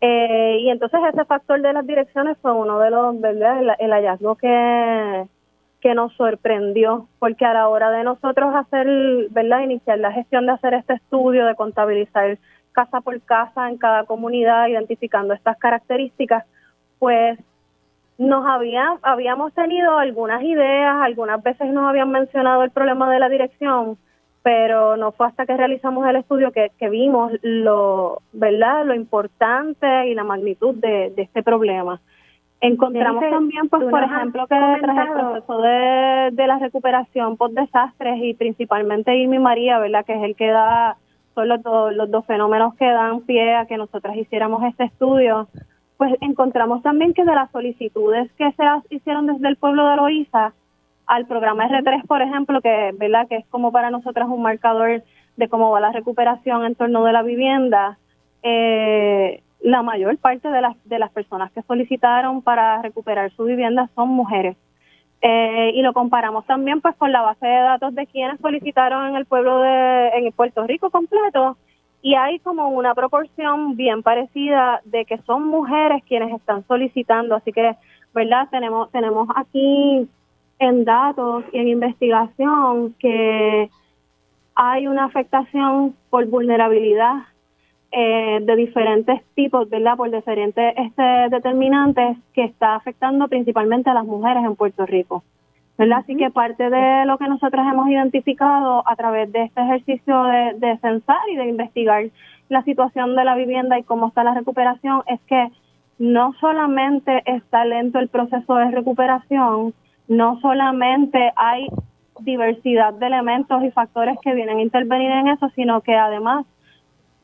Eh, 0.00 0.58
y 0.60 0.70
entonces 0.70 1.00
ese 1.12 1.24
factor 1.24 1.60
de 1.60 1.72
las 1.72 1.84
direcciones 1.86 2.38
fue 2.40 2.52
uno 2.52 2.78
de 2.78 2.90
los, 2.90 3.20
¿verdad? 3.20 3.76
El, 3.80 3.90
hallazgo 3.90 4.36
que, 4.36 5.26
que 5.80 5.94
nos 5.94 6.12
sorprendió, 6.14 7.08
porque 7.18 7.44
a 7.44 7.54
la 7.54 7.68
hora 7.68 7.90
de 7.90 8.04
nosotros 8.04 8.54
hacer, 8.54 8.86
¿verdad? 9.30 9.60
Iniciar 9.62 9.98
la 9.98 10.12
gestión 10.12 10.46
de 10.46 10.52
hacer 10.52 10.74
este 10.74 10.94
estudio, 10.94 11.46
de 11.46 11.54
contabilizar 11.54 12.38
casa 12.72 13.00
por 13.00 13.20
casa 13.22 13.68
en 13.68 13.78
cada 13.78 14.04
comunidad 14.04 14.68
identificando 14.68 15.34
estas 15.34 15.58
características, 15.58 16.44
pues 16.98 17.38
nos 18.18 18.46
había, 18.46 18.98
habíamos 19.02 19.54
tenido 19.54 19.96
algunas 19.96 20.42
ideas, 20.42 20.96
algunas 21.00 21.42
veces 21.42 21.72
nos 21.72 21.88
habían 21.88 22.10
mencionado 22.10 22.62
el 22.62 22.70
problema 22.70 23.10
de 23.10 23.18
la 23.18 23.30
dirección, 23.30 23.96
pero 24.42 24.98
no 24.98 25.12
fue 25.12 25.26
hasta 25.26 25.46
que 25.46 25.56
realizamos 25.56 26.06
el 26.06 26.16
estudio 26.16 26.52
que, 26.52 26.70
vimos 26.90 27.32
lo, 27.42 28.20
¿verdad? 28.32 28.84
lo 28.84 28.94
importante 28.94 30.08
y 30.08 30.14
la 30.14 30.24
magnitud 30.24 30.74
de, 30.74 31.14
este 31.16 31.42
problema. 31.42 32.00
Encontramos 32.62 33.24
también, 33.30 33.68
pues, 33.68 33.84
por 33.84 34.02
ejemplo, 34.02 34.46
que 34.46 34.54
tras 34.80 35.08
el 35.08 35.12
proceso 35.14 35.62
de, 35.62 36.30
de 36.32 36.46
la 36.46 36.58
recuperación 36.58 37.36
por 37.38 37.52
desastres 37.52 38.18
y 38.22 38.34
principalmente 38.34 39.16
Irmi 39.16 39.38
María, 39.38 39.78
¿verdad? 39.78 40.04
Que 40.04 40.14
es 40.14 40.22
el 40.22 40.36
que 40.36 40.48
da, 40.48 40.98
son 41.34 41.48
los, 41.48 41.60
los 41.94 42.10
dos 42.10 42.26
fenómenos 42.26 42.74
que 42.74 42.84
dan 42.84 43.22
pie 43.22 43.54
a 43.54 43.64
que 43.64 43.78
nosotras 43.78 44.14
hiciéramos 44.16 44.62
este 44.64 44.84
estudio. 44.84 45.48
Pues 45.96 46.14
encontramos 46.20 46.82
también 46.82 47.14
que 47.14 47.24
de 47.24 47.34
las 47.34 47.50
solicitudes 47.50 48.30
que 48.32 48.52
se 48.52 48.94
hicieron 48.94 49.26
desde 49.26 49.48
el 49.48 49.56
pueblo 49.56 49.86
de 49.88 49.96
Loíza, 49.96 50.52
al 51.10 51.26
programa 51.26 51.66
R3, 51.68 52.06
por 52.06 52.22
ejemplo, 52.22 52.60
que, 52.60 52.92
¿verdad? 52.96 53.26
que 53.26 53.36
es 53.36 53.46
como 53.46 53.72
para 53.72 53.90
nosotras 53.90 54.28
un 54.28 54.42
marcador 54.42 55.02
de 55.36 55.48
cómo 55.48 55.70
va 55.70 55.80
la 55.80 55.90
recuperación 55.90 56.64
en 56.64 56.76
torno 56.76 57.02
de 57.04 57.12
la 57.12 57.22
vivienda, 57.22 57.98
eh, 58.44 59.42
la 59.62 59.82
mayor 59.82 60.16
parte 60.18 60.48
de 60.48 60.60
las, 60.60 60.76
de 60.84 60.98
las 60.98 61.10
personas 61.10 61.52
que 61.52 61.62
solicitaron 61.62 62.42
para 62.42 62.80
recuperar 62.82 63.30
su 63.32 63.44
vivienda 63.44 63.88
son 63.94 64.08
mujeres. 64.08 64.56
Eh, 65.22 65.72
y 65.74 65.82
lo 65.82 65.92
comparamos 65.92 66.46
también 66.46 66.80
pues 66.80 66.96
con 66.96 67.12
la 67.12 67.20
base 67.20 67.46
de 67.46 67.60
datos 67.60 67.94
de 67.94 68.06
quienes 68.06 68.40
solicitaron 68.40 69.08
en 69.08 69.16
el 69.16 69.26
pueblo 69.26 69.60
de 69.60 70.08
en 70.14 70.32
Puerto 70.32 70.66
Rico 70.66 70.90
completo. 70.90 71.58
Y 72.02 72.14
hay 72.14 72.38
como 72.38 72.68
una 72.68 72.94
proporción 72.94 73.76
bien 73.76 74.02
parecida 74.02 74.80
de 74.84 75.04
que 75.04 75.18
son 75.18 75.46
mujeres 75.46 76.02
quienes 76.04 76.32
están 76.32 76.66
solicitando. 76.66 77.34
Así 77.34 77.52
que 77.52 77.76
verdad 78.14 78.48
tenemos 78.50 78.90
tenemos 78.90 79.28
aquí 79.36 80.08
en 80.58 80.84
datos 80.84 81.44
y 81.52 81.58
en 81.58 81.68
investigación 81.68 82.94
que 82.98 83.68
hay 84.54 84.86
una 84.86 85.04
afectación 85.04 85.94
por 86.08 86.26
vulnerabilidad 86.26 87.24
eh, 87.92 88.38
de 88.40 88.56
diferentes 88.56 89.20
tipos, 89.34 89.68
¿verdad? 89.68 89.96
Por 89.96 90.10
diferentes 90.10 90.74
este, 90.76 91.02
determinantes 91.30 92.16
que 92.32 92.44
está 92.44 92.76
afectando 92.76 93.26
principalmente 93.28 93.90
a 93.90 93.94
las 93.94 94.04
mujeres 94.04 94.44
en 94.44 94.56
Puerto 94.56 94.86
Rico. 94.86 95.24
¿verdad? 95.76 95.98
Así 96.00 96.14
que 96.14 96.30
parte 96.30 96.68
de 96.68 97.06
lo 97.06 97.16
que 97.16 97.26
nosotros 97.26 97.66
hemos 97.66 97.88
identificado 97.88 98.86
a 98.86 98.94
través 98.96 99.32
de 99.32 99.44
este 99.44 99.62
ejercicio 99.62 100.24
de, 100.24 100.54
de 100.58 100.78
censar 100.78 101.20
y 101.32 101.36
de 101.36 101.48
investigar 101.48 102.04
la 102.50 102.62
situación 102.64 103.16
de 103.16 103.24
la 103.24 103.34
vivienda 103.34 103.78
y 103.78 103.82
cómo 103.82 104.08
está 104.08 104.22
la 104.22 104.34
recuperación 104.34 105.02
es 105.06 105.20
que 105.22 105.48
no 105.98 106.34
solamente 106.40 107.22
está 107.26 107.64
lento 107.64 107.98
el 107.98 108.08
proceso 108.08 108.54
de 108.56 108.70
recuperación, 108.70 109.74
no 110.06 110.38
solamente 110.40 111.32
hay 111.36 111.68
diversidad 112.20 112.92
de 112.94 113.06
elementos 113.06 113.62
y 113.64 113.70
factores 113.70 114.18
que 114.22 114.34
vienen 114.34 114.58
a 114.58 114.62
intervenir 114.62 115.10
en 115.10 115.28
eso, 115.28 115.48
sino 115.54 115.80
que 115.80 115.94
además 115.94 116.46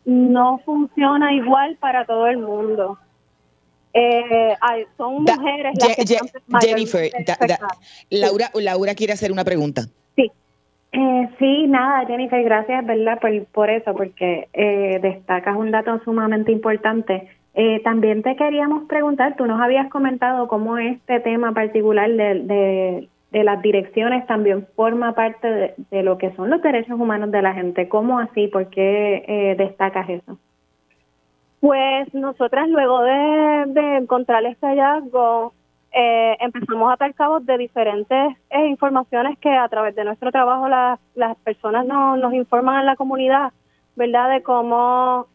no 0.07 0.59
funciona 0.65 1.35
igual 1.35 1.77
para 1.77 2.07
todo 2.07 2.27
el 2.27 2.39
mundo. 2.39 2.99
Eh, 3.93 4.55
son 4.97 5.25
mujeres 5.25 5.75
las 5.79 5.97
que 5.97 6.05
Jennifer, 6.61 7.11
Laura, 8.11 8.51
Laura 8.55 8.95
quiere 8.95 9.13
hacer 9.13 9.33
una 9.33 9.45
pregunta. 9.45 9.83
Sí, 10.15 10.31
eh, 10.93 11.29
sí, 11.39 11.67
nada, 11.67 12.07
Jennifer, 12.07 12.43
gracias, 12.43 12.87
¿verdad? 12.87 13.19
Por, 13.21 13.45
por 13.47 13.71
eso, 13.71 13.95
porque 13.95 14.49
eh, 14.53 14.99
destacas 15.03 15.57
un 15.57 15.71
dato 15.71 16.01
sumamente 16.05 16.53
importante 16.53 17.29
eh, 17.59 17.81
también 17.83 18.23
te 18.23 18.37
queríamos 18.37 18.87
preguntar, 18.87 19.35
tú 19.35 19.47
nos 19.47 19.59
habías 19.63 19.89
comentado 19.89 20.47
cómo 20.47 20.77
este 20.77 21.21
tema 21.21 21.55
particular 21.55 22.11
de, 22.11 22.35
de, 22.43 23.09
las 23.45 23.61
direcciones 23.63 24.27
también 24.27 24.67
forma 24.77 25.15
parte 25.15 25.75
de, 25.91 26.03
lo 26.03 26.19
que 26.19 26.35
son 26.35 26.51
los 26.51 26.63
derechos 26.63 26.99
humanos 26.99 27.31
de 27.31 27.43
la 27.43 27.55
gente. 27.55 27.89
¿Cómo 27.89 28.19
así? 28.19 28.49
¿Por 28.49 28.69
qué 28.69 29.25
eh, 29.27 29.55
destacas 29.57 30.09
eso? 30.09 30.39
Pues 31.61 32.13
nosotras 32.15 32.69
luego 32.69 33.03
de, 33.03 33.97
encontrar 33.97 34.45
este 34.45 34.67
hallazgo 34.67 35.53
eh, 35.93 36.37
empezamos 36.41 36.93
a 36.93 36.97
dar 36.97 37.15
cabo 37.15 37.41
de 37.41 37.59
diferentes 37.59 38.37
eh, 38.51 38.67
informaciones 38.67 39.39
que 39.39 39.51
a 39.51 39.69
través 39.69 39.95
de 39.95 40.05
nuestro 40.05 40.31
trabajo 40.31 40.69
las, 40.69 41.01
las 41.15 41.37
personas 41.39 41.87
no, 41.87 42.17
nos 42.17 42.35
informan 42.35 42.81
en 42.81 42.87
la 42.87 42.97
comunidad, 42.97 43.53
¿verdad? 43.97 44.31
De 44.31 44.43
cómo 44.43 45.27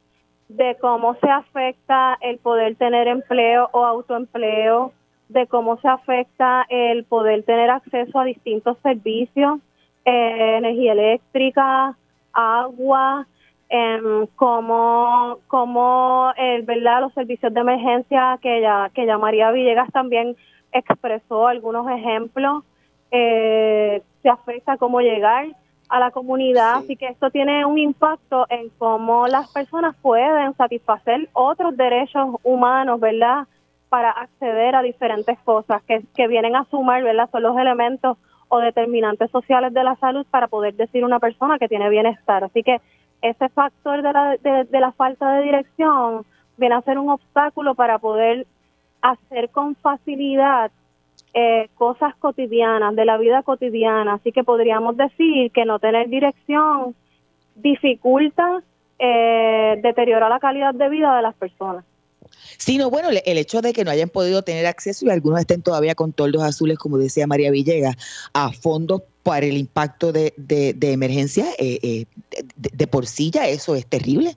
de 0.56 0.78
cómo 0.82 1.16
se 1.16 1.30
afecta 1.30 2.18
el 2.22 2.38
poder 2.40 2.76
tener 2.76 3.08
empleo 3.08 3.70
o 3.72 3.86
autoempleo, 3.86 4.92
de 5.32 5.48
cómo 5.48 5.78
se 5.78 5.88
afecta 5.88 6.65
el 6.70 7.06
poder 7.06 7.44
tener 7.44 7.70
acceso 7.70 8.20
a 8.20 8.26
distintos 8.26 8.78
servicios, 8.84 9.60
eh, 10.06 10.58
energía 10.58 10.94
eléctrica, 10.94 11.96
agua, 12.34 13.28
eh, 13.70 14.28
como, 14.36 15.38
como 15.48 16.34
el, 16.36 16.63
¿verdad? 16.63 17.02
los 17.02 17.13
servicios 17.13 17.54
de 17.54 17.60
emergencia 17.62 18.38
que 18.41 18.62
ya, 18.62 18.91
que 18.94 19.06
ya 19.06 19.17
María 19.17 19.52
Villegas 19.52 19.89
también 19.91 20.36
expresó 20.74 21.48
algunos 21.48 21.89
ejemplos, 21.89 22.63
eh, 23.12 24.02
se 24.22 24.30
afecta 24.30 24.78
cómo 24.78 25.00
llegar 25.02 25.48
a 25.88 26.00
la 26.00 26.12
comunidad, 26.12 26.76
así 26.76 26.96
que 26.96 27.08
esto 27.08 27.30
tiene 27.32 27.65
un 27.65 27.78
impacto 27.78 28.46
en 28.50 28.70
cómo 28.78 29.28
las 29.28 29.52
personas 29.52 29.96
pueden 30.02 30.56
satisfacer 30.56 31.30
otros 31.34 31.76
derechos 31.76 32.36
humanos, 32.44 33.00
¿verdad? 33.00 33.46
Para 33.91 34.10
acceder 34.12 34.73
a 34.73 34.82
diferentes 34.82 35.38
cosas 35.39 35.84
que, 35.84 36.27
vienen 36.27 36.56
a 36.56 36.65
sumar, 36.71 37.04
¿verdad? 37.04 37.30
Son 37.30 37.43
los 37.43 37.58
elementos 37.58 38.17
o 38.47 38.60
determinantes 38.60 39.30
sociales 39.32 39.73
de 39.73 39.84
la 39.84 39.95
salud 39.97 40.25
para 40.32 40.47
poder 40.47 40.75
decir 40.75 41.04
una 41.04 41.19
persona 41.19 41.60
que 41.60 41.67
tiene 41.67 41.89
bienestar. 41.89 42.43
Así 42.43 42.63
que 42.63 42.80
ese 43.21 43.49
factor 43.49 44.01
de 44.01 44.13
la, 44.13 44.38
de 44.38 44.80
la 44.80 44.91
falta 44.93 45.34
de 45.34 45.43
dirección 45.43 46.25
viene 46.58 46.75
a 46.75 46.82
ser 46.82 46.97
un 46.97 47.10
obstáculo 47.10 47.75
para 47.75 47.99
poder 47.99 48.47
hacer 49.01 49.49
con 49.49 49.75
facilidad 49.75 50.71
eh, 51.34 51.69
cosas 51.75 52.13
cotidianas, 52.15 52.95
de 52.95 53.06
la 53.06 53.17
vida 53.17 53.43
cotidiana. 53.43 54.13
Así 54.15 54.32
que 54.32 54.43
podríamos 54.43 54.97
decir 54.97 55.51
que 55.51 55.65
no 55.65 55.80
tener 55.80 56.10
dirección 56.10 56.95
dificulta, 57.56 58.62
eh, 58.99 59.80
deteriora 59.82 60.30
la 60.30 60.39
calidad 60.39 60.73
de 60.73 60.89
vida 60.89 61.15
de 61.15 61.21
las 61.21 61.36
personas. 61.36 61.86
Sí, 62.58 62.78
no, 62.78 62.89
bueno, 62.89 63.10
el 63.10 63.38
hecho 63.38 63.62
de 63.62 63.74
que 63.74 63.84
no 63.84 63.91
hayan 63.91 64.10
podido 64.10 64.41
tener 64.41 64.65
acceso 64.65 65.06
y 65.06 65.10
algunos 65.10 65.39
estén 65.39 65.62
todavía 65.62 65.96
con 65.96 66.13
toldos 66.13 66.44
azules, 66.44 66.78
como 66.78 66.98
decía 66.98 67.28
María 67.28 67.52
Villegas, 67.52 67.96
a 68.34 68.52
fondos 68.52 69.04
para 69.24 69.46
el 69.46 69.58
impacto 69.58 70.12
de, 70.12 70.34
de, 70.38 70.91
emergencia, 70.91 71.46
eh, 71.60 71.80
eh 71.84 72.06
de, 72.56 72.88
por 72.88 73.06
sí 73.06 73.32
ya 73.32 73.48
eso 73.48 73.76
es 73.76 73.86
terrible. 73.86 74.36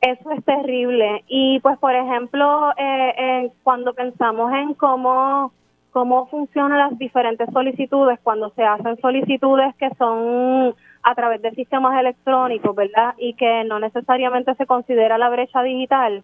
Eso 0.00 0.30
es 0.30 0.44
terrible. 0.44 1.24
Y 1.26 1.60
pues, 1.60 1.76
por 1.78 1.94
ejemplo, 1.94 2.72
eh, 2.76 3.50
cuando 3.62 3.94
pensamos 3.94 4.52
en 4.52 4.74
cómo 4.74 5.52
cómo 5.90 6.26
funcionan 6.26 6.78
las 6.78 6.98
diferentes 6.98 7.48
solicitudes 7.52 8.20
cuando 8.22 8.50
se 8.50 8.62
hacen 8.62 9.00
solicitudes 9.00 9.74
que 9.76 9.90
son 9.98 10.74
a 11.02 11.14
través 11.14 11.40
de 11.42 11.50
sistemas 11.52 11.98
electrónicos, 11.98 12.76
¿verdad? 12.76 13.14
Y 13.18 13.34
que 13.34 13.64
no 13.64 13.80
necesariamente 13.80 14.54
se 14.54 14.66
considera 14.66 15.18
la 15.18 15.28
brecha 15.28 15.62
digital. 15.62 16.22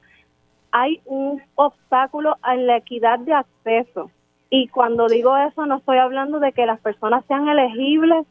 Hay 0.76 1.00
un 1.04 1.40
obstáculo 1.54 2.36
en 2.44 2.66
la 2.66 2.78
equidad 2.78 3.20
de 3.20 3.32
acceso. 3.32 4.10
Y 4.50 4.66
cuando 4.66 5.06
digo 5.06 5.36
eso, 5.36 5.66
no 5.66 5.76
estoy 5.76 5.98
hablando 5.98 6.40
de 6.40 6.50
que 6.50 6.66
las 6.66 6.80
personas 6.80 7.24
sean 7.26 7.46
elegibles 7.46 8.26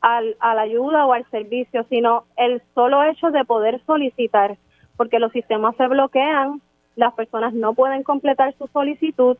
al, 0.00 0.36
a 0.38 0.54
la 0.54 0.62
ayuda 0.62 1.06
o 1.06 1.12
al 1.12 1.28
servicio, 1.32 1.84
sino 1.88 2.22
el 2.36 2.62
solo 2.72 3.02
hecho 3.02 3.32
de 3.32 3.44
poder 3.44 3.82
solicitar, 3.84 4.58
porque 4.96 5.18
los 5.18 5.32
sistemas 5.32 5.74
se 5.74 5.88
bloquean, 5.88 6.62
las 6.94 7.14
personas 7.14 7.52
no 7.52 7.74
pueden 7.74 8.04
completar 8.04 8.54
su 8.58 8.68
solicitud 8.68 9.36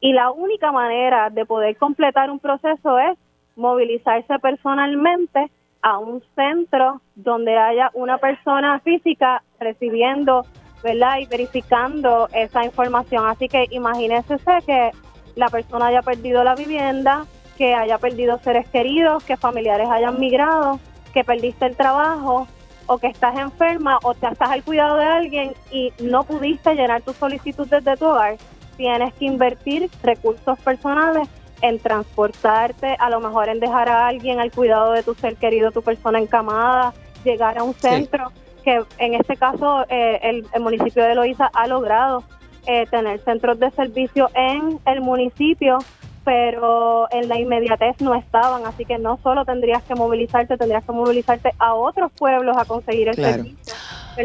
y 0.00 0.14
la 0.14 0.30
única 0.30 0.72
manera 0.72 1.28
de 1.28 1.44
poder 1.44 1.76
completar 1.76 2.30
un 2.30 2.38
proceso 2.38 2.98
es 2.98 3.18
movilizarse 3.56 4.38
personalmente 4.38 5.50
a 5.82 5.98
un 5.98 6.22
centro 6.34 7.02
donde 7.14 7.58
haya 7.58 7.90
una 7.92 8.16
persona 8.16 8.80
física 8.80 9.42
recibiendo, 9.60 10.46
¿verdad? 10.82 11.18
Y 11.18 11.26
verificando 11.26 12.28
esa 12.32 12.64
información. 12.64 13.26
Así 13.26 13.48
que 13.48 13.66
imagínese 13.70 14.36
que 14.66 14.90
la 15.34 15.48
persona 15.48 15.86
haya 15.86 16.02
perdido 16.02 16.44
la 16.44 16.54
vivienda, 16.54 17.26
que 17.56 17.74
haya 17.74 17.98
perdido 17.98 18.38
seres 18.38 18.68
queridos, 18.68 19.24
que 19.24 19.36
familiares 19.36 19.88
hayan 19.90 20.18
migrado, 20.18 20.80
que 21.12 21.24
perdiste 21.24 21.66
el 21.66 21.76
trabajo 21.76 22.46
o 22.86 22.98
que 22.98 23.08
estás 23.08 23.38
enferma 23.38 23.98
o 24.02 24.14
te 24.14 24.26
estás 24.26 24.50
al 24.50 24.62
cuidado 24.62 24.96
de 24.96 25.04
alguien 25.04 25.52
y 25.70 25.92
no 26.00 26.24
pudiste 26.24 26.74
llenar 26.74 27.02
tu 27.02 27.12
solicitud 27.12 27.66
desde 27.68 27.96
tu 27.96 28.06
hogar 28.06 28.36
tienes 28.78 29.12
que 29.14 29.26
invertir 29.26 29.90
recursos 30.02 30.58
personales 30.60 31.28
en 31.60 31.78
transportarte, 31.80 32.96
a 32.98 33.10
lo 33.10 33.20
mejor 33.20 33.50
en 33.50 33.60
dejar 33.60 33.90
a 33.90 34.06
alguien 34.06 34.38
al 34.38 34.52
cuidado 34.52 34.92
de 34.92 35.02
tu 35.02 35.14
ser 35.14 35.36
querido, 35.36 35.72
tu 35.72 35.82
persona 35.82 36.20
encamada, 36.20 36.94
llegar 37.24 37.58
a 37.58 37.64
un 37.64 37.74
centro 37.74 38.32
que 38.68 38.84
en 38.98 39.14
este 39.14 39.36
caso 39.36 39.86
eh, 39.88 40.20
el, 40.22 40.60
municipio 40.60 41.02
de 41.02 41.14
Loíza 41.14 41.48
ha 41.54 41.66
logrado 41.66 42.22
eh, 42.66 42.84
tener 42.90 43.18
centros 43.24 43.58
de 43.58 43.70
servicio 43.70 44.28
en 44.34 44.78
el 44.84 45.00
municipio, 45.00 45.78
pero 46.22 47.10
en 47.10 47.28
la 47.28 47.40
inmediatez 47.40 47.98
no 48.00 48.14
estaban, 48.14 48.66
así 48.66 48.84
que 48.84 48.98
no 48.98 49.18
solo 49.22 49.46
tendrías 49.46 49.82
que 49.84 49.94
movilizarte, 49.94 50.58
tendrías 50.58 50.84
que 50.84 50.92
movilizarte 50.92 51.52
a 51.58 51.72
otros 51.72 52.12
pueblos 52.12 52.58
a 52.58 52.66
conseguir 52.66 53.08
el 53.08 53.14
servicio. 53.14 53.74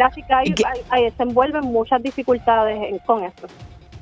Así 0.03 0.21
que 0.23 0.33
hay, 0.89 1.11
se 1.11 1.23
envuelven 1.23 1.63
muchas 1.63 2.03
dificultades 2.03 3.01
con 3.05 3.23
esto. 3.23 3.47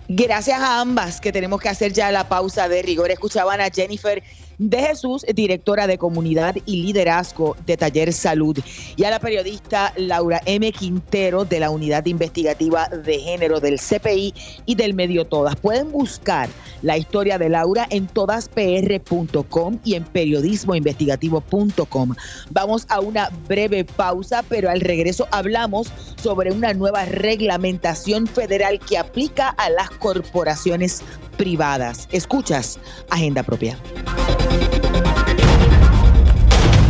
Gracias 0.08 0.60
a 0.60 0.82
ambas 0.82 1.22
que 1.22 1.32
tenemos 1.32 1.62
que 1.62 1.70
hacer 1.70 1.94
ya 1.94 2.12
la 2.12 2.28
pausa 2.28 2.68
de 2.68 2.82
rigor. 2.82 3.12
Escuchaban 3.12 3.62
a 3.62 3.70
Jennifer 3.70 4.24
de 4.70 4.80
Jesús, 4.80 5.26
directora 5.34 5.88
de 5.88 5.98
comunidad 5.98 6.56
y 6.66 6.84
liderazgo 6.84 7.56
de 7.66 7.78
Taller 7.78 8.12
Salud, 8.14 8.60
y 8.96 9.04
a 9.04 9.10
la 9.10 9.20
periodista 9.20 9.92
Laura 9.98 10.40
M. 10.46 10.72
Quintero 10.72 11.46
de 11.46 11.60
la 11.60 11.72
Unidad 11.72 12.06
Investigativa 12.06 12.88
de 12.88 13.20
Género 13.20 13.60
del 13.60 13.80
CPI 13.80 14.36
y 14.68 14.76
del 14.76 14.94
Medio 14.94 15.26
Todas. 15.26 15.56
Pueden 15.56 15.92
buscar 15.92 16.48
la 16.84 16.96
historia 16.98 17.40
de 17.40 17.50
Laura 17.50 17.88
en 17.90 18.06
todaspr.com 18.08 19.80
y 19.84 19.96
en 19.96 20.04
periodismoinvestigativo.com. 20.04 22.14
Vamos 22.52 22.86
a 22.90 23.00
una 23.00 23.32
breve 23.48 23.84
pausa, 23.84 24.44
pero 24.48 24.70
al 24.70 24.82
regreso 24.82 25.28
hablamos 25.32 25.88
sobre 26.22 26.52
una 26.52 26.74
nueva 26.74 27.06
reglamentación 27.06 28.28
federal 28.28 28.80
que 28.80 29.00
aplica 29.00 29.50
a 29.50 29.72
las 29.72 29.90
corporaciones 29.90 31.02
privadas. 31.38 32.08
Escuchas 32.12 32.80
Agenda 33.10 33.44
Propia. 33.44 33.78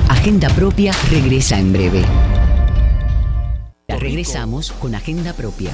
Agenda 0.09 0.49
Propia 0.49 0.93
regresa 1.09 1.57
en 1.57 1.73
breve. 1.73 2.05
Regresamos 3.87 4.71
con 4.71 4.95
Agenda 4.95 5.33
Propia. 5.33 5.71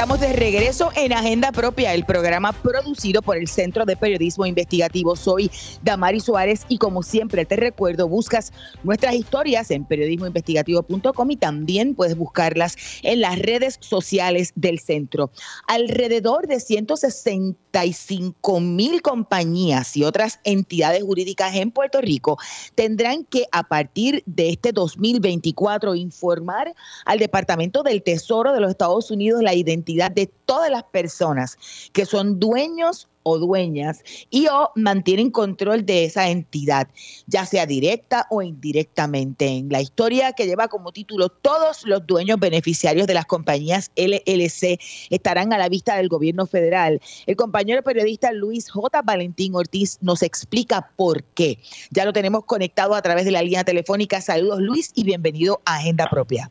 Estamos 0.00 0.20
de 0.20 0.32
regreso 0.32 0.90
en 0.96 1.12
Agenda 1.12 1.52
Propia, 1.52 1.92
el 1.92 2.06
programa 2.06 2.52
producido 2.52 3.20
por 3.20 3.36
el 3.36 3.46
Centro 3.46 3.84
de 3.84 3.98
Periodismo 3.98 4.46
Investigativo. 4.46 5.14
Soy 5.14 5.50
Damari 5.82 6.20
Suárez 6.20 6.64
y 6.70 6.78
como 6.78 7.02
siempre 7.02 7.44
te 7.44 7.56
recuerdo, 7.56 8.08
buscas 8.08 8.50
nuestras 8.82 9.14
historias 9.14 9.70
en 9.70 9.84
periodismoinvestigativo.com 9.84 11.30
y 11.30 11.36
también 11.36 11.94
puedes 11.94 12.16
buscarlas 12.16 12.76
en 13.02 13.20
las 13.20 13.38
redes 13.40 13.76
sociales 13.80 14.54
del 14.54 14.78
centro. 14.78 15.32
Alrededor 15.68 16.46
de 16.46 16.60
165 16.60 18.60
mil 18.60 19.02
compañías 19.02 19.98
y 19.98 20.04
otras 20.04 20.40
entidades 20.44 21.02
jurídicas 21.02 21.54
en 21.56 21.72
Puerto 21.72 22.00
Rico 22.00 22.38
tendrán 22.74 23.24
que 23.24 23.44
a 23.52 23.64
partir 23.64 24.22
de 24.24 24.48
este 24.48 24.72
2024 24.72 25.94
informar 25.94 26.74
al 27.04 27.18
Departamento 27.18 27.82
del 27.82 28.02
Tesoro 28.02 28.54
de 28.54 28.60
los 28.60 28.70
Estados 28.70 29.10
Unidos 29.10 29.42
la 29.42 29.52
identidad 29.52 29.89
de 29.94 30.30
todas 30.46 30.70
las 30.70 30.84
personas 30.84 31.58
que 31.92 32.06
son 32.06 32.38
dueños 32.40 33.08
o 33.22 33.38
dueñas 33.38 34.02
y 34.30 34.46
o 34.48 34.70
mantienen 34.74 35.30
control 35.30 35.84
de 35.84 36.04
esa 36.04 36.28
entidad, 36.28 36.88
ya 37.26 37.44
sea 37.44 37.66
directa 37.66 38.26
o 38.30 38.42
indirectamente. 38.42 39.46
En 39.46 39.68
la 39.68 39.80
historia 39.80 40.32
que 40.32 40.46
lleva 40.46 40.68
como 40.68 40.92
título, 40.92 41.28
todos 41.28 41.84
los 41.84 42.06
dueños 42.06 42.38
beneficiarios 42.38 43.06
de 43.06 43.14
las 43.14 43.26
compañías 43.26 43.90
LLC 43.96 44.80
estarán 45.10 45.52
a 45.52 45.58
la 45.58 45.68
vista 45.68 45.96
del 45.96 46.08
gobierno 46.08 46.46
federal. 46.46 47.00
El 47.26 47.36
compañero 47.36 47.82
periodista 47.82 48.32
Luis 48.32 48.70
J. 48.70 49.02
Valentín 49.02 49.54
Ortiz 49.54 49.98
nos 50.00 50.22
explica 50.22 50.90
por 50.96 51.22
qué. 51.22 51.58
Ya 51.90 52.04
lo 52.04 52.12
tenemos 52.12 52.44
conectado 52.44 52.94
a 52.94 53.02
través 53.02 53.24
de 53.24 53.32
la 53.32 53.42
línea 53.42 53.64
telefónica. 53.64 54.20
Saludos 54.20 54.60
Luis 54.60 54.92
y 54.94 55.04
bienvenido 55.04 55.60
a 55.64 55.76
Agenda 55.76 56.08
Propia. 56.08 56.50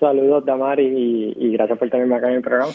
Saludos, 0.00 0.44
Damari, 0.44 1.34
y, 1.38 1.52
gracias 1.52 1.78
por 1.78 1.90
tenerme 1.90 2.16
acá 2.16 2.28
en 2.28 2.34
el 2.34 2.42
programa. 2.42 2.72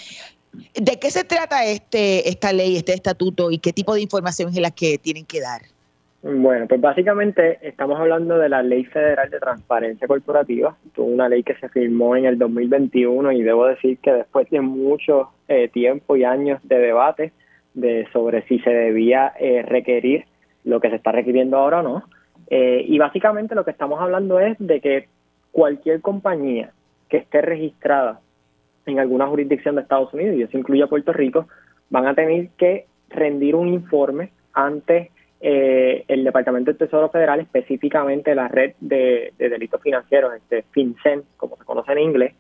¿De 0.74 1.00
qué 1.00 1.10
se 1.10 1.24
trata 1.24 1.66
este 1.66 2.28
esta 2.30 2.52
ley, 2.52 2.76
este 2.76 2.94
estatuto 2.94 3.52
y 3.52 3.60
qué 3.60 3.72
tipo 3.72 3.94
de 3.94 4.02
información 4.02 4.50
es 4.50 4.60
la 4.60 4.72
que 4.72 4.98
tienen 4.98 5.26
que 5.26 5.40
dar? 5.40 5.62
Bueno, 6.24 6.68
pues 6.68 6.80
básicamente 6.80 7.58
estamos 7.64 8.00
hablando 8.00 8.38
de 8.38 8.48
la 8.48 8.62
Ley 8.62 8.86
Federal 8.86 9.30
de 9.32 9.40
Transparencia 9.40 10.08
Corporativa, 10.08 10.76
una 10.98 11.28
ley 11.28 11.42
que 11.42 11.56
se 11.56 11.68
firmó 11.70 12.16
en 12.16 12.26
el 12.26 12.38
2021 12.38 13.32
y 13.32 13.42
debo 13.42 13.66
decir 13.66 13.98
que 13.98 14.12
después 14.14 14.48
de 14.52 14.62
mucho 14.62 15.30
eh, 15.48 15.68
tiempo 15.70 16.16
y 16.16 16.24
años 16.24 16.60
de 16.64 16.78
debate 16.78 17.34
de 17.74 18.08
sobre 18.14 18.44
si 18.44 18.60
se 18.60 18.70
debía 18.70 19.34
eh, 19.40 19.64
requerir 19.64 20.26
lo 20.64 20.80
que 20.80 20.90
se 20.90 20.98
está 20.98 21.12
requiriendo 21.12 21.58
ahora 21.58 21.80
o 21.80 21.84
no. 21.84 22.04
Eh, 22.52 22.86
y 22.88 23.00
básicamente 23.00 23.56
lo 23.56 23.66
que 23.66 23.72
estamos 23.72 24.00
hablando 24.00 24.40
es 24.40 24.56
de 24.60 24.80
que 24.80 25.08
cualquier 25.52 26.02
compañía 26.02 26.72
que 27.12 27.18
esté 27.18 27.42
registrada 27.42 28.22
en 28.86 29.00
alguna 29.00 29.28
jurisdicción 29.28 29.76
de 29.76 29.82
Estados 29.82 30.14
Unidos, 30.14 30.38
y 30.38 30.44
eso 30.44 30.58
incluye 30.58 30.82
a 30.82 30.88
Puerto 30.88 31.12
Rico, 31.12 31.48
van 31.90 32.08
a 32.08 32.16
tener 32.16 32.50
que 32.58 32.86
rendir 33.10 33.54
un 33.54 33.68
informe 33.68 34.32
ante 34.54 35.12
eh, 35.42 36.06
el 36.08 36.24
Departamento 36.24 36.72
del 36.72 36.78
Tesoro 36.78 37.10
Federal, 37.10 37.42
específicamente 37.42 38.34
la 38.34 38.48
red 38.48 38.76
de, 38.80 39.34
delitos 39.38 39.82
financieros, 39.82 40.34
este 40.36 40.64
FinCEN, 40.72 41.24
como 41.36 41.58
se 41.58 41.66
conoce 41.66 41.92
en 41.92 42.00
inglés, 42.00 42.34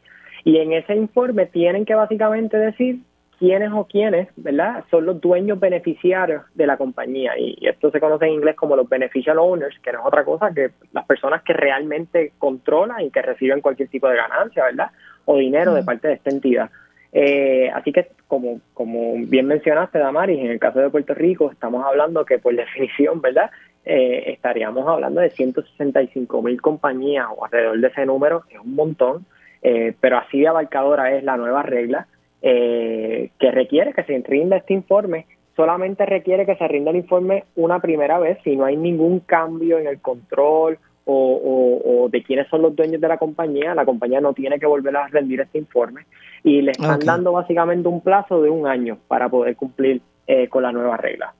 y 0.45 0.57
en 0.57 0.71
ese 0.71 0.95
informe 0.95 1.47
tienen 1.47 1.83
que 1.83 1.93
básicamente 1.93 2.57
decir 2.57 2.99
quiénes 3.41 3.71
o 3.73 3.85
quiénes, 3.85 4.27
¿verdad? 4.35 4.83
Son 4.91 5.03
los 5.03 5.19
dueños 5.19 5.59
beneficiarios 5.59 6.43
de 6.53 6.67
la 6.67 6.77
compañía. 6.77 7.31
Y 7.39 7.57
esto 7.67 7.89
se 7.89 7.99
conoce 7.99 8.27
en 8.27 8.33
inglés 8.33 8.55
como 8.55 8.75
los 8.75 8.87
beneficial 8.87 9.39
owners, 9.39 9.79
que 9.79 9.91
no 9.91 10.01
es 10.01 10.05
otra 10.05 10.23
cosa 10.23 10.53
que 10.53 10.69
las 10.93 11.07
personas 11.07 11.41
que 11.41 11.53
realmente 11.53 12.33
controlan 12.37 13.01
y 13.01 13.09
que 13.09 13.23
reciben 13.23 13.61
cualquier 13.61 13.89
tipo 13.89 14.07
de 14.07 14.17
ganancia, 14.17 14.65
¿verdad? 14.65 14.91
O 15.25 15.37
dinero 15.37 15.73
de 15.73 15.81
parte 15.81 16.07
de 16.07 16.13
esta 16.13 16.29
entidad. 16.29 16.69
Eh, 17.13 17.71
así 17.73 17.91
que, 17.91 18.11
como, 18.27 18.61
como 18.75 19.15
bien 19.25 19.47
mencionaste, 19.47 19.97
Damaris, 19.97 20.39
en 20.39 20.51
el 20.51 20.59
caso 20.59 20.77
de 20.77 20.91
Puerto 20.91 21.15
Rico, 21.15 21.51
estamos 21.51 21.83
hablando 21.83 22.23
que, 22.25 22.37
por 22.37 22.55
definición, 22.55 23.21
¿verdad? 23.21 23.49
Eh, 23.85 24.33
estaríamos 24.33 24.87
hablando 24.87 25.19
de 25.19 25.31
165 25.31 26.43
mil 26.43 26.61
compañías 26.61 27.25
o 27.35 27.43
alrededor 27.43 27.79
de 27.79 27.87
ese 27.87 28.05
número, 28.05 28.43
es 28.51 28.59
un 28.59 28.75
montón, 28.75 29.25
eh, 29.63 29.95
pero 29.99 30.19
así 30.19 30.41
de 30.41 30.47
abarcadora 30.47 31.17
es 31.17 31.23
la 31.23 31.37
nueva 31.37 31.63
regla 31.63 32.05
eh, 32.41 33.29
que 33.39 33.51
requiere 33.51 33.93
que 33.93 34.03
se 34.03 34.17
rinda 34.19 34.57
este 34.57 34.73
informe, 34.73 35.25
solamente 35.55 36.05
requiere 36.05 36.45
que 36.45 36.55
se 36.55 36.67
rinda 36.67 36.91
el 36.91 36.97
informe 36.97 37.45
una 37.55 37.79
primera 37.79 38.19
vez 38.19 38.39
si 38.43 38.55
no 38.55 38.65
hay 38.65 38.77
ningún 38.77 39.19
cambio 39.19 39.77
en 39.77 39.87
el 39.87 39.99
control 39.99 40.79
o, 41.05 42.07
de 42.11 42.23
quiénes 42.23 42.47
son 42.47 42.61
los 42.61 42.75
dueños 42.75 43.01
de 43.01 43.07
la 43.07 43.17
compañía, 43.17 43.75
la 43.75 43.85
compañía 43.85 44.21
no 44.21 44.33
tiene 44.33 44.59
que 44.59 44.65
volver 44.65 44.95
a 44.95 45.07
rendir 45.07 45.41
este 45.41 45.57
informe 45.57 46.05
y 46.43 46.61
le 46.61 46.71
están 46.71 46.99
dando 46.99 47.33
básicamente 47.33 47.87
un 47.87 48.01
plazo 48.01 48.41
de 48.41 48.49
un 48.49 48.65
año 48.67 48.97
para 49.07 49.29
poder 49.29 49.55
cumplir 49.55 50.01
eh, 50.27 50.47
con 50.47 50.63
la 50.63 50.71
nueva 50.71 50.97
regla. 50.97 51.33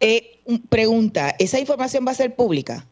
Eh, 0.00 0.38
pregunta, 0.68 1.34
¿esa 1.38 1.58
información 1.58 2.04
va 2.06 2.12
a 2.12 2.14
ser 2.14 2.34
pública? 2.34 2.84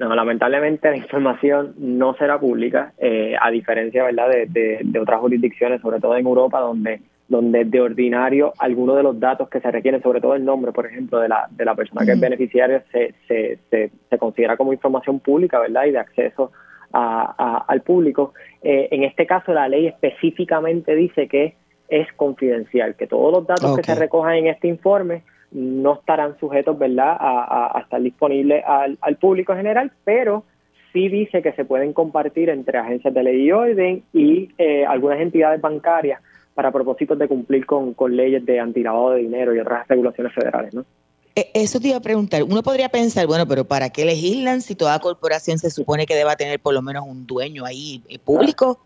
No, 0.00 0.14
lamentablemente 0.14 0.88
la 0.88 0.96
información 0.96 1.74
no 1.76 2.14
será 2.14 2.40
pública, 2.40 2.94
eh, 2.96 3.36
a 3.38 3.50
diferencia 3.50 4.02
¿verdad? 4.02 4.30
De, 4.48 4.98
otras 4.98 5.20
jurisdicciones, 5.20 5.82
sobre 5.82 6.00
todo 6.00 6.16
en 6.16 6.24
Europa, 6.24 6.58
donde, 6.58 7.02
donde 7.28 7.66
de 7.66 7.82
ordinario 7.82 8.54
algunos 8.58 8.96
de 8.96 9.02
los 9.02 9.20
datos 9.20 9.50
que 9.50 9.60
se 9.60 9.70
requieren, 9.70 10.02
sobre 10.02 10.22
todo 10.22 10.34
el 10.34 10.42
nombre, 10.42 10.72
por 10.72 10.86
ejemplo, 10.86 11.18
de 11.18 11.28
la, 11.28 11.46
de 11.50 11.66
la 11.66 11.74
persona 11.74 12.06
que 12.06 12.12
es 12.12 12.20
beneficiaria, 12.20 12.82
se, 12.90 13.12
se, 13.28 13.58
se, 13.68 14.18
considera 14.18 14.56
como 14.56 14.72
información 14.72 15.20
pública 15.20 15.60
¿verdad? 15.60 15.84
y 15.84 15.90
de 15.90 15.98
acceso 15.98 16.50
a, 16.94 17.66
al 17.68 17.82
público. 17.82 18.32
Eh, 18.62 18.88
en 18.92 19.04
este 19.04 19.26
caso, 19.26 19.52
la 19.52 19.68
ley 19.68 19.86
específicamente 19.86 20.94
dice 20.94 21.28
que 21.28 21.56
es 21.90 22.10
confidencial, 22.14 22.94
que 22.94 23.06
todos 23.06 23.34
los 23.34 23.46
datos 23.46 23.76
que 23.76 23.82
se 23.82 23.94
recojan 23.96 24.36
en 24.36 24.46
este 24.46 24.66
informe 24.66 25.24
no 25.52 25.94
estarán 25.94 26.38
sujetos 26.38 26.78
¿verdad? 26.78 27.16
A, 27.18 27.76
a, 27.76 27.80
estar 27.80 28.00
disponibles 28.00 28.62
al, 28.66 28.98
al, 29.00 29.16
público 29.16 29.54
general, 29.54 29.92
pero 30.04 30.44
sí 30.92 31.08
dice 31.08 31.42
que 31.42 31.52
se 31.52 31.64
pueden 31.64 31.92
compartir 31.92 32.50
entre 32.50 32.78
agencias 32.78 33.12
de 33.12 33.22
ley 33.22 33.42
y 33.42 33.52
orden 33.52 34.02
y 34.12 34.50
eh, 34.58 34.84
algunas 34.86 35.20
entidades 35.20 35.60
bancarias 35.60 36.20
para 36.54 36.72
propósitos 36.72 37.18
de 37.18 37.28
cumplir 37.28 37.66
con, 37.66 37.94
con 37.94 38.14
leyes 38.16 38.44
de 38.44 38.60
antilavado 38.60 39.12
de 39.12 39.20
dinero 39.20 39.54
y 39.54 39.60
otras 39.60 39.86
regulaciones 39.88 40.32
federales. 40.34 40.74
¿no? 40.74 40.84
E, 41.34 41.50
eso 41.54 41.80
te 41.80 41.88
iba 41.88 41.96
a 41.96 42.02
preguntar. 42.02 42.42
Uno 42.42 42.62
podría 42.62 42.88
pensar, 42.88 43.26
bueno, 43.26 43.46
pero 43.46 43.64
¿para 43.64 43.90
qué 43.90 44.04
legislan 44.04 44.60
si 44.60 44.74
toda 44.74 44.98
corporación 44.98 45.58
se 45.58 45.70
supone 45.70 46.06
que 46.06 46.14
deba 46.14 46.36
tener 46.36 46.60
por 46.60 46.74
lo 46.74 46.82
menos 46.82 47.04
un 47.06 47.26
dueño 47.26 47.64
ahí 47.64 48.02
eh, 48.08 48.18
público? 48.18 48.80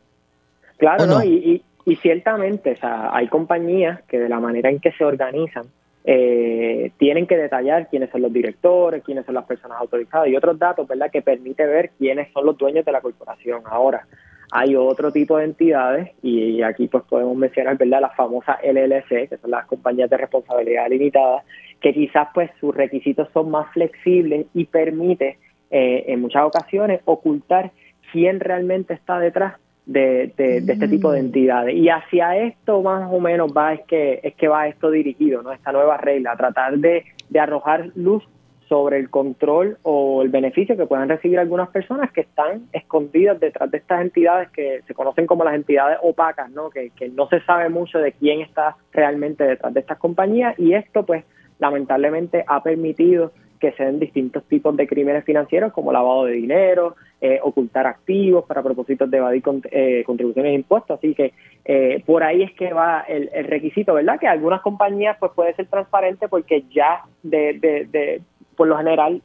Claro, 0.77 1.07
¿no? 1.07 1.25
Y, 1.25 1.63
y, 1.87 1.93
y, 1.93 1.97
ciertamente, 1.97 2.73
o 2.73 2.77
sea, 2.77 3.15
hay 3.15 3.29
compañías 3.29 4.03
que 4.03 4.19
de 4.19 4.29
la 4.29 4.41
manera 4.41 4.71
en 4.71 4.81
que 4.81 4.93
se 4.93 5.05
organizan, 5.05 5.65
eh, 6.07 6.93
tienen 6.99 7.27
que 7.27 7.37
detallar 7.37 7.89
quiénes 7.89 8.11
son 8.11 8.21
los 8.23 8.33
directores, 8.33 9.03
quiénes 9.03 9.25
son 9.25 9.35
las 9.35 9.47
personas 9.47 9.79
autorizadas 9.81 10.29
y 10.29 10.37
otros 10.37 10.59
datos, 10.59 10.87
¿verdad?, 10.87 11.11
que 11.11 11.23
permite 11.23 11.67
ver 11.67 11.93
quiénes 11.99 12.31
son 12.33 12.45
los 12.45 12.59
dueños 12.59 12.85
de 12.85 12.93
la 12.93 13.01
corporación. 13.01 13.63
Ahora, 13.65 14.07
hay 14.53 14.77
otro 14.77 15.11
tipo 15.11 15.39
de 15.39 15.45
entidades 15.45 16.11
y 16.23 16.63
aquí 16.63 16.89
pues 16.89 17.05
podemos 17.05 17.37
mencionar, 17.37 17.79
¿verdad?, 17.79 18.03
las 18.03 18.15
famosas 18.17 18.59
LLC, 18.63 19.31
que 19.31 19.39
son 19.41 19.51
las 19.51 19.67
compañías 19.67 20.11
de 20.11 20.19
responsabilidad 20.19 20.89
limitada, 20.91 21.43
que 21.81 21.95
quizás 21.95 22.29
pues 22.35 22.51
sus 22.61 22.75
requisitos 22.75 23.29
son 23.33 23.51
más 23.51 23.73
flexibles 23.73 24.47
y 24.53 24.67
permite 24.67 25.39
eh, 25.71 26.05
en 26.09 26.21
muchas 26.21 26.45
ocasiones 26.45 27.01
ocultar 27.07 27.73
quién 28.13 28.41
realmente 28.41 28.95
está 28.95 29.19
detrás 29.19 29.55
de, 29.87 30.33
este 30.37 30.89
tipo 30.89 31.13
de 31.13 31.23
mm. 31.23 31.25
entidades. 31.25 31.75
Y 31.75 31.89
hacia 31.89 32.37
esto 32.37 32.83
más 32.83 33.11
o 33.13 33.21
menos 33.21 33.53
va 33.57 33.75
es 33.75 33.83
que, 33.83 34.21
es 34.23 34.35
que 34.35 34.49
va 34.49 34.69
esto 34.69 34.91
dirigido, 34.91 35.43
¿no? 35.43 35.53
Esta 35.53 35.73
nueva 35.73 35.97
regla, 35.97 36.37
tratar 36.37 36.79
de, 36.79 37.05
de 37.29 37.41
arrojar 37.41 37.91
luz 37.95 38.25
sobre 38.69 38.99
el 38.99 39.11
control 39.11 39.77
o 39.83 40.23
el 40.23 40.31
beneficio 40.31 40.77
que 40.77 40.87
puedan 40.87 41.09
recibir 41.09 41.39
algunas 41.39 41.69
personas 41.69 42.11
que 42.13 42.23
están 42.23 42.67
escondidas 42.73 43.39
detrás 43.39 43.71
de 43.71 43.79
estas 43.79 44.01
entidades 44.01 44.49
que 44.51 44.81
se 44.87 44.95
conocen 44.95 45.27
como 45.27 45.45
las 45.45 45.55
entidades 45.55 45.99
opacas, 46.03 46.51
¿no? 46.51 46.71
Que, 46.71 46.91
que 46.91 47.11
no 47.11 47.29
se 47.29 47.41
sabe 47.43 47.69
mucho 47.69 47.99
de 47.99 48.13
quién 48.13 48.41
está 48.41 48.77
realmente 48.93 49.45
detrás 49.45 49.75
de 49.75 49.81
estas 49.81 49.99
compañías 49.99 50.59
y 50.59 50.73
esto 50.73 51.05
pues 51.05 51.25
lamentablemente 51.59 52.45
ha 52.47 52.63
permitido 52.63 53.33
que 53.65 53.77
se 53.77 53.85
den 53.85 53.99
distintos 53.99 54.45
tipos 54.45 54.77
de 54.77 54.87
crímenes 54.87 55.25
financieros 55.25 55.73
como 55.73 55.91
lavado 55.91 56.27
de 56.27 56.33
dinero, 56.33 56.97
eh, 57.21 57.41
ocultar 57.43 57.87
activos 57.87 58.45
para 58.45 58.63
propósitos 58.63 59.11
de 59.11 59.17
evadir 59.17 59.43
eh, 59.71 60.03
contribuciones 60.05 60.53
e 60.53 60.55
impuestos. 60.55 60.99
Así 60.99 61.15
que 61.15 61.33
eh, 61.65 62.03
por 62.05 62.23
ahí 62.23 62.43
es 62.43 62.53
que 62.53 62.75
va 62.75 63.01
el, 63.09 63.31
requisito, 63.47 63.95
¿verdad? 63.95 64.21
Que 64.21 64.29
algunas 64.29 64.61
compañías 64.61 65.17
pues 65.19 65.33
puede 65.35 65.55
ser 65.55 65.67
transparente 65.67 66.29
porque 66.29 66.65
ya 66.71 67.05
de, 67.23 67.55
de, 67.55 67.87
de 67.91 68.21
por 68.55 68.69
lo 68.69 68.77
general 68.77 69.23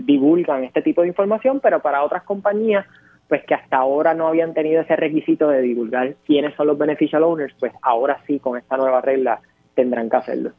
divulgan 0.00 0.64
este 0.64 0.82
tipo 0.82 1.02
de 1.02 1.08
información, 1.08 1.60
pero 1.60 1.80
para 1.80 2.02
otras 2.02 2.24
compañías 2.24 2.86
pues 3.28 3.44
que 3.44 3.54
hasta 3.54 3.76
ahora 3.76 4.12
no 4.14 4.26
habían 4.26 4.54
tenido 4.54 4.80
ese 4.80 4.96
requisito 4.96 5.48
de 5.48 5.60
divulgar 5.60 6.14
quiénes 6.26 6.54
son 6.56 6.66
los 6.66 6.78
beneficial 6.78 7.22
owners, 7.22 7.54
pues 7.60 7.72
ahora 7.82 8.20
sí 8.26 8.40
con 8.40 8.58
esta 8.58 8.76
nueva 8.76 9.02
regla 9.02 9.40
tendrán 9.74 10.10
que 10.10 10.16
hacerlo. 10.16 10.50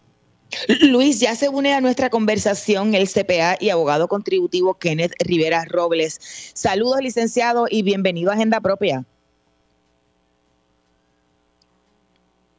Luis, 0.82 1.20
ya 1.20 1.36
se 1.36 1.50
une 1.50 1.74
a 1.74 1.82
nuestra 1.82 2.10
conversación 2.10 2.94
el 2.96 3.08
CPA 3.08 3.58
y 3.60 3.70
abogado 3.70 4.08
contributivo 4.08 4.74
Kenneth 4.76 5.14
Rivera 5.20 5.66
Robles. 5.66 6.20
Saludos, 6.54 7.00
licenciado, 7.02 7.68
y 7.70 7.84
bienvenido 7.84 8.32
a 8.32 8.36
Agenda 8.36 8.60
Propia. 8.60 9.06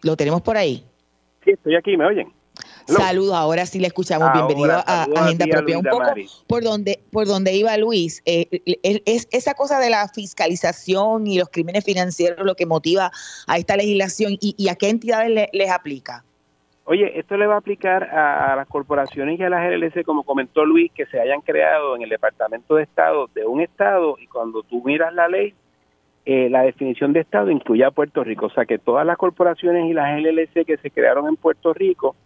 ¿Lo 0.03 0.17
tenemos 0.17 0.43
por 0.43 0.57
ahí? 0.57 0.85
Sí, 1.45 1.53
estoy 1.53 1.77
aquí, 1.77 1.97
¿me 1.97 2.07
oyen? 2.07 2.33
Saludos, 2.87 3.35
ahora 3.35 3.65
sí 3.67 3.79
le 3.79 3.87
escuchamos. 3.87 4.33
Bienvenido 4.33 4.73
a, 4.73 5.05
Agenda 5.05 5.47
Propia. 5.47 5.79
Un 5.79 5.85
poco 5.85 6.05
por 6.49 6.65
donde, 6.65 7.01
por 7.11 7.27
donde 7.27 7.55
iba 7.55 7.77
Luis, 7.77 8.21
eh, 8.25 8.47
es 8.83 9.29
esa 9.31 9.55
cosa 9.55 9.79
de 9.79 9.91
la 9.91 10.09
fiscalización 10.09 11.27
y 11.27 11.39
los 11.39 11.49
crímenes 11.49 11.85
financieros 11.85 12.45
lo 12.45 12.57
que 12.57 12.67
motiva 12.67 13.13
a 13.47 13.59
esta 13.59 13.77
legislación 13.77 14.37
y, 14.41 14.69
a 14.69 14.75
qué 14.75 14.89
entidades 14.89 15.49
les 15.53 15.71
aplica. 15.71 16.25
Oye, 16.85 17.19
esto 17.19 17.37
le 17.37 17.47
va 17.47 17.55
a 17.55 17.59
aplicar 17.59 18.05
a, 18.05 18.57
las 18.57 18.67
corporaciones 18.67 19.39
y 19.39 19.43
a 19.45 19.49
las 19.49 19.71
LLC, 19.71 20.05
como 20.05 20.25
comentó 20.25 20.65
Luis, 20.65 20.91
que 20.93 21.07
se 21.07 21.21
hayan 21.21 21.41
creado 21.41 21.95
en 21.95 22.03
el 22.03 22.09
Departamento 22.09 22.75
de 22.75 22.83
Estado 22.83 23.29
de 23.35 23.47
un 23.47 23.61
Estado 23.61 24.17
y 24.21 24.27
cuando 24.27 24.65
tú 24.65 24.83
miras 24.85 25.15
la 25.15 25.29
ley, 25.29 25.55
eh, 26.25 26.49
la 26.51 26.63
definición 26.63 27.13
de 27.13 27.21
Estado 27.21 27.51
incluye 27.51 27.85
a 27.85 27.93
Puerto 27.93 28.25
Rico. 28.25 28.47
O 28.47 28.51
sea 28.51 28.65
que 28.65 28.79
todas 28.79 29.07
las 29.07 29.17
corporaciones 29.17 29.89
y 29.89 29.93
las 29.93 30.21
LLC 30.21 30.65
que 30.67 30.77
se 30.79 30.91
crearon 30.91 31.29
en 31.29 31.37
Puerto 31.37 31.73
Rico 31.73 32.17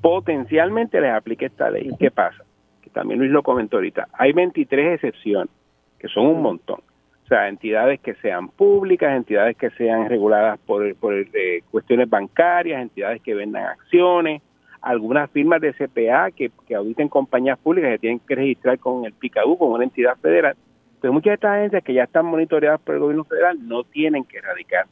potencialmente 0.00 1.00
les 1.00 1.12
aplique 1.12 1.46
esta 1.46 1.70
ley. 1.70 1.90
¿Qué 1.98 2.10
pasa? 2.10 2.44
Que 2.82 2.90
también 2.90 3.20
Luis 3.20 3.30
lo 3.30 3.44
comentó 3.44 3.76
ahorita. 3.76 4.08
Hay 4.12 4.32
23 4.32 4.94
excepciones, 4.94 5.54
que 6.00 6.08
son 6.08 6.26
un 6.26 6.42
montón. 6.42 6.80
O 7.24 7.26
sea, 7.26 7.48
entidades 7.48 8.00
que 8.00 8.14
sean 8.16 8.48
públicas, 8.48 9.16
entidades 9.16 9.56
que 9.56 9.70
sean 9.70 10.08
reguladas 10.08 10.58
por, 10.60 10.94
por 10.96 11.14
eh, 11.14 11.62
cuestiones 11.70 12.08
bancarias, 12.08 12.82
entidades 12.82 13.22
que 13.22 13.34
vendan 13.34 13.64
acciones, 13.64 14.42
algunas 14.82 15.30
firmas 15.30 15.62
de 15.62 15.72
CPA 15.72 16.30
que, 16.30 16.50
que 16.68 16.74
auditen 16.74 17.08
compañías 17.08 17.58
públicas 17.58 17.92
que 17.92 17.98
tienen 17.98 18.20
que 18.20 18.34
registrar 18.34 18.78
con 18.78 19.06
el 19.06 19.14
PICAU, 19.14 19.56
con 19.56 19.72
una 19.72 19.84
entidad 19.84 20.16
federal. 20.18 20.54
Pues 21.00 21.12
muchas 21.12 21.30
de 21.30 21.34
estas 21.34 21.50
agencias 21.52 21.82
que 21.82 21.94
ya 21.94 22.04
están 22.04 22.26
monitoreadas 22.26 22.80
por 22.82 22.94
el 22.94 23.00
gobierno 23.00 23.24
federal 23.24 23.58
no 23.66 23.84
tienen 23.84 24.24
que 24.24 24.38
erradicar 24.38 24.86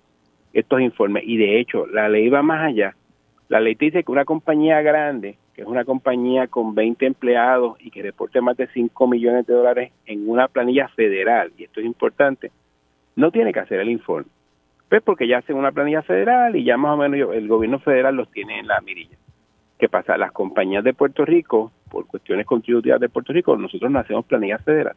estos 0.55 0.81
informes. 0.81 1.25
Y 1.27 1.37
de 1.37 1.61
hecho, 1.61 1.87
la 1.87 2.09
ley 2.09 2.31
va 2.31 2.43
más 2.43 2.67
allá. 2.67 2.97
La 3.49 3.61
ley 3.61 3.75
dice 3.75 4.03
que 4.03 4.13
una 4.13 4.25
compañía 4.25 4.81
grande 4.81 5.37
que 5.55 5.63
es 5.63 5.69
una 5.69 5.85
compañía 5.85 6.47
con 6.47 6.75
20 6.75 7.05
empleados 7.07 7.77
y 7.81 7.91
que 7.91 8.03
reporte 8.03 8.41
más 8.41 8.57
de 8.57 8.69
5 8.69 9.07
millones 9.07 9.47
de 9.47 9.55
dólares 9.55 9.93
en 10.07 10.29
una 10.29 10.49
planilla 10.49 10.89
federal, 10.89 11.53
y 11.57 11.65
esto 11.65 11.81
es 11.81 11.87
importante, 11.87 12.51
no 13.17 13.31
tiene 13.31 13.53
que 13.53 13.61
hacer 13.61 13.81
el 13.81 13.91
informe. 13.91 14.31
Pues 14.89 15.03
porque 15.03 15.27
ya 15.27 15.39
hacen 15.39 15.57
una 15.57 15.73
planilla 15.73 16.03
federal 16.03 16.57
y 16.57 16.65
ya 16.65 16.77
más 16.77 16.93
o 16.93 16.97
menos 16.97 17.35
el 17.35 17.49
gobierno 17.49 17.79
federal 17.79 18.15
los 18.15 18.31
tiene 18.31 18.61
en 18.61 18.67
la 18.67 18.81
mirilla. 18.81 19.17
¿Qué 19.79 19.89
pasa? 19.89 20.17
Las 20.17 20.33
compañías 20.33 20.85
de 20.85 20.95
Puerto 20.95 21.25
Rico, 21.25 21.73
por 21.91 22.07
cuestiones 22.07 22.47
contributivas 22.47 23.01
de 23.01 23.09
Puerto 23.09 23.33
Rico, 23.33 23.57
nosotros 23.57 23.91
no 23.91 23.99
hacemos 23.99 24.25
planilla 24.27 24.59
federal. 24.59 24.95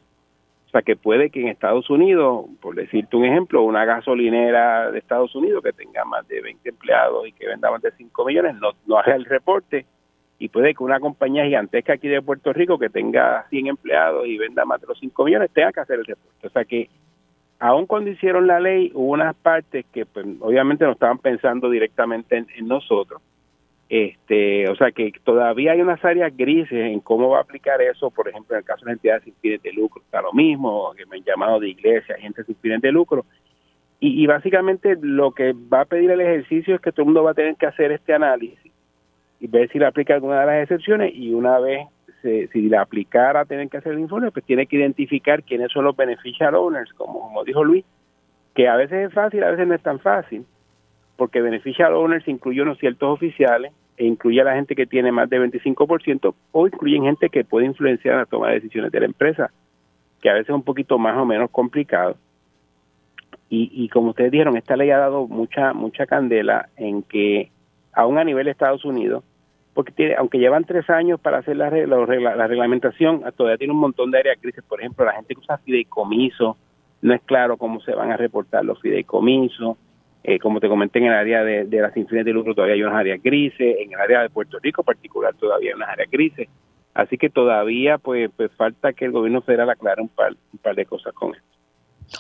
O 0.68 0.70
sea 0.70 0.82
que 0.82 0.96
puede 0.96 1.30
que 1.30 1.42
en 1.42 1.48
Estados 1.48 1.90
Unidos, 1.90 2.46
por 2.62 2.76
decirte 2.76 3.16
un 3.16 3.26
ejemplo, 3.26 3.64
una 3.64 3.86
gasolinera 3.86 4.92
de 4.92 5.00
Estados 5.00 5.34
Unidos 5.34 5.64
que 5.64 5.72
tenga 5.72 6.04
más 6.04 6.28
de 6.28 6.42
20 6.42 6.70
empleados 6.70 7.28
y 7.28 7.32
que 7.32 7.48
venda 7.48 7.72
más 7.72 7.82
de 7.82 7.92
5 7.92 8.26
millones, 8.26 8.56
no, 8.56 8.72
no 8.86 8.98
haga 8.98 9.16
el 9.16 9.26
reporte 9.26 9.86
y 10.38 10.50
puede 10.50 10.74
que 10.74 10.84
una 10.84 11.00
compañía 11.00 11.46
gigantesca 11.46 11.94
aquí 11.94 12.08
de 12.08 12.22
Puerto 12.22 12.52
Rico 12.52 12.78
que 12.78 12.90
tenga 12.90 13.46
100 13.50 13.68
empleados 13.68 14.28
y 14.28 14.38
venda 14.38 14.66
más 14.66 14.82
de 14.82 14.88
los 14.88 15.00
5 15.00 15.24
millones 15.24 15.52
tenga 15.52 15.72
que 15.72 15.80
hacer 15.80 16.00
el 16.00 16.06
reporte. 16.06 16.48
O 16.48 16.50
sea 16.50 16.66
que, 16.66 16.90
aun 17.60 17.86
cuando 17.86 18.10
hicieron 18.10 18.46
la 18.46 18.60
ley, 18.60 18.92
hubo 18.94 19.14
unas 19.14 19.36
partes 19.36 19.86
que 19.94 20.06
pues, 20.06 20.26
obviamente 20.42 20.84
no 20.84 20.92
estaban 20.92 21.20
pensando 21.20 21.70
directamente 21.70 22.38
en, 22.38 22.68
nosotros. 22.68 23.22
Este, 23.88 24.68
o 24.68 24.76
sea 24.76 24.92
que 24.92 25.14
todavía 25.24 25.72
hay 25.72 25.82
unas 25.82 26.04
áreas 26.04 26.36
grises 26.36 26.92
en 26.92 27.00
cómo 27.00 27.30
va 27.30 27.38
a 27.38 27.42
aplicar 27.42 27.82
eso, 27.82 28.10
por 28.10 28.28
ejemplo, 28.28 28.56
en 28.56 28.60
el 28.60 28.66
caso 28.66 28.84
de 28.84 28.92
las 28.92 28.98
entidades 28.98 29.24
sin 29.24 29.36
fines 29.36 29.62
de 29.62 29.72
lucro, 29.72 30.02
está 30.02 30.22
lo 30.22 30.34
mismo, 30.34 30.92
que 30.98 31.06
me 31.06 31.18
han 31.18 31.24
llamado 31.24 31.60
de 31.60 31.70
iglesia, 31.70 32.18
gente 32.18 32.44
sin 32.44 32.56
fines 32.56 32.82
de 32.82 32.92
lucro. 32.92 33.26
Y, 34.02 34.22
y 34.22 34.28
básicamente 34.28 34.98
lo 35.00 35.32
que 35.32 35.54
va 35.54 35.82
a 35.82 35.86
pedir 35.86 36.12
el 36.12 36.20
ejercicio 36.20 36.76
es 36.76 36.82
que 36.82 36.92
todo 36.92 37.04
el 37.04 37.06
mundo 37.06 37.24
va 37.24 37.32
a 37.32 37.36
tener 37.36 37.56
que 37.56 37.68
hacer 37.68 37.94
este 37.94 38.14
análisis 38.14 38.75
y 39.46 39.48
ver 39.48 39.70
si 39.72 39.78
le 39.78 39.86
aplica 39.86 40.16
alguna 40.16 40.40
de 40.40 40.46
las 40.48 40.64
excepciones 40.64 41.14
y 41.14 41.32
una 41.32 41.60
vez 41.60 41.88
si 42.52 42.70
la 42.70 42.82
aplicara 42.82 43.46
tienen 43.46 43.70
que 43.70 43.78
hacer 43.78 43.94
el 43.94 44.00
informe, 44.00 44.32
pues 44.32 44.44
tiene 44.44 44.66
que 44.66 44.78
identificar 44.78 45.44
quiénes 45.44 45.72
son 45.72 45.86
los 45.86 45.96
beneficial 45.96 46.56
owners, 46.56 46.92
como, 46.94 47.20
como 47.20 47.44
dijo 47.44 47.64
Luis, 47.64 47.86
que 48.56 48.68
a 48.68 48.76
veces 48.76 49.10
es 49.10 49.14
fácil, 49.14 49.44
a 49.44 49.52
veces 49.52 49.68
no 49.68 49.76
es 49.76 49.84
tan 49.84 50.00
fácil, 50.00 50.44
porque 51.18 51.42
beneficial 51.42 51.94
owners 51.94 52.28
incluye 52.28 52.64
unos 52.64 52.80
ciertos 52.80 53.14
oficiales 53.14 53.72
e 53.98 54.06
incluye 54.06 54.42
a 54.42 54.46
la 54.46 54.56
gente 54.56 54.76
que 54.76 54.88
tiene 54.88 55.12
más 55.12 55.30
de 55.30 55.40
25% 55.40 56.34
o 56.52 56.66
incluyen 56.66 57.04
gente 57.04 57.30
que 57.30 57.44
puede 57.44 57.68
influenciar 57.68 58.16
la 58.16 58.26
toma 58.26 58.48
de 58.48 58.56
decisiones 58.56 58.92
de 58.92 59.02
la 59.02 59.06
empresa, 59.06 59.52
que 60.20 60.30
a 60.32 60.34
veces 60.34 60.50
es 60.50 60.56
un 60.56 60.64
poquito 60.64 60.98
más 60.98 61.16
o 61.16 61.26
menos 61.26 61.52
complicado. 61.52 62.18
Y, 63.52 63.70
y 63.72 63.88
como 63.90 64.10
ustedes 64.10 64.32
dijeron, 64.32 64.58
esta 64.58 64.76
ley 64.76 64.90
ha 64.90 64.98
dado 64.98 65.28
mucha 65.28 65.74
mucha 65.74 66.08
candela 66.08 66.70
en 66.76 67.04
que 67.04 67.52
aún 67.96 68.18
a 68.18 68.24
nivel 68.24 68.46
de 68.46 68.52
Estados 68.52 68.86
Unidos, 68.86 69.24
porque 69.76 69.92
tiene, 69.92 70.16
aunque 70.16 70.40
llevan 70.40 70.64
tres 70.64 70.90
años 70.90 71.20
para 71.20 71.40
hacer 71.40 71.58
la, 71.58 71.70
la, 71.70 72.48
reglamentación, 72.48 73.24
todavía 73.36 73.58
tiene 73.58 73.74
un 73.74 73.80
montón 73.80 74.10
de 74.10 74.20
áreas 74.20 74.38
crisis. 74.40 74.64
Por 74.64 74.80
ejemplo, 74.80 75.04
la 75.04 75.12
gente 75.12 75.36
que 75.36 75.42
usa 75.42 75.58
fideicomiso, 75.58 76.58
no 77.02 77.14
es 77.14 77.22
claro 77.24 77.58
cómo 77.58 77.82
se 77.82 77.94
van 77.94 78.10
a 78.10 78.18
reportar 78.18 78.64
los 78.64 78.82
fideicomisos. 78.82 79.78
Eh, 80.24 80.40
como 80.40 80.62
te 80.62 80.70
comenté, 80.70 81.00
en 81.00 81.08
el 81.08 81.14
área 81.14 81.44
de, 81.44 81.68
las 81.70 81.96
infinitas 81.98 82.26
de 82.26 82.32
lucro 82.32 82.56
todavía 82.56 82.76
hay 82.76 82.84
unas 82.84 82.96
áreas 82.96 83.22
grises, 83.22 83.76
en 83.80 83.92
el 83.92 84.00
área 84.00 84.22
de 84.22 84.30
Puerto 84.30 84.58
Rico 84.60 84.82
en 84.82 84.86
particular 84.86 85.36
todavía 85.36 85.72
hay 85.72 85.76
unas 85.76 85.90
áreas 85.90 86.10
grises. 86.10 86.48
Así 86.94 87.18
que 87.18 87.30
todavía 87.30 87.98
pues, 87.98 88.32
pues 88.36 88.52
falta 88.54 88.94
que 88.94 89.04
el 89.04 89.12
gobierno 89.12 89.42
federal 89.42 89.70
aclare 89.70 90.02
un 90.02 90.08
par, 90.08 90.32
un 90.54 90.60
par 90.60 90.76
de 90.76 90.86
cosas 90.86 91.14
con 91.14 91.36
esto. 91.36 91.55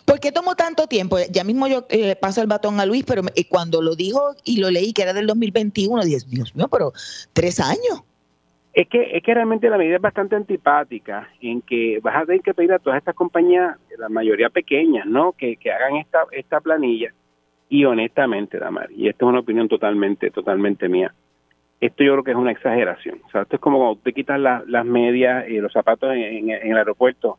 ¿Por 0.05 0.19
qué 0.19 0.31
tomó 0.31 0.55
tanto 0.55 0.87
tiempo? 0.87 1.17
Ya 1.31 1.43
mismo 1.43 1.67
yo 1.67 1.85
eh, 1.89 2.15
paso 2.15 2.41
el 2.41 2.47
batón 2.47 2.79
a 2.79 2.85
Luis, 2.85 3.03
pero 3.05 3.21
cuando 3.49 3.81
lo 3.81 3.95
dijo 3.95 4.35
y 4.43 4.59
lo 4.59 4.69
leí 4.69 4.93
que 4.93 5.03
era 5.03 5.13
del 5.13 5.27
2021, 5.27 6.03
dije, 6.03 6.17
Dios 6.27 6.55
mío, 6.55 6.67
pero 6.71 6.91
tres 7.33 7.59
años. 7.59 8.03
Es 8.73 8.89
que, 8.89 9.15
es 9.15 9.23
que 9.23 9.33
realmente 9.33 9.69
la 9.69 9.77
medida 9.77 9.95
es 9.95 10.01
bastante 10.01 10.35
antipática 10.35 11.29
en 11.39 11.61
que 11.61 11.99
vas 12.03 12.15
a 12.17 12.25
tener 12.25 12.41
que 12.41 12.53
pedir 12.53 12.73
a 12.73 12.79
todas 12.79 12.97
estas 12.97 13.15
compañías, 13.15 13.77
la 13.97 14.09
mayoría 14.09 14.49
pequeñas, 14.49 15.05
¿no? 15.05 15.31
Que, 15.31 15.55
que 15.55 15.71
hagan 15.71 15.95
esta, 15.95 16.25
esta 16.31 16.59
planilla. 16.59 17.13
Y 17.69 17.85
honestamente, 17.85 18.59
Damar, 18.59 18.91
y 18.91 19.07
esto 19.07 19.25
es 19.25 19.29
una 19.29 19.39
opinión 19.39 19.69
totalmente, 19.69 20.29
totalmente 20.29 20.89
mía, 20.89 21.13
esto 21.79 22.03
yo 22.03 22.13
creo 22.13 22.23
que 22.23 22.31
es 22.31 22.37
una 22.37 22.51
exageración. 22.51 23.21
O 23.25 23.31
sea, 23.31 23.43
esto 23.43 23.55
es 23.55 23.61
como 23.61 23.77
cuando 23.77 24.01
te 24.03 24.13
quitas 24.13 24.39
las 24.39 24.85
medias 24.85 25.47
y 25.47 25.57
los 25.59 25.71
zapatos 25.71 26.11
en, 26.13 26.49
en 26.49 26.71
el 26.71 26.77
aeropuerto 26.77 27.37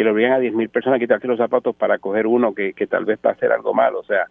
que 0.00 0.04
le 0.04 0.12
obligan 0.12 0.32
a 0.32 0.38
10.000 0.38 0.70
personas 0.70 0.96
a 0.96 0.98
quitarse 0.98 1.26
los 1.26 1.36
zapatos 1.36 1.76
para 1.76 1.98
coger 1.98 2.26
uno 2.26 2.54
que, 2.54 2.72
tal 2.88 3.04
vez 3.04 3.18
va 3.22 3.28
a 3.28 3.32
hacer 3.34 3.52
algo 3.52 3.74
malo. 3.74 3.98
O 3.98 4.04
sea, 4.04 4.28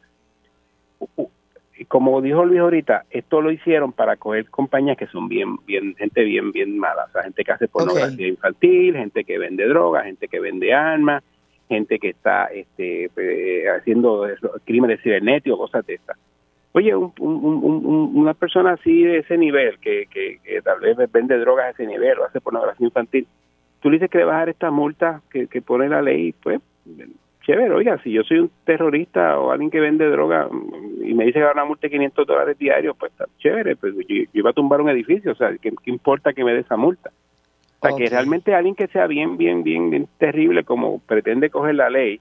como 1.88 2.20
dijo 2.24 2.44
Luis 2.44 2.60
ahorita, 2.60 3.06
esto 3.12 3.40
lo 3.40 3.52
hicieron 3.52 3.94
para 3.94 4.18
coger 4.18 4.50
compañías 4.50 4.98
que 4.98 5.06
son 5.06 5.28
bien, 5.28 5.58
bien, 5.68 5.94
gente 5.96 6.24
bien, 6.24 6.52
bien 6.52 6.76
mala. 6.80 7.06
O 7.08 7.12
sea, 7.12 7.22
gente 7.22 7.44
que 7.44 7.52
hace 7.52 7.68
pornografía 7.68 8.30
infantil, 8.30 8.96
gente 8.96 9.24
que 9.24 9.38
vende 9.38 9.68
drogas, 9.68 10.06
gente 10.06 10.28
que 10.28 10.40
vende 10.40 10.74
armas, 10.74 11.24
gente 11.68 12.00
que 12.00 12.10
está 12.10 12.46
este, 12.46 13.12
eh, 13.16 13.70
haciendo 13.70 14.26
crímenes 14.66 15.04
cibernéticos, 15.04 15.60
cosas 15.60 15.86
de 15.86 15.94
estas. 15.94 16.18
Oye, 16.72 16.96
una 16.96 18.34
persona 18.34 18.72
así 18.72 19.04
de 19.04 19.20
ese 19.20 19.38
nivel, 19.38 19.78
que, 19.78 20.08
que, 20.08 20.40
que 20.44 20.64
tal 20.64 20.80
vez 20.80 20.98
vende 21.12 21.38
drogas 21.38 21.68
a 21.68 21.70
ese 21.70 21.86
nivel 21.86 22.18
o 22.18 22.26
hace 22.26 22.42
pornografía 22.42 22.88
infantil, 22.88 23.28
tú 23.82 23.90
le 23.90 23.96
dices 23.96 24.10
que 24.10 24.20
le 24.20 24.26
vas 24.26 24.36
a 24.36 24.40
dar 24.40 24.50
esta 24.50 24.72
multa 24.72 25.22
que, 25.30 25.48
pone 25.62 25.90
la 25.90 26.02
ley, 26.02 26.34
pues 26.34 26.62
chévere, 27.46 27.74
oiga, 27.74 27.98
si 28.04 28.12
yo 28.12 28.24
soy 28.24 28.40
un 28.40 28.52
terrorista 28.64 29.40
o 29.40 29.52
alguien 29.52 29.72
que 29.72 29.80
vende 29.80 30.10
droga 30.10 30.48
y 31.04 31.14
me 31.14 31.26
dice 31.26 31.40
que 31.40 31.46
va 31.46 31.50
a 31.50 31.54
una 31.54 31.66
multa 31.66 31.88
de 31.88 31.92
500 31.92 32.28
dólares 32.28 32.58
diarios, 32.58 32.96
pues 32.98 33.12
está 33.12 33.26
chévere, 33.40 33.76
pues 33.76 33.96
yo, 33.96 34.24
iba 34.34 34.52
a 34.52 34.54
tumbar 34.54 34.82
un 34.82 34.90
edificio, 34.90 35.32
o 35.32 35.36
sea, 35.36 35.56
¿qué, 35.58 35.74
importa 35.86 36.34
que 36.34 36.44
me 36.44 36.54
dé 36.54 36.60
esa 36.60 36.78
multa? 36.78 37.12
O 37.82 37.88
sea, 37.88 37.98
que 37.98 38.08
realmente 38.08 38.54
alguien 38.54 38.76
que 38.76 38.88
sea 38.88 39.08
bien, 39.08 39.38
bien, 39.38 39.64
bien, 39.64 39.90
bien 39.90 40.08
terrible 40.18 40.64
como 40.64 41.00
pretende 41.00 41.50
coger 41.50 41.76
la 41.76 41.90
ley, 41.90 42.20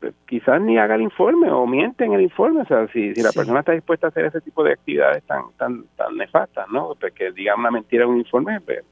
pues, 0.00 0.14
quizás 0.26 0.60
ni 0.62 0.78
haga 0.78 0.94
el 0.94 1.02
informe 1.02 1.50
o 1.50 1.66
miente 1.66 2.04
en 2.04 2.12
el 2.12 2.22
informe, 2.22 2.62
o 2.62 2.66
sea, 2.66 2.86
si, 2.88 3.14
si 3.14 3.22
la 3.22 3.32
persona 3.32 3.60
está 3.60 3.72
dispuesta 3.72 4.06
a 4.06 4.10
hacer 4.10 4.26
ese 4.26 4.40
tipo 4.40 4.62
de 4.62 4.72
actividades 4.72 5.24
tan 5.24 5.42
tan 5.58 5.84
tan 5.96 6.16
nefastas, 6.16 6.68
¿no? 6.70 6.94
Pues 6.98 7.12
que 7.12 7.32
diga 7.32 7.56
una 7.56 7.72
mentira 7.72 8.04
en 8.04 8.10
un 8.10 8.18
informe, 8.18 8.60
pues, 8.60 8.84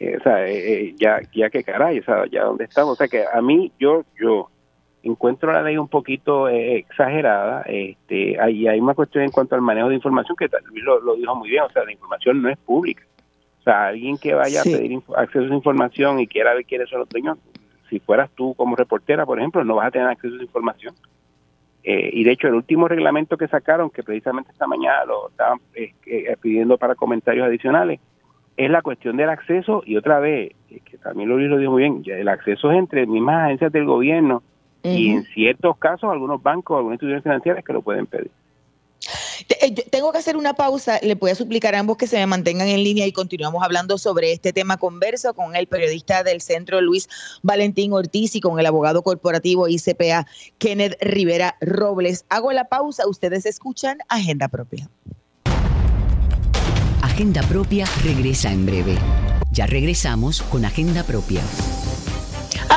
o 0.00 0.22
sea, 0.22 0.46
eh, 0.46 0.72
eh, 0.72 0.94
ya 0.98 1.20
ya 1.34 1.50
que 1.50 1.62
caray, 1.62 1.98
o 1.98 2.04
sea, 2.04 2.24
ya 2.30 2.44
donde 2.44 2.64
estamos, 2.64 2.92
o 2.92 2.96
sea, 2.96 3.08
que 3.08 3.24
a 3.32 3.40
mí 3.40 3.72
yo 3.78 4.04
yo 4.20 4.50
encuentro 5.02 5.52
la 5.52 5.62
ley 5.62 5.76
un 5.76 5.88
poquito 5.88 6.48
exagerada, 6.48 7.62
este, 7.66 8.40
hay, 8.40 8.66
hay 8.66 8.80
una 8.80 8.94
cuestión 8.94 9.24
en 9.24 9.30
cuanto 9.30 9.54
al 9.54 9.60
manejo 9.60 9.90
de 9.90 9.96
información 9.96 10.34
que 10.36 10.48
lo, 10.82 11.00
lo, 11.00 11.14
dijo 11.14 11.34
muy 11.36 11.50
bien, 11.50 11.62
o 11.62 11.70
sea, 11.70 11.84
la 11.84 11.92
información 11.92 12.40
no 12.40 12.48
es 12.48 12.56
pública, 12.58 13.04
o 13.60 13.62
sea, 13.62 13.88
alguien 13.88 14.16
que 14.16 14.34
vaya 14.34 14.62
a 14.62 14.64
pedir 14.64 14.98
acceso 15.16 15.52
a 15.52 15.54
información 15.54 16.20
y 16.20 16.26
quiera 16.26 16.54
ver 16.54 16.64
quiénes 16.64 16.88
son 16.88 17.00
los 17.00 17.08
dueños, 17.10 17.38
si 17.90 18.00
fueras 18.00 18.30
tú 18.34 18.54
como 18.54 18.76
reportera, 18.76 19.26
por 19.26 19.38
ejemplo, 19.38 19.62
no 19.62 19.76
vas 19.76 19.88
a 19.88 19.90
tener 19.90 20.08
acceso 20.08 20.32
a 20.32 20.36
esa 20.36 20.44
información. 20.44 20.94
Eh, 21.84 22.10
y 22.14 22.24
de 22.24 22.32
hecho, 22.32 22.48
el 22.48 22.54
último 22.54 22.88
reglamento 22.88 23.36
que 23.36 23.46
sacaron, 23.46 23.90
que 23.90 24.02
precisamente 24.02 24.50
esta 24.52 24.66
mañana 24.66 25.04
lo 25.04 25.28
estaban 25.28 25.58
eh, 25.74 25.92
eh, 26.06 26.34
pidiendo 26.40 26.78
para 26.78 26.94
comentarios 26.94 27.46
adicionales, 27.46 28.00
es 28.56 28.70
la 28.70 28.82
cuestión 28.82 29.16
del 29.16 29.30
acceso 29.30 29.82
y 29.84 29.96
otra 29.96 30.20
vez, 30.20 30.52
que 30.68 30.98
también 30.98 31.28
lo, 31.28 31.38
lo 31.38 31.58
dijo 31.58 31.72
muy 31.72 31.82
bien, 31.82 32.02
el 32.06 32.28
acceso 32.28 32.70
es 32.70 32.78
entre 32.78 33.06
mismas 33.06 33.46
agencias 33.46 33.72
del 33.72 33.84
gobierno 33.84 34.42
y 34.82 35.10
en 35.10 35.24
ciertos 35.24 35.78
casos 35.78 36.10
algunos 36.10 36.42
bancos, 36.42 36.76
algunas 36.76 36.96
instituciones 36.96 37.22
financieras 37.22 37.64
que 37.64 37.72
lo 37.72 37.80
pueden 37.80 38.06
pedir. 38.06 38.30
Eh, 39.60 39.74
tengo 39.90 40.12
que 40.12 40.18
hacer 40.18 40.36
una 40.36 40.54
pausa. 40.54 40.98
Le 41.02 41.14
voy 41.14 41.30
a 41.30 41.34
suplicar 41.34 41.74
a 41.74 41.78
ambos 41.78 41.96
que 41.96 42.06
se 42.06 42.16
me 42.16 42.26
mantengan 42.26 42.68
en 42.68 42.84
línea 42.84 43.06
y 43.06 43.12
continuamos 43.12 43.62
hablando 43.62 43.98
sobre 43.98 44.32
este 44.32 44.52
tema. 44.52 44.76
Converso 44.76 45.34
con 45.34 45.56
el 45.56 45.66
periodista 45.66 46.22
del 46.22 46.40
centro 46.40 46.80
Luis 46.80 47.08
Valentín 47.42 47.92
Ortiz 47.92 48.34
y 48.36 48.40
con 48.40 48.58
el 48.60 48.66
abogado 48.66 49.02
corporativo 49.02 49.68
ICPA 49.68 50.26
Kenneth 50.58 50.96
Rivera 51.00 51.56
Robles. 51.60 52.24
Hago 52.28 52.52
la 52.52 52.68
pausa. 52.68 53.08
Ustedes 53.08 53.46
escuchan 53.46 53.98
Agenda 54.08 54.48
Propia. 54.48 54.88
Agenda 57.14 57.42
Propia 57.42 57.86
regresa 58.02 58.50
en 58.50 58.66
breve. 58.66 58.96
Ya 59.52 59.66
regresamos 59.66 60.42
con 60.42 60.64
Agenda 60.64 61.04
Propia. 61.04 61.42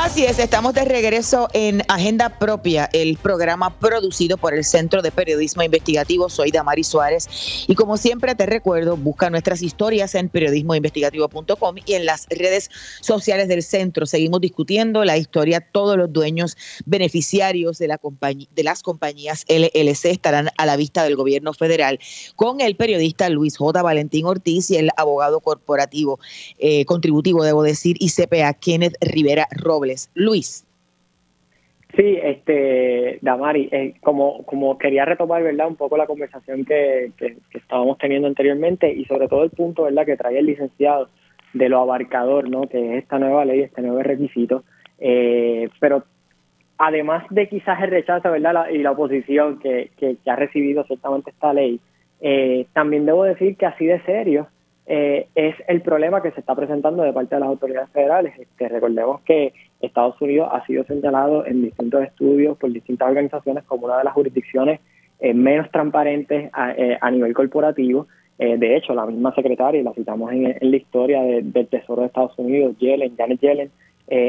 Así 0.08 0.24
es, 0.24 0.38
estamos 0.38 0.72
de 0.72 0.86
regreso 0.86 1.48
en 1.52 1.82
Agenda 1.86 2.38
Propia, 2.38 2.88
el 2.94 3.18
programa 3.18 3.78
producido 3.78 4.38
por 4.38 4.54
el 4.54 4.64
Centro 4.64 5.02
de 5.02 5.10
Periodismo 5.10 5.62
Investigativo. 5.62 6.30
Soy 6.30 6.50
Damari 6.50 6.82
Suárez 6.82 7.66
y 7.68 7.74
como 7.74 7.98
siempre 7.98 8.34
te 8.34 8.46
recuerdo, 8.46 8.96
busca 8.96 9.28
nuestras 9.28 9.60
historias 9.60 10.14
en 10.14 10.30
periodismoinvestigativo.com 10.30 11.76
y 11.84 11.92
en 11.92 12.06
las 12.06 12.26
redes 12.30 12.70
sociales 13.02 13.48
del 13.48 13.62
centro. 13.62 14.06
Seguimos 14.06 14.40
discutiendo 14.40 15.04
la 15.04 15.18
historia. 15.18 15.60
Todos 15.60 15.98
los 15.98 16.10
dueños 16.10 16.56
beneficiarios 16.86 17.76
de, 17.76 17.88
la 17.88 18.00
de 18.00 18.62
las 18.64 18.82
compañías 18.82 19.44
LLC 19.46 20.06
estarán 20.06 20.48
a 20.56 20.64
la 20.64 20.76
vista 20.78 21.04
del 21.04 21.16
gobierno 21.16 21.52
federal 21.52 22.00
con 22.34 22.62
el 22.62 22.76
periodista 22.76 23.28
Luis 23.28 23.58
J. 23.58 23.82
Valentín 23.82 24.24
Ortiz 24.24 24.70
y 24.70 24.76
el 24.76 24.88
abogado 24.96 25.40
corporativo 25.40 26.18
eh, 26.56 26.86
contributivo, 26.86 27.44
debo 27.44 27.62
decir, 27.62 27.98
ICPA 28.00 28.54
Kenneth 28.54 28.96
Rivera 29.02 29.46
Robles. 29.50 29.97
Luis. 30.14 30.64
Sí, 31.96 32.18
este, 32.22 33.18
Damari, 33.22 33.68
eh, 33.72 33.94
como, 34.02 34.44
como 34.44 34.76
quería 34.76 35.06
retomar, 35.06 35.42
¿verdad? 35.42 35.68
Un 35.68 35.76
poco 35.76 35.96
la 35.96 36.06
conversación 36.06 36.64
que, 36.64 37.12
que, 37.16 37.38
estábamos 37.52 37.96
teniendo 37.98 38.28
anteriormente 38.28 38.92
y 38.92 39.04
sobre 39.06 39.26
todo 39.26 39.42
el 39.42 39.50
punto, 39.50 39.84
¿verdad? 39.84 40.04
Que 40.04 40.16
trae 40.16 40.38
el 40.38 40.46
licenciado 40.46 41.08
de 41.54 41.68
lo 41.68 41.80
abarcador, 41.80 42.48
¿no? 42.48 42.68
Que 42.68 42.98
es 42.98 43.02
esta 43.02 43.18
nueva 43.18 43.44
ley, 43.46 43.62
este 43.62 43.80
nuevo 43.80 44.02
requisito. 44.02 44.64
Eh, 44.98 45.70
pero 45.80 46.04
además 46.76 47.24
de 47.30 47.48
quizás 47.48 47.82
el 47.82 47.90
rechazo, 47.90 48.30
¿verdad? 48.30 48.68
y 48.70 48.78
la 48.78 48.90
oposición 48.90 49.58
que, 49.58 49.90
que, 49.96 50.16
ha 50.26 50.36
recibido 50.36 50.84
ciertamente 50.84 51.30
esta 51.30 51.54
ley, 51.54 51.80
eh, 52.20 52.66
también 52.74 53.06
debo 53.06 53.24
decir 53.24 53.56
que 53.56 53.66
así 53.66 53.86
de 53.86 54.00
serio 54.02 54.48
eh, 54.90 55.28
es 55.34 55.54
el 55.68 55.82
problema 55.82 56.22
que 56.22 56.30
se 56.30 56.40
está 56.40 56.54
presentando 56.54 57.02
de 57.02 57.12
parte 57.12 57.34
de 57.34 57.40
las 57.40 57.50
autoridades 57.50 57.90
federales. 57.90 58.32
Este, 58.38 58.70
recordemos 58.70 59.20
que 59.20 59.52
Estados 59.82 60.18
Unidos 60.22 60.48
ha 60.50 60.64
sido 60.64 60.82
señalado 60.84 61.44
en 61.44 61.60
distintos 61.60 62.02
estudios 62.04 62.56
por 62.56 62.72
distintas 62.72 63.06
organizaciones 63.06 63.64
como 63.64 63.84
una 63.84 63.98
de 63.98 64.04
las 64.04 64.14
jurisdicciones 64.14 64.80
eh, 65.20 65.34
menos 65.34 65.70
transparentes 65.70 66.48
a, 66.54 66.72
eh, 66.72 66.98
nivel 67.12 67.34
corporativo. 67.34 68.06
de 68.38 68.76
hecho, 68.76 68.94
la 68.94 69.04
misma 69.04 69.34
secretaria, 69.34 69.80
y 69.80 69.84
la 69.84 69.92
citamos 69.92 70.32
en, 70.32 70.56
la 70.58 70.76
historia 70.76 71.22
del 71.22 71.66
Tesoro 71.66 72.02
de 72.02 72.06
Estados 72.06 72.38
Unidos, 72.38 72.78
Yellen, 72.78 73.14
Janet 73.16 73.40
Yellen, 73.40 73.70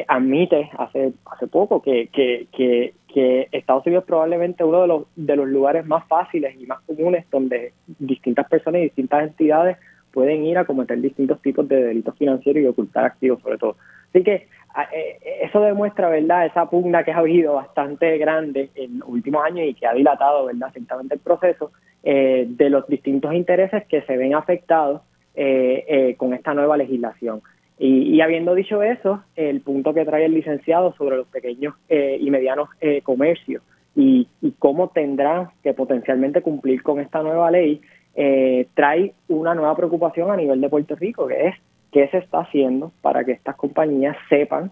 admite 0.07 0.70
hace 0.78 1.14
hace 1.26 1.47
poco 1.47 1.82
que, 1.82 2.07
que, 2.07 2.47
que, 2.51 2.95
que 3.07 3.47
Estados 3.51 3.86
Unidos 3.86 4.03
es 4.03 4.07
probablemente 4.07 4.64
uno 4.64 4.82
de 4.82 4.88
los, 4.88 5.03
de 5.16 5.36
los 5.36 5.47
lugares 5.47 5.86
más 5.86 6.05
fáciles 6.07 6.60
y 6.60 6.66
más 6.66 6.82
comunes 6.82 7.26
donde 7.32 7.72
distintas 7.99 8.49
personas 8.49 8.82
y 8.82 8.86
distintas 8.86 9.24
entidades 9.24 9.78
pueden 10.12 10.45
ir 10.45 10.57
a 10.57 10.66
cometer 10.66 10.99
distintos 10.99 11.41
tipos 11.41 11.68
de 11.68 11.84
delitos 11.84 12.18
financieros 12.18 12.64
y 12.64 12.68
ocultar 12.68 13.05
activos 13.05 13.41
sobre 13.41 13.57
todo. 13.57 13.76
Así 14.10 14.24
que 14.24 14.47
eh, 14.93 15.20
eso 15.43 15.62
demuestra, 15.62 16.10
¿verdad?, 16.10 16.45
esa 16.45 16.70
pugna 16.70 17.03
que 17.03 17.12
ha 17.12 17.18
habido 17.18 17.55
bastante 17.55 18.18
grande 18.18 18.70
en 18.76 18.99
los 18.99 19.10
últimos 19.10 19.43
años 19.43 19.68
y 19.68 19.74
que 19.74 19.88
ha 19.88 19.93
dilatado, 19.93 20.45
¿verdad?, 20.45 20.72
ciertamente 20.74 21.16
el 21.16 21.22
proceso 21.22 21.72
eh, 22.03 22.45
de 22.47 22.70
los 22.70 22.88
distintos 22.88 23.34
intereses 23.34 23.86
que 23.88 24.01
se 24.03 24.18
ven 24.18 24.36
afectados 24.36 25.01
eh, 25.36 26.16
con 26.18 26.34
esta 26.34 26.53
nueva 26.53 26.78
legislación. 26.78 27.41
Y, 27.82 28.20
habiendo 28.20 28.55
dicho 28.55 28.84
eso, 28.84 29.24
el 29.38 29.62
punto 29.62 29.93
que 29.93 30.03
trae 30.03 30.26
el 30.26 30.34
licenciado 30.34 30.93
sobre 30.97 31.16
los 31.16 31.28
pequeños 31.28 31.76
y 31.88 32.30
medianos 32.30 32.68
comercios 33.03 33.64
y, 33.95 34.28
y 34.41 34.51
cómo 34.60 34.89
tendrán 34.89 35.47
que 35.64 35.74
potencialmente 35.74 36.41
cumplir 36.41 36.84
con 36.84 36.99
esta 36.99 37.24
nueva 37.24 37.49
ley, 37.51 37.80
eh, 38.16 38.68
trae 38.74 39.14
una 39.28 39.55
nueva 39.55 39.76
preocupación 39.76 40.32
a 40.32 40.36
nivel 40.36 40.62
de 40.62 40.70
Puerto 40.70 40.95
Rico, 40.95 41.28
que 41.28 41.47
es 41.47 41.55
qué 41.91 42.07
se 42.10 42.18
está 42.18 42.39
haciendo 42.39 42.91
para 43.01 43.24
que 43.24 43.32
estas 43.32 43.55
compañías 43.55 44.16
sepan 44.30 44.72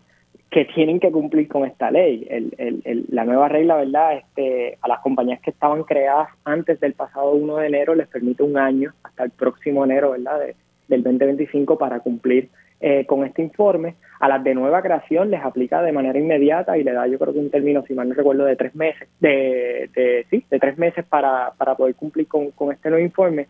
que 0.49 0.65
tienen 0.65 0.99
que 0.99 1.11
cumplir 1.11 1.47
con 1.47 1.65
esta 1.65 1.91
ley. 1.91 2.25
El, 2.29 3.05
la 3.09 3.25
nueva 3.25 3.49
regla, 3.49 3.75
¿verdad? 3.75 4.17
Este, 4.17 4.77
a 4.81 4.87
las 4.87 4.99
compañías 5.01 5.41
que 5.41 5.49
estaban 5.49 5.83
creadas 5.83 6.29
antes 6.45 6.79
del 6.79 6.93
pasado 6.93 7.31
1 7.31 7.57
de 7.57 7.67
enero 7.67 7.95
les 7.95 8.07
permite 8.07 8.43
un 8.43 8.57
año 8.57 8.93
hasta 9.03 9.23
el 9.23 9.31
próximo 9.31 9.83
enero, 9.83 10.11
¿verdad? 10.11 10.39
del 10.87 11.03
2025 11.03 11.77
para 11.77 11.99
cumplir 11.99 12.49
eh, 12.79 13.05
con 13.05 13.25
este 13.25 13.41
informe. 13.41 13.95
A 14.19 14.27
las 14.27 14.43
de 14.43 14.53
nueva 14.53 14.81
creación 14.81 15.29
les 15.29 15.41
aplica 15.43 15.81
de 15.81 15.91
manera 15.91 16.19
inmediata 16.19 16.77
y 16.77 16.83
le 16.83 16.93
da, 16.93 17.07
yo 17.07 17.19
creo 17.19 17.33
que 17.33 17.39
un 17.39 17.49
término, 17.49 17.83
si 17.87 17.93
mal 17.93 18.09
no 18.09 18.15
recuerdo, 18.15 18.45
de 18.45 18.55
tres 18.55 18.75
meses, 18.75 19.07
de, 19.19 19.89
de 19.95 20.25
sí, 20.29 20.43
de 20.49 20.59
tres 20.59 20.77
meses 20.77 21.05
para, 21.05 21.53
para 21.57 21.75
poder 21.75 21.95
cumplir 21.95 22.27
con, 22.27 22.51
con 22.51 22.71
este 22.71 22.89
nuevo 22.89 23.03
informe. 23.03 23.47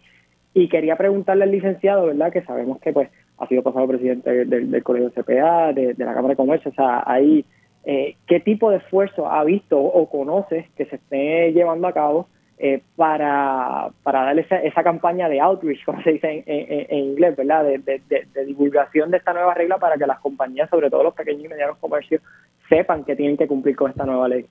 Y 0.53 0.69
quería 0.69 0.95
preguntarle 0.95 1.43
al 1.43 1.51
licenciado, 1.51 2.07
¿verdad? 2.07 2.31
Que 2.31 2.41
sabemos 2.41 2.79
que 2.79 2.91
pues 2.91 3.09
ha 3.37 3.47
sido 3.47 3.63
pasado 3.63 3.87
presidente 3.87 4.45
del, 4.45 4.71
del 4.71 4.83
Colegio 4.83 5.11
CPA, 5.11 5.73
de, 5.73 5.93
de, 5.93 6.05
la 6.05 6.13
Cámara 6.13 6.33
de 6.33 6.37
Comercio, 6.37 6.71
o 6.71 6.73
sea, 6.73 7.03
ahí, 7.05 7.45
eh, 7.85 8.15
¿qué 8.27 8.39
tipo 8.39 8.71
de 8.71 8.77
esfuerzo 8.77 9.29
ha 9.29 9.43
visto 9.43 9.79
o 9.79 10.09
conoce 10.09 10.69
que 10.75 10.85
se 10.85 10.95
esté 10.95 11.53
llevando 11.53 11.87
a 11.87 11.93
cabo 11.93 12.27
eh, 12.59 12.81
para, 12.95 13.89
para 14.01 14.23
darle 14.23 14.41
esa, 14.41 14.57
esa, 14.57 14.81
campaña 14.81 15.29
de 15.29 15.39
outreach, 15.39 15.85
como 15.85 16.01
se 16.01 16.13
dice 16.13 16.43
en, 16.47 16.97
inglés, 16.97 17.35
¿verdad? 17.35 17.63
De, 17.63 18.45
divulgación 18.45 19.11
de 19.11 19.17
esta 19.17 19.31
nueva 19.31 19.53
regla 19.53 19.77
para 19.77 19.95
que 19.95 20.07
las 20.07 20.19
compañías, 20.19 20.67
sobre 20.69 20.89
todo 20.89 21.03
los 21.03 21.13
pequeños 21.13 21.45
y 21.45 21.47
medianos 21.49 21.77
comercios, 21.77 22.19
sepan 22.67 23.03
que 23.03 23.15
tienen 23.15 23.37
que 23.37 23.47
cumplir 23.47 23.75
con 23.75 23.91
esta 23.91 24.05
nueva 24.05 24.27
ley. 24.27 24.47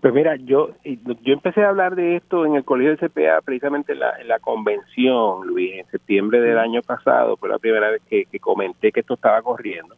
Pues 0.00 0.14
mira, 0.14 0.36
yo 0.36 0.70
yo 0.82 1.34
empecé 1.34 1.62
a 1.62 1.68
hablar 1.68 1.94
de 1.94 2.16
esto 2.16 2.46
en 2.46 2.54
el 2.54 2.64
colegio 2.64 2.96
de 2.96 3.08
CPA 3.08 3.42
precisamente 3.42 3.92
en 3.92 3.98
la, 3.98 4.18
en 4.18 4.28
la 4.28 4.38
convención, 4.38 5.46
Luis, 5.46 5.74
en 5.74 5.86
septiembre 5.90 6.40
del 6.40 6.58
año 6.58 6.80
pasado, 6.80 7.36
fue 7.36 7.50
la 7.50 7.58
primera 7.58 7.90
vez 7.90 8.00
que, 8.08 8.26
comenté 8.40 8.92
que 8.92 9.00
esto 9.00 9.12
estaba 9.12 9.42
corriendo. 9.42 9.94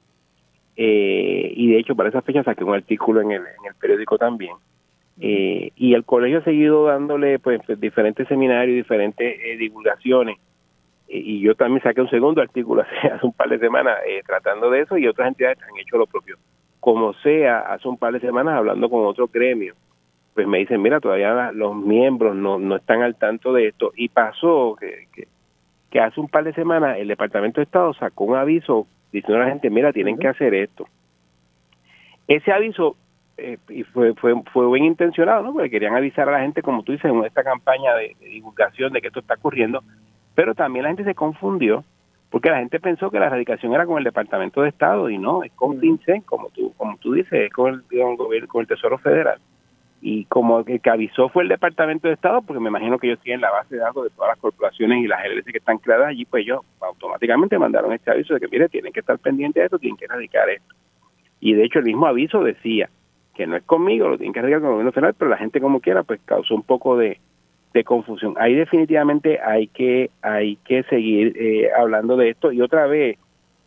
Eh, 0.75 1.53
y 1.55 1.71
de 1.71 1.79
hecho, 1.79 1.95
para 1.95 2.09
esa 2.09 2.23
fecha 2.23 2.43
saqué 2.43 2.65
un 2.65 2.75
artículo 2.75 3.21
en 3.21 3.31
el, 3.31 3.43
en 3.43 3.67
el 3.69 3.75
periódico 3.77 4.19
también. 4.19 4.57
Eh, 5.21 5.71
y 5.77 5.95
el 5.95 6.05
colegio 6.05 6.39
ha 6.39 6.45
seguido 6.45 6.87
dándole 6.87 7.39
pues 7.39 7.61
diferentes 7.79 8.27
seminarios, 8.29 8.77
diferentes 8.77 9.39
eh, 9.41 9.57
divulgaciones. 9.57 10.39
Eh, 11.09 11.19
y 11.19 11.41
yo 11.41 11.55
también 11.55 11.83
saqué 11.83 12.01
un 12.01 12.11
segundo 12.11 12.41
artículo 12.41 12.83
hace, 13.01 13.09
hace 13.09 13.27
un 13.27 13.33
par 13.33 13.49
de 13.49 13.59
semanas 13.59 13.99
tratando 14.27 14.71
de 14.71 14.81
eso 14.81 14.97
y 14.97 15.07
otras 15.07 15.29
entidades 15.29 15.59
han 15.63 15.79
hecho 15.79 15.99
lo 15.99 16.07
propio. 16.07 16.37
Como 16.81 17.13
sea, 17.15 17.61
hace 17.61 17.89
un 17.89 17.99
par 17.99 18.13
de 18.13 18.21
semanas 18.21 18.55
hablando 18.57 18.89
con 18.91 19.05
otro 19.05 19.29
gremio, 19.29 19.75
pues 20.35 20.47
me 20.47 20.59
dicen, 20.59 20.81
mira, 20.81 20.99
todavía 20.99 21.53
los 21.53 21.77
miembros 21.77 22.35
no, 22.35 22.59
no 22.59 22.77
están 22.77 23.03
al 23.03 23.17
tanto 23.17 23.53
de 23.53 23.69
esto. 23.69 23.93
Y 23.95 24.09
pasó 24.09 24.77
que, 24.81 25.07
que, 25.13 25.29
que 25.91 26.01
hace 26.01 26.19
un 26.19 26.29
par 26.29 26.43
de 26.45 26.55
semanas 26.55 26.97
el 26.99 27.09
Departamento 27.09 27.61
de 27.61 27.65
Estado 27.65 27.93
sacó 27.95 28.25
un 28.25 28.37
aviso 28.37 28.87
diciendo 29.13 29.43
a 29.43 29.45
la 29.45 29.51
gente, 29.51 29.69
mira, 29.69 29.93
tienen 29.93 30.19
que 30.19 30.27
hacer 30.27 30.55
esto. 30.55 30.87
Ese 32.27 32.51
aviso 32.51 32.97
eh, 33.43 33.59
y 33.69 33.83
fue, 33.83 34.15
fue, 34.15 34.35
fue 34.53 34.73
bien 34.73 34.85
intencionado, 34.87 35.43
¿no? 35.43 35.53
Porque 35.53 35.71
querían 35.71 35.97
avisar 35.97 36.29
a 36.29 36.33
la 36.33 36.41
gente, 36.41 36.63
como 36.63 36.83
tú 36.83 36.93
dices, 36.93 37.11
en 37.11 37.25
esta 37.25 37.43
campaña 37.43 37.95
de, 37.95 38.17
divulgación 38.21 38.93
de 38.93 39.01
que 39.01 39.09
esto 39.09 39.21
está 39.21 39.35
ocurriendo, 39.35 39.83
pero 40.35 40.55
también 40.55 40.85
la 40.85 40.91
gente 40.91 41.05
se 41.05 41.15
confundió 41.15 41.85
porque 42.31 42.49
la 42.49 42.61
gente 42.61 42.81
pensó 42.81 43.11
que 43.11 43.19
la 43.19 43.27
erradicación 43.27 43.75
era 43.75 43.85
con 43.85 43.99
el 43.99 44.05
Departamento 44.05 44.63
de 44.63 44.71
Estado 44.71 45.11
y 45.11 45.19
no, 45.19 45.43
es 45.43 45.53
con 45.53 45.79
FinCEN, 45.79 46.23
como 46.23 46.49
tú, 46.49 46.73
como 46.79 46.97
tú 46.97 47.13
dices, 47.13 47.33
es 47.33 47.53
con 47.53 47.75
el, 47.75 47.83
con 48.07 48.47
con 48.47 48.61
el 48.63 48.67
Tesoro 48.67 48.97
Federal. 48.97 49.39
Y 50.01 50.25
como 50.25 50.61
el 50.61 50.81
que 50.81 50.91
avisó 50.91 51.29
fue 51.29 51.43
el 51.43 51.51
Departamento 51.51 52.09
de 52.09 52.15
Estado, 52.15 52.41
porque 52.41 52.59
me 52.59 52.71
imagino 52.71 52.99
que 52.99 53.09
ellos 53.09 53.21
tienen 53.21 53.43
la 53.43 53.51
base 53.51 53.75
de 53.75 53.83
datos 53.83 54.05
de 54.05 54.11
todas 54.11 54.31
las 54.31 54.39
corporaciones 54.39 55.05
y 55.05 55.07
las 55.07 55.23
LLC 55.23 55.53
que 55.53 55.59
están 55.59 55.77
creadas 55.77 56.09
allí, 56.09 56.25
pues 56.25 56.43
ellos 56.45 56.63
automáticamente 56.81 57.59
mandaron 57.59 57.93
este 57.93 58.11
aviso 58.11 58.33
de 58.33 58.41
que, 58.41 58.49
mire, 58.49 58.69
tienen 58.71 58.95
que 58.95 59.01
estar 59.01 59.19
pendientes 59.19 59.61
de 59.61 59.65
esto, 59.67 59.79
tienen 59.79 59.99
que 59.99 60.07
erradicar 60.07 60.49
esto. 60.49 60.75
Y 61.39 61.53
de 61.53 61.65
hecho 61.65 61.81
el 61.81 61.85
mismo 61.85 62.07
aviso 62.07 62.43
decía 62.43 62.89
que 63.35 63.47
no 63.47 63.57
es 63.57 63.63
conmigo, 63.65 64.09
lo 64.09 64.19
tienen 64.19 64.33
que 64.33 64.41
erradicar 64.41 64.61
con 64.61 64.69
el 64.69 64.75
gobierno 64.75 64.93
federal, 64.93 65.15
pero 65.19 65.31
la 65.31 65.39
gente 65.39 65.61
como 65.61 65.81
quiera, 65.81 66.03
pues 66.03 66.21
causó 66.25 66.55
un 66.55 66.63
poco 66.63 66.97
de, 66.97 67.19
de 67.73 67.85
confusión. 67.85 68.35
Ahí 68.39 68.55
definitivamente 68.55 69.41
hay 69.41 69.69
que 69.69 70.11
hay 70.21 70.57
que 70.57 70.83
seguir 70.85 71.37
eh, 71.39 71.71
hablando 71.77 72.17
de 72.17 72.31
esto 72.31 72.53
y 72.53 72.61
otra 72.61 72.87
vez 72.87 73.19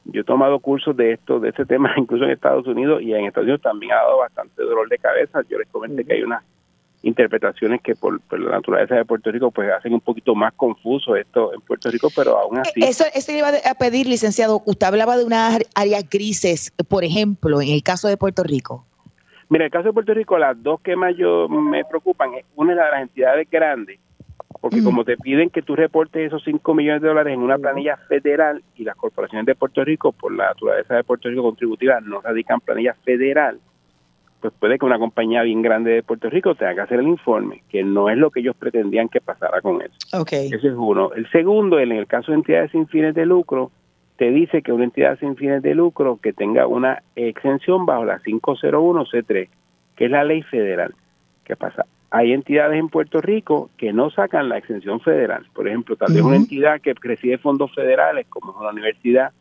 yo 0.06 0.22
he 0.22 0.24
tomado 0.24 0.60
cursos 0.60 0.96
de 0.96 1.14
esto 1.14 1.40
de 1.40 1.50
este 1.50 1.66
tema 1.66 1.94
incluso 1.98 2.26
en 2.26 2.32
Estados 2.32 2.68
Unidos 2.68 3.02
y 3.02 3.14
en 3.14 3.26
Estados 3.26 3.46
Unidos 3.46 3.62
también 3.62 3.94
ha 3.94 3.96
dado 3.96 4.20
bastante 4.20 4.62
dolor 4.62 4.88
de 4.90 4.98
cabeza. 4.98 5.42
Yo 5.50 5.58
les 5.58 5.68
comenté 5.70 6.06
que 6.06 6.14
hay 6.14 6.24
unas 6.24 6.44
interpretaciones 7.02 7.82
que 7.82 7.96
por, 7.96 8.20
la 8.32 8.52
naturaleza 8.52 8.96
de 8.96 9.06
Puerto 9.06 9.32
Rico 9.32 9.52
pues 9.52 9.72
hacen 9.72 9.94
un 9.94 10.02
poquito 10.02 10.34
más 10.34 10.54
confuso 10.54 11.16
esto 11.16 11.54
en 11.54 11.62
Puerto 11.62 11.90
Rico, 11.92 12.10
pero 12.16 12.38
aún 12.38 12.58
así. 12.60 12.84
Eso, 12.84 13.04
eso 13.14 13.32
iba 13.32 13.50
a 13.50 13.76
pedir, 13.76 14.08
licenciado. 14.08 14.64
Usted 14.66 14.88
hablaba 14.88 15.16
de 15.16 15.24
unas 15.24 15.60
áreas 15.76 16.10
grises, 16.10 16.72
por 16.88 17.04
ejemplo, 17.04 17.62
en 17.62 17.70
el 17.70 17.84
caso 17.84 18.08
de 18.08 18.18
Puerto 18.18 18.44
Rico. 18.44 18.86
Mira, 19.50 19.66
el 19.66 19.72
caso 19.72 19.88
de 19.88 19.94
Puerto 19.94 20.14
Rico, 20.14 20.38
las 20.38 20.62
dos 20.62 20.82
que 20.82 20.96
más 20.96 21.16
yo 21.16 21.48
me 21.48 21.86
preocupan, 21.86 22.32
una 22.56 22.72
es 22.72 22.78
la 22.78 22.86
de 22.86 22.92
las 22.92 23.02
entidades 23.02 23.48
grandes, 23.50 24.00
porque 24.60 24.84
como 24.84 25.04
te 25.04 25.18
piden 25.18 25.52
que 25.52 25.62
tú 25.62 25.76
reportes 25.76 26.28
esos 26.28 26.44
5 26.44 26.74
millones 26.74 27.02
de 27.02 27.10
dólares 27.10 27.34
en 27.34 27.42
una 27.42 27.58
planilla 27.58 27.98
federal 28.08 28.64
y 28.76 28.84
las 28.84 28.96
corporaciones 28.96 29.46
de 29.46 29.54
Puerto 29.54 29.84
Rico, 29.84 30.12
por 30.12 30.34
la 30.34 30.48
naturaleza 30.48 30.96
de 30.96 31.04
Puerto 31.04 31.30
Rico 31.30 31.44
contributiva, 31.44 32.02
no 32.02 32.22
radican 32.22 32.60
planilla 32.62 32.96
federal, 33.04 33.60
pues 34.42 34.54
puede 34.60 34.78
que 34.78 34.86
una 34.86 35.00
compañía 35.00 35.44
bien 35.44 35.62
grande 35.62 35.92
de 35.92 36.04
Puerto 36.04 36.30
Rico 36.30 36.56
tenga 36.56 36.76
que 36.76 36.82
hacer 36.82 37.00
el 37.00 37.08
informe, 37.08 37.64
que 37.70 37.84
no 37.84 38.10
es 38.10 38.18
lo 38.18 38.32
que 38.32 38.40
ellos 38.40 38.56
pretendían 38.56 39.10
que 39.10 39.22
pasara 39.22 39.62
con 39.62 39.82
eso. 39.82 39.96
Okay. 40.22 40.48
Ese 40.48 40.68
es 40.68 40.74
uno. 40.76 41.14
El 41.14 41.30
segundo, 41.32 41.80
en 41.80 41.92
el 41.92 42.08
caso 42.08 42.32
de 42.32 42.38
entidades 42.38 42.72
sin 42.72 42.88
fines 42.88 43.16
de 43.16 43.26
lucro, 43.26 43.72
te 44.18 44.32
dice 44.32 44.62
que 44.62 44.72
una 44.72 44.86
entidad 44.86 45.20
sin 45.20 45.36
fines 45.36 45.62
de 45.62 45.76
lucro 45.76 46.20
que 46.22 46.34
tenga 46.34 46.68
una 46.68 47.04
exención 47.16 47.86
bajo 47.86 48.06
la 48.06 48.20
501C3, 48.20 49.50
que 49.96 50.06
es 50.06 50.12
la 50.12 50.24
ley 50.24 50.42
federal. 50.44 50.94
¿Qué 51.44 51.56
pasa? 51.56 51.86
Hay 52.12 52.32
entidades 52.32 52.80
en 52.80 52.88
Puerto 52.88 53.20
Rico 53.20 53.70
que 53.78 53.92
no 53.92 54.10
sacan 54.10 54.48
la 54.48 54.58
exención 54.58 55.02
federal. 55.02 55.46
Por 55.54 55.68
ejemplo, 55.68 55.98
tal 55.98 56.14
vez 56.14 56.22
una 56.22 56.38
entidad 56.38 56.80
que 56.80 56.94
recibe 56.94 57.38
fondos 57.38 57.74
federales, 57.76 58.26
como 58.30 58.52
es 58.52 58.58
una 58.58 58.70
universidad, 58.70 59.32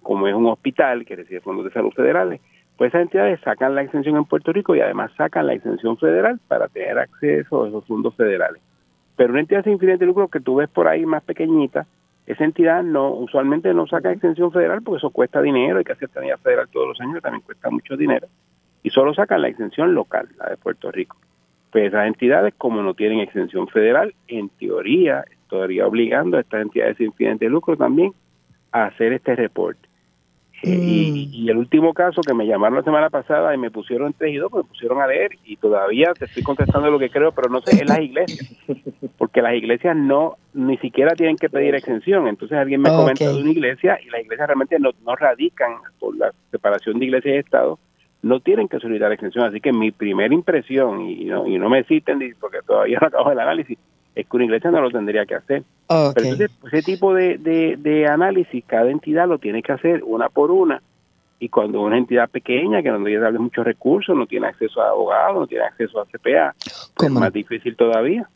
como 0.00 0.26
es 0.26 0.34
un 0.34 0.46
hospital 0.46 1.04
que 1.04 1.16
recibe 1.16 1.40
fondos 1.40 1.66
de 1.66 1.72
salud 1.72 1.92
federales, 1.92 2.40
pues 2.76 2.88
esas 2.88 3.02
entidades 3.02 3.38
sacan 3.40 3.74
la 3.74 3.82
exención 3.82 4.16
en 4.16 4.24
Puerto 4.24 4.52
Rico 4.52 4.74
y 4.74 4.80
además 4.80 5.12
sacan 5.16 5.46
la 5.46 5.52
exención 5.52 5.98
federal 5.98 6.40
para 6.48 6.68
tener 6.68 6.98
acceso 6.98 7.64
a 7.64 7.68
esos 7.68 7.84
fondos 7.84 8.14
federales. 8.16 8.62
Pero 9.14 9.32
una 9.32 9.40
entidad 9.40 9.62
sin 9.62 9.78
fines 9.78 9.98
de 9.98 10.06
lucro 10.06 10.28
que 10.28 10.40
tú 10.40 10.56
ves 10.56 10.70
por 10.70 10.88
ahí 10.88 11.04
más 11.04 11.22
pequeñita, 11.22 11.86
esa 12.26 12.44
entidad 12.44 12.82
no 12.82 13.10
usualmente 13.10 13.74
no 13.74 13.86
saca 13.86 14.12
exención 14.12 14.52
federal 14.52 14.82
porque 14.82 14.98
eso 14.98 15.10
cuesta 15.10 15.42
dinero, 15.42 15.78
hay 15.78 15.84
que 15.84 15.92
hacer 15.92 16.08
planilla 16.08 16.38
federal 16.38 16.68
todos 16.70 16.88
los 16.88 17.00
años, 17.00 17.22
también 17.22 17.42
cuesta 17.42 17.70
mucho 17.70 17.96
dinero, 17.96 18.28
y 18.82 18.90
solo 18.90 19.14
sacan 19.14 19.42
la 19.42 19.48
exención 19.48 19.94
local, 19.94 20.28
la 20.38 20.50
de 20.50 20.56
Puerto 20.56 20.90
Rico. 20.90 21.16
Pues 21.70 21.86
esas 21.86 22.06
entidades, 22.06 22.54
como 22.56 22.82
no 22.82 22.94
tienen 22.94 23.20
exención 23.20 23.66
federal, 23.68 24.14
en 24.28 24.50
teoría 24.50 25.24
estaría 25.30 25.86
obligando 25.86 26.36
a 26.36 26.40
estas 26.40 26.62
entidades 26.62 26.96
sin 26.96 27.12
fines 27.12 27.38
de 27.38 27.48
lucro 27.48 27.76
también 27.76 28.12
a 28.70 28.84
hacer 28.84 29.12
este 29.12 29.36
reporte. 29.36 29.88
Eh, 30.62 30.78
mm. 30.78 31.16
y, 31.32 31.50
el 31.50 31.56
último 31.56 31.92
caso 31.92 32.20
que 32.20 32.34
me 32.34 32.46
llamaron 32.46 32.78
la 32.78 32.84
semana 32.84 33.10
pasada 33.10 33.52
y 33.52 33.58
me 33.58 33.72
pusieron 33.72 34.08
en 34.08 34.12
3 34.12 34.32
y 34.32 34.36
2, 34.36 34.52
me 34.52 34.62
pusieron 34.62 35.00
a 35.00 35.08
leer 35.08 35.32
y 35.44 35.56
todavía 35.56 36.12
te 36.16 36.26
estoy 36.26 36.44
contestando 36.44 36.88
lo 36.88 37.00
que 37.00 37.10
creo, 37.10 37.32
pero 37.32 37.48
no 37.48 37.60
sé, 37.62 37.82
es 37.82 37.88
las 37.88 37.98
iglesias. 37.98 38.48
Porque 39.18 39.42
las 39.42 39.54
iglesias 39.54 39.96
no, 39.96 40.36
ni 40.54 40.76
siquiera 40.78 41.14
tienen 41.16 41.36
que 41.36 41.50
pedir 41.50 41.74
exención. 41.74 42.28
Entonces 42.28 42.56
alguien 42.56 42.80
me 42.80 42.90
comenta 42.90 43.28
de 43.28 43.40
una 43.40 43.50
iglesia 43.50 43.98
y 44.04 44.10
las 44.10 44.20
iglesias 44.20 44.46
realmente 44.46 44.78
no, 44.78 44.90
no 45.04 45.16
radican 45.16 45.72
por 45.98 46.16
la 46.16 46.32
separación 46.50 46.98
de 46.98 47.06
iglesia 47.06 47.34
y 47.34 47.38
Estado, 47.38 47.78
no 48.22 48.38
tienen 48.38 48.68
que 48.68 48.78
solicitar 48.78 49.10
exención. 49.12 49.44
Así 49.44 49.60
que 49.60 49.72
mi 49.72 49.90
primera 49.90 50.32
impresión, 50.32 51.02
y 51.02 51.24
no, 51.24 51.46
y 51.46 51.58
no 51.58 51.68
me 51.68 51.82
citen 51.84 52.20
porque 52.40 52.58
todavía 52.64 52.98
no 53.02 53.08
acabo 53.08 53.32
el 53.32 53.40
análisis, 53.40 53.78
es 54.14 54.26
que 54.26 54.36
una 54.36 54.44
iglesia 54.44 54.70
no 54.70 54.80
lo 54.80 54.90
tendría 54.90 55.24
que 55.26 55.34
hacer. 55.34 55.62
Pero 55.88 56.12
entonces, 56.16 56.50
ese 56.64 56.82
tipo 56.82 57.14
de, 57.14 57.38
de, 57.38 58.06
análisis, 58.06 58.64
cada 58.66 58.90
entidad 58.90 59.28
lo 59.28 59.38
tiene 59.38 59.62
que 59.62 59.72
hacer 59.72 60.02
una 60.04 60.28
por 60.28 60.50
una. 60.50 60.82
Y 61.38 61.48
cuando 61.48 61.80
una 61.82 61.98
entidad 61.98 62.30
pequeña, 62.30 62.82
que 62.82 62.90
no 62.90 63.02
tiene 63.04 63.18
darle 63.18 63.40
muchos 63.40 63.64
recursos, 63.64 64.16
no 64.16 64.26
tiene 64.26 64.46
acceso 64.46 64.80
a 64.80 64.90
abogados, 64.90 65.40
no 65.40 65.46
tiene 65.46 65.64
acceso 65.64 66.00
a 66.00 66.06
CPA, 66.06 66.54
pues 66.94 67.08
es 67.08 67.10
más 67.10 67.32
difícil 67.32 67.76
todavía. 67.76 68.28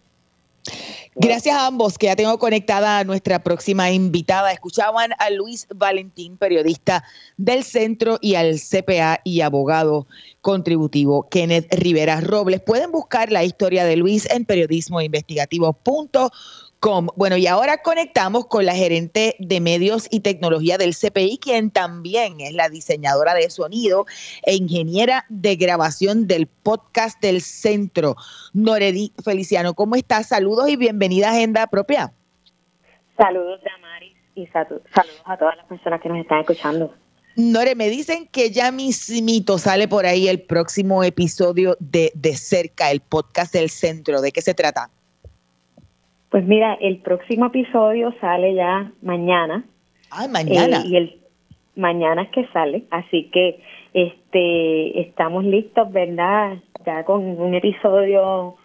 Gracias 1.18 1.56
a 1.56 1.66
ambos, 1.66 1.96
que 1.96 2.06
ya 2.06 2.14
tengo 2.14 2.38
conectada 2.38 2.98
a 2.98 3.04
nuestra 3.04 3.38
próxima 3.38 3.90
invitada. 3.90 4.52
Escuchaban 4.52 5.12
a 5.18 5.30
Luis 5.30 5.66
Valentín, 5.74 6.36
periodista 6.36 7.04
del 7.38 7.64
centro, 7.64 8.18
y 8.20 8.34
al 8.34 8.60
CPA 8.60 9.20
y 9.24 9.40
abogado 9.40 10.06
contributivo 10.42 11.26
Kenneth 11.30 11.72
Rivera 11.72 12.20
Robles. 12.20 12.60
Pueden 12.60 12.92
buscar 12.92 13.32
la 13.32 13.44
historia 13.44 13.86
de 13.86 13.96
Luis 13.96 14.30
en 14.30 14.44
periodismoinvestigativo.com 14.44 16.28
bueno, 17.16 17.36
y 17.36 17.46
ahora 17.46 17.78
conectamos 17.78 18.46
con 18.46 18.64
la 18.64 18.74
gerente 18.74 19.34
de 19.38 19.60
medios 19.60 20.06
y 20.10 20.20
tecnología 20.20 20.78
del 20.78 20.94
CPI, 20.94 21.38
quien 21.38 21.70
también 21.70 22.40
es 22.40 22.52
la 22.52 22.68
diseñadora 22.68 23.34
de 23.34 23.50
sonido 23.50 24.06
e 24.42 24.54
ingeniera 24.54 25.24
de 25.28 25.56
grabación 25.56 26.26
del 26.26 26.46
podcast 26.46 27.20
del 27.20 27.40
centro. 27.40 28.16
Noredi 28.52 29.12
Feliciano, 29.24 29.74
¿cómo 29.74 29.96
estás? 29.96 30.28
Saludos 30.28 30.68
y 30.68 30.76
bienvenida 30.76 31.28
a 31.28 31.32
Agenda 31.32 31.66
Propia. 31.66 32.12
Saludos, 33.18 33.60
Damaris, 33.64 34.14
y 34.34 34.46
saludos 34.46 34.82
a 35.24 35.36
todas 35.36 35.56
las 35.56 35.66
personas 35.66 36.00
que 36.00 36.08
nos 36.08 36.18
están 36.18 36.40
escuchando. 36.40 36.94
Nore, 37.34 37.74
me 37.74 37.90
dicen 37.90 38.28
que 38.28 38.50
ya 38.50 38.70
mismito 38.70 39.58
sale 39.58 39.88
por 39.88 40.06
ahí 40.06 40.28
el 40.28 40.40
próximo 40.40 41.02
episodio 41.02 41.76
de 41.80 42.12
De 42.14 42.34
Cerca, 42.36 42.90
el 42.90 43.00
podcast 43.00 43.52
del 43.52 43.70
centro. 43.70 44.20
¿De 44.20 44.32
qué 44.32 44.40
se 44.40 44.54
trata? 44.54 44.90
Pues 46.30 46.44
mira, 46.44 46.74
el 46.80 46.98
próximo 46.98 47.46
episodio 47.46 48.12
sale 48.20 48.54
ya 48.54 48.90
mañana. 49.02 49.64
Ah, 50.10 50.26
mañana. 50.28 50.78
Eh, 50.78 50.88
y 50.88 50.96
el 50.96 51.20
mañana 51.76 52.22
es 52.22 52.30
que 52.30 52.46
sale, 52.48 52.84
así 52.90 53.30
que 53.32 53.60
este 53.94 55.00
estamos 55.00 55.44
listos, 55.44 55.92
¿verdad? 55.92 56.56
Ya 56.84 57.04
con 57.04 57.40
un 57.40 57.54
episodio 57.54 58.56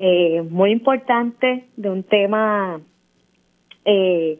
eh, 0.00 0.42
muy 0.42 0.70
importante 0.70 1.64
de 1.76 1.90
un 1.90 2.02
tema, 2.04 2.80
eh, 3.84 4.38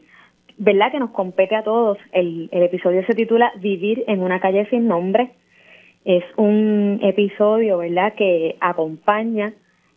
¿verdad? 0.57 0.93
Que 0.93 1.01
nos 1.01 1.11
compete 1.11 1.57
a 1.57 1.65
todos. 1.65 1.99
El, 2.13 2.49
el 2.53 2.63
episodio 2.63 3.05
se 3.07 3.15
titula 3.15 3.53
Vivir 3.61 4.05
en 4.07 4.23
una 4.23 4.41
calle 4.41 4.67
sin 4.71 4.89
nombre. 4.89 5.33
Es 6.05 6.25
un 6.37 7.01
episodio, 7.03 7.79
¿verdad? 7.79 8.15
Que 8.15 8.57
acompaña 8.61 9.55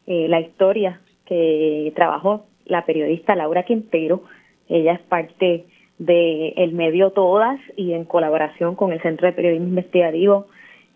la 0.07 0.39
historia 0.39 1.01
que 1.25 1.91
trabajó 1.95 2.45
la 2.65 2.85
periodista 2.85 3.35
Laura 3.35 3.63
Quintero. 3.63 4.23
Ella 4.67 4.93
es 4.93 5.01
parte 5.01 5.65
del 5.97 6.53
el 6.57 6.73
medio 6.73 7.11
Todas 7.11 7.59
y 7.77 7.93
en 7.93 8.05
colaboración 8.05 8.75
con 8.75 8.91
el 8.91 9.01
Centro 9.01 9.27
de 9.27 9.33
Periodismo 9.33 9.67
Investigativo 9.67 10.47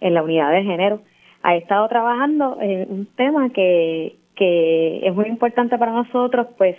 en 0.02 0.14
la 0.14 0.24
Unidad 0.24 0.52
de 0.52 0.64
Género. 0.64 1.02
Ha 1.42 1.56
estado 1.56 1.88
trabajando 1.88 2.58
en 2.60 2.92
un 2.92 3.06
tema 3.16 3.50
que, 3.52 4.18
que 4.36 5.08
es 5.08 5.14
muy 5.14 5.28
importante 5.28 5.78
para 5.78 5.94
nosotros, 5.94 6.48
pues 6.58 6.76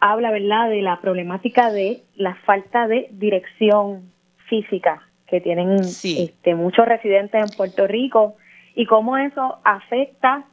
habla, 0.00 0.30
¿verdad?, 0.30 0.70
de 0.70 0.82
la 0.82 1.00
problemática 1.00 1.70
de 1.70 2.02
la 2.16 2.34
falta 2.46 2.88
de 2.88 3.08
dirección 3.12 4.10
física 4.48 5.02
que 5.26 5.40
tienen 5.40 5.70
este, 5.80 6.54
muchos 6.54 6.86
residentes 6.86 7.40
en 7.40 7.56
Puerto 7.56 7.86
Rico 7.86 8.34
y 8.74 8.84
cómo 8.84 9.16
eso 9.16 9.58
afecta 9.64 10.44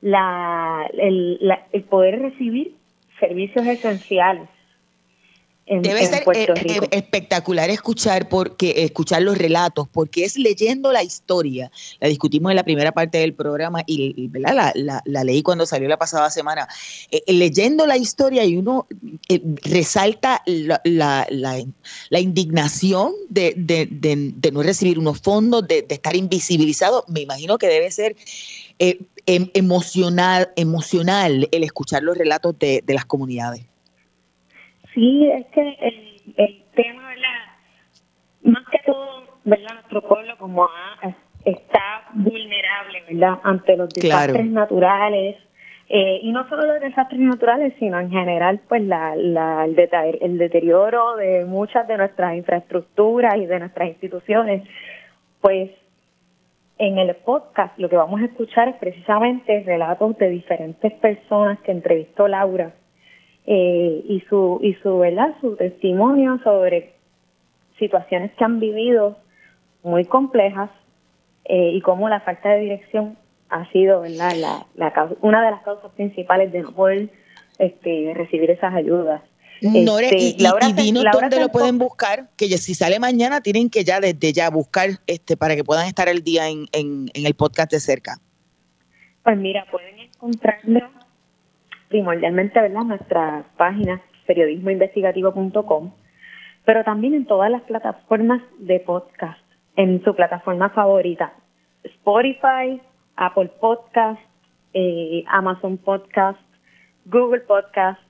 la, 0.00 0.88
el, 0.92 1.38
el 1.72 1.82
poder 1.84 2.20
recibir 2.20 2.74
servicios 3.18 3.66
esenciales. 3.66 4.48
Debe 5.70 6.04
ser 6.04 6.24
eh, 6.34 6.46
eh, 6.64 6.80
espectacular 6.90 7.70
escuchar 7.70 8.28
porque 8.28 8.82
escuchar 8.82 9.22
los 9.22 9.38
relatos, 9.38 9.86
porque 9.88 10.24
es 10.24 10.36
leyendo 10.36 10.90
la 10.90 11.04
historia. 11.04 11.70
La 12.00 12.08
discutimos 12.08 12.50
en 12.50 12.56
la 12.56 12.64
primera 12.64 12.90
parte 12.90 13.18
del 13.18 13.34
programa 13.34 13.84
y, 13.86 14.28
La, 14.32 14.72
la, 14.74 15.24
leí 15.24 15.44
cuando 15.44 15.66
salió 15.66 15.88
la 15.88 15.96
pasada 15.96 16.28
semana. 16.28 16.66
Eh, 17.12 17.22
leyendo 17.32 17.86
la 17.86 17.96
historia 17.96 18.44
y 18.44 18.56
uno 18.56 18.88
resalta 19.62 20.42
la, 20.46 21.26
indignación 22.18 23.12
de, 23.28 23.54
de, 23.56 24.50
no 24.50 24.64
recibir 24.64 24.98
unos 24.98 25.20
fondos, 25.20 25.68
de, 25.68 25.86
estar 25.88 26.16
invisibilizado. 26.16 27.04
Me 27.06 27.20
imagino 27.20 27.58
que 27.58 27.68
debe 27.68 27.92
ser 27.92 28.16
em, 29.26 29.48
emocional, 29.54 30.48
emocional 30.56 31.48
el 31.52 31.64
escuchar 31.64 32.02
los 32.02 32.16
relatos 32.16 32.58
de 32.58 32.82
las 32.86 33.04
comunidades. 33.04 33.70
Sí, 34.94 35.30
es 35.30 35.46
que 35.46 35.76
el, 36.36 36.64
tema, 36.74 37.08
¿verdad? 37.08 37.28
Más 38.42 38.64
que 38.70 38.78
todo, 38.84 39.38
¿verdad? 39.44 39.74
Nuestro 39.74 40.02
pueblo 40.02 40.36
como 40.38 40.68
está 41.44 42.08
vulnerable, 42.14 43.02
¿verdad? 43.08 43.40
Ante 43.44 43.76
los 43.76 43.88
desastres 43.90 44.46
naturales. 44.46 45.36
Eh, 45.88 46.20
y 46.22 46.30
no 46.30 46.48
solo 46.48 46.66
los 46.66 46.80
desastres 46.80 47.20
naturales, 47.20 47.74
sino 47.78 47.98
en 47.98 48.10
general, 48.10 48.60
pues 48.68 48.82
la, 48.82 49.16
la, 49.16 49.64
el, 49.64 49.78
el 50.20 50.38
deterioro 50.38 51.16
de 51.16 51.44
muchas 51.44 51.86
de 51.88 51.96
nuestras 51.96 52.36
infraestructuras 52.36 53.36
y 53.36 53.46
de 53.46 53.58
nuestras 53.58 53.88
instituciones, 53.88 54.62
pues 55.40 55.70
en 56.80 56.98
el 56.98 57.14
podcast 57.14 57.78
lo 57.78 57.90
que 57.90 57.96
vamos 57.96 58.22
a 58.22 58.24
escuchar 58.24 58.68
es 58.68 58.76
precisamente 58.76 59.62
relatos 59.66 60.16
de 60.16 60.30
diferentes 60.30 60.90
personas 60.94 61.60
que 61.60 61.72
entrevistó 61.72 62.26
Laura 62.26 62.72
eh, 63.46 64.02
y 64.08 64.20
su 64.30 64.58
y 64.62 64.72
su 64.82 64.98
verdad 64.98 65.34
su 65.42 65.56
testimonio 65.56 66.40
sobre 66.42 66.94
situaciones 67.78 68.32
que 68.32 68.44
han 68.44 68.60
vivido 68.60 69.18
muy 69.82 70.06
complejas 70.06 70.70
eh, 71.44 71.72
y 71.74 71.82
cómo 71.82 72.08
la 72.08 72.20
falta 72.20 72.48
de 72.48 72.60
dirección 72.60 73.18
ha 73.50 73.70
sido 73.72 74.00
verdad 74.00 74.32
la, 74.36 74.64
la 74.74 75.08
una 75.20 75.44
de 75.44 75.50
las 75.50 75.62
causas 75.62 75.92
principales 75.92 76.50
de 76.50 76.62
no 76.62 76.72
poder 76.72 77.10
este, 77.58 78.14
recibir 78.14 78.50
esas 78.50 78.74
ayudas 78.74 79.20
Nore, 79.62 80.06
este, 80.06 80.42
y, 80.42 80.72
dinos 80.72 81.04
dónde 81.12 81.40
lo 81.40 81.48
pueden 81.50 81.78
buscar, 81.78 82.28
que 82.36 82.46
si 82.58 82.74
sale 82.74 82.98
mañana 82.98 83.40
tienen 83.40 83.68
que 83.70 83.84
ya 83.84 84.00
desde 84.00 84.32
ya 84.32 84.50
buscar 84.50 84.90
este 85.06 85.36
para 85.36 85.54
que 85.54 85.64
puedan 85.64 85.86
estar 85.86 86.08
el 86.08 86.22
día 86.22 86.48
en, 86.48 86.66
en, 86.72 87.10
en 87.14 87.26
el 87.26 87.34
podcast 87.34 87.70
de 87.70 87.80
cerca. 87.80 88.18
Pues 89.22 89.36
mira, 89.36 89.66
pueden 89.70 89.98
encontrarlo 89.98 90.88
primordialmente, 91.88 92.60
¿verdad? 92.60 92.82
Nuestra 92.82 93.44
página 93.56 94.00
periodismoinvestigativo.com, 94.26 95.92
pero 96.64 96.84
también 96.84 97.14
en 97.14 97.26
todas 97.26 97.50
las 97.50 97.62
plataformas 97.62 98.40
de 98.58 98.80
podcast, 98.80 99.40
en 99.76 100.02
su 100.04 100.14
plataforma 100.14 100.70
favorita, 100.70 101.34
Spotify, 101.82 102.80
Apple 103.16 103.50
Podcast, 103.60 104.20
eh, 104.72 105.24
Amazon 105.28 105.78
Podcast, 105.78 106.38
Google 107.06 107.40
Podcast, 107.40 108.00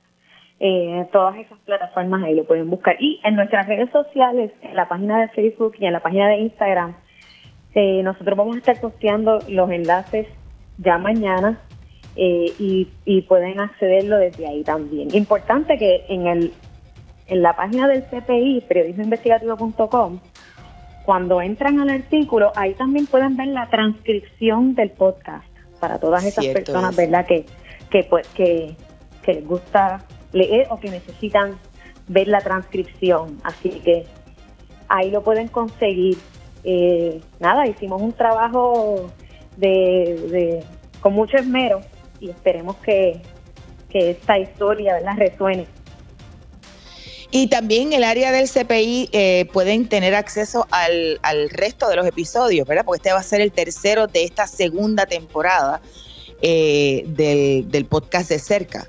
eh, 0.62 1.08
todas 1.10 1.36
esas 1.38 1.58
plataformas 1.60 2.22
ahí 2.22 2.34
lo 2.34 2.44
pueden 2.44 2.68
buscar. 2.68 2.96
Y 3.00 3.18
en 3.24 3.34
nuestras 3.34 3.66
redes 3.66 3.90
sociales, 3.90 4.52
en 4.60 4.76
la 4.76 4.88
página 4.88 5.18
de 5.18 5.28
Facebook 5.28 5.74
y 5.78 5.86
en 5.86 5.94
la 5.94 6.00
página 6.00 6.28
de 6.28 6.36
Instagram, 6.36 6.94
eh, 7.74 8.02
nosotros 8.02 8.36
vamos 8.36 8.56
a 8.56 8.58
estar 8.58 8.78
posteando 8.78 9.38
los 9.48 9.70
enlaces 9.70 10.26
ya 10.76 10.98
mañana 10.98 11.60
eh, 12.14 12.52
y, 12.58 13.22
pueden 13.22 13.58
accederlo 13.58 14.18
desde 14.18 14.46
ahí 14.46 14.62
también. 14.62 15.08
Importante 15.14 15.78
que 15.78 16.04
en, 16.08 16.26
el, 16.26 16.52
en 17.28 17.42
la 17.42 17.56
página 17.56 17.88
del 17.88 18.02
CPI, 18.04 18.64
periodismoinvestigativo.com, 18.68 20.20
cuando 21.06 21.40
entran 21.40 21.80
al 21.80 21.88
artículo, 21.88 22.52
ahí 22.54 22.74
también 22.74 23.06
pueden 23.06 23.36
ver 23.36 23.48
la 23.48 23.68
transcripción 23.70 24.74
del 24.74 24.90
podcast 24.90 25.48
para 25.80 25.98
todas 25.98 26.24
esas 26.24 26.46
personas, 26.48 26.94
¿verdad? 26.94 27.24
Que, 27.24 27.46
que, 27.88 28.04
pues, 28.04 28.28
que, 28.28 28.76
que 29.22 29.34
les 29.34 29.46
gusta 29.46 30.04
leer 30.32 30.66
o 30.70 30.78
que 30.78 30.90
necesitan 30.90 31.58
ver 32.08 32.28
la 32.28 32.40
transcripción. 32.40 33.40
Así 33.42 33.70
que 33.70 34.06
ahí 34.88 35.10
lo 35.10 35.22
pueden 35.22 35.48
conseguir. 35.48 36.18
Eh, 36.64 37.20
nada, 37.38 37.66
hicimos 37.66 38.02
un 38.02 38.12
trabajo 38.12 39.10
de, 39.56 40.62
con 41.00 41.14
mucho 41.14 41.36
esmero 41.36 41.80
y 42.20 42.30
esperemos 42.30 42.76
que, 42.76 43.22
esta 43.92 44.38
historia 44.38 44.94
¿verdad? 44.94 45.14
resuene. 45.16 45.66
Y 47.32 47.46
también 47.46 47.92
el 47.92 48.02
área 48.02 48.32
del 48.32 48.48
CPI 48.48 49.08
eh, 49.12 49.46
pueden 49.52 49.88
tener 49.88 50.14
acceso 50.14 50.66
al, 50.70 51.18
resto 51.50 51.88
de 51.88 51.96
los 51.96 52.06
episodios, 52.06 52.66
¿verdad? 52.66 52.84
Porque 52.84 52.98
este 52.98 53.12
va 53.12 53.20
a 53.20 53.24
ser 53.24 53.40
el 53.40 53.52
tercero 53.52 54.08
de 54.08 54.24
esta 54.24 54.48
segunda 54.48 55.06
temporada 55.06 55.80
eh, 56.42 57.04
del, 57.06 57.84
podcast 57.86 58.28
de 58.30 58.38
cerca. 58.40 58.88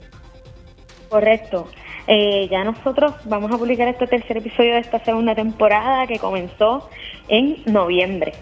Correcto. 1.12 1.68
Eh, 2.08 2.48
ya 2.50 2.64
nosotros 2.64 3.14
vamos 3.26 3.52
a 3.52 3.58
publicar 3.60 3.88
este 3.88 4.08
tercer 4.08 4.38
episodio 4.38 4.74
de 4.74 4.80
esta 4.80 4.98
segunda 5.06 5.36
temporada 5.36 6.08
que 6.08 6.18
comenzó 6.18 6.90
en 7.28 7.62
noviembre. 7.66 8.34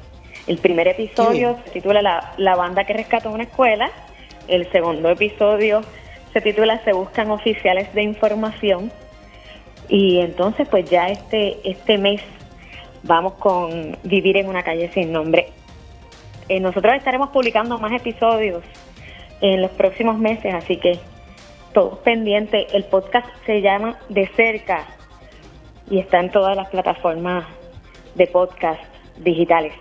El 0.48 0.60
primer 0.60 0.88
episodio 0.88 1.58
se 1.66 1.72
titula 1.72 2.02
la, 2.02 2.34
la 2.38 2.56
banda 2.56 2.86
que 2.86 2.94
rescató 2.94 3.32
una 3.32 3.44
escuela 3.44 3.92
el 4.50 4.70
segundo 4.72 5.10
episodio 5.10 5.82
se 6.34 6.42
titula 6.42 6.84
Se 6.84 6.92
buscan 6.92 7.30
oficiales 7.32 7.94
de 7.94 8.02
información. 8.04 8.92
Y 9.88 10.20
entonces 10.20 10.68
pues 10.68 10.90
ya 10.90 11.08
este, 11.08 11.58
este 11.64 11.98
mes 11.98 12.22
vamos 13.04 13.34
con 13.34 13.98
Vivir 14.04 14.38
en 14.38 14.50
una 14.50 14.64
calle 14.64 14.92
sin 14.94 15.12
nombre. 15.12 15.50
Eh, 16.48 16.60
nosotros 16.60 16.96
estaremos 16.96 17.30
publicando 17.30 17.78
más 17.78 17.92
episodios 17.94 18.64
en 19.42 19.62
los 19.62 19.72
próximos 19.72 20.18
meses, 20.18 20.54
así 20.54 20.78
que 20.78 21.00
todos 21.74 22.00
pendientes. 22.00 22.74
El 22.74 22.86
podcast 22.86 23.28
se 23.46 23.62
llama 23.62 24.00
De 24.10 24.28
cerca 24.36 24.88
y 25.90 26.00
está 26.00 26.20
en 26.20 26.32
todas 26.32 26.56
las 26.56 26.70
plataformas 26.70 27.46
de 28.16 28.28
podcast 28.28 28.82
digitales. 29.18 29.74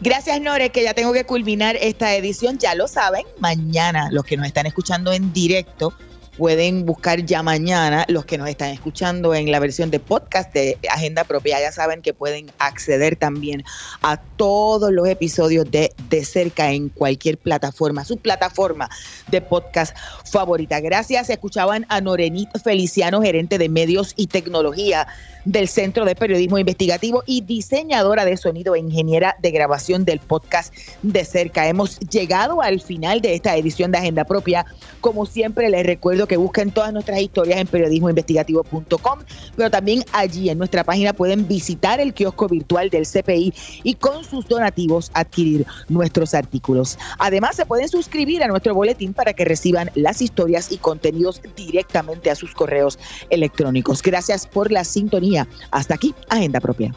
Gracias, 0.00 0.40
Nore, 0.40 0.70
que 0.70 0.84
ya 0.84 0.94
tengo 0.94 1.12
que 1.12 1.24
culminar 1.24 1.76
esta 1.80 2.14
edición. 2.14 2.58
Ya 2.58 2.74
lo 2.74 2.86
saben, 2.86 3.24
mañana 3.38 4.08
los 4.12 4.24
que 4.24 4.36
nos 4.36 4.46
están 4.46 4.66
escuchando 4.66 5.12
en 5.12 5.32
directo 5.32 5.92
pueden 6.38 6.86
buscar 6.86 7.24
ya 7.26 7.42
mañana 7.42 8.06
los 8.08 8.24
que 8.24 8.38
nos 8.38 8.48
están 8.48 8.70
escuchando 8.70 9.34
en 9.34 9.50
la 9.50 9.58
versión 9.58 9.90
de 9.90 9.98
podcast 9.98 10.54
de 10.54 10.78
Agenda 10.88 11.24
Propia. 11.24 11.60
Ya 11.60 11.72
saben 11.72 12.00
que 12.00 12.14
pueden 12.14 12.52
acceder 12.60 13.16
también 13.16 13.64
a 14.02 14.16
todos 14.16 14.92
los 14.92 15.08
episodios 15.08 15.68
de 15.68 15.92
De 16.08 16.24
Cerca 16.24 16.70
en 16.70 16.90
cualquier 16.90 17.38
plataforma, 17.38 18.04
su 18.04 18.18
plataforma 18.18 18.88
de 19.26 19.40
podcast 19.40 19.96
favorita. 20.24 20.78
Gracias. 20.78 21.28
Escuchaban 21.28 21.84
a 21.88 22.00
Norenit 22.00 22.50
Feliciano, 22.62 23.20
gerente 23.20 23.58
de 23.58 23.68
medios 23.68 24.14
y 24.16 24.28
tecnología 24.28 25.08
del 25.44 25.68
Centro 25.68 26.04
de 26.04 26.14
Periodismo 26.14 26.58
Investigativo 26.58 27.22
y 27.26 27.42
diseñadora 27.42 28.24
de 28.24 28.36
sonido 28.36 28.74
e 28.74 28.80
ingeniera 28.80 29.36
de 29.40 29.50
grabación 29.50 30.04
del 30.04 30.20
podcast 30.20 30.74
de 31.02 31.24
cerca. 31.24 31.68
Hemos 31.68 31.98
llegado 32.00 32.62
al 32.62 32.80
final 32.80 33.20
de 33.20 33.34
esta 33.34 33.56
edición 33.56 33.92
de 33.92 33.98
Agenda 33.98 34.24
Propia. 34.24 34.66
Como 35.00 35.26
siempre, 35.26 35.68
les 35.70 35.86
recuerdo 35.86 36.26
que 36.26 36.36
busquen 36.36 36.70
todas 36.70 36.92
nuestras 36.92 37.20
historias 37.20 37.60
en 37.60 37.66
periodismoinvestigativo.com, 37.66 39.18
pero 39.56 39.70
también 39.70 40.04
allí 40.12 40.50
en 40.50 40.58
nuestra 40.58 40.84
página 40.84 41.12
pueden 41.12 41.46
visitar 41.46 42.00
el 42.00 42.14
kiosco 42.14 42.48
virtual 42.48 42.90
del 42.90 43.06
CPI 43.06 43.54
y 43.84 43.94
con 43.94 44.24
sus 44.24 44.46
donativos 44.48 45.10
adquirir 45.14 45.66
nuestros 45.88 46.34
artículos. 46.34 46.98
Además, 47.18 47.56
se 47.56 47.66
pueden 47.66 47.88
suscribir 47.88 48.42
a 48.42 48.48
nuestro 48.48 48.74
boletín 48.74 49.14
para 49.14 49.32
que 49.32 49.44
reciban 49.44 49.90
las 49.94 50.20
historias 50.20 50.72
y 50.72 50.78
contenidos 50.78 51.40
directamente 51.56 52.30
a 52.30 52.34
sus 52.34 52.52
correos 52.54 52.98
electrónicos. 53.30 54.02
Gracias 54.02 54.46
por 54.46 54.72
la 54.72 54.84
sintonía 54.84 55.37
hasta 55.70 55.94
aquí, 55.94 56.14
Agenda 56.28 56.60
Propia. 56.60 56.94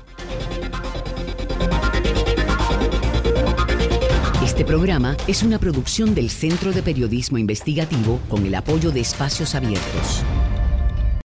Este 4.44 4.66
programa 4.66 5.16
es 5.28 5.44
una 5.44 5.60
producción 5.60 6.14
del 6.14 6.30
Centro 6.30 6.72
de 6.72 6.84
Periodismo 6.84 7.38
Investigativo 7.38 8.20
con 8.30 8.46
el 8.46 8.56
apoyo 8.56 8.92
de 8.92 9.00
Espacios 9.00 9.56
Abiertos. 9.56 10.24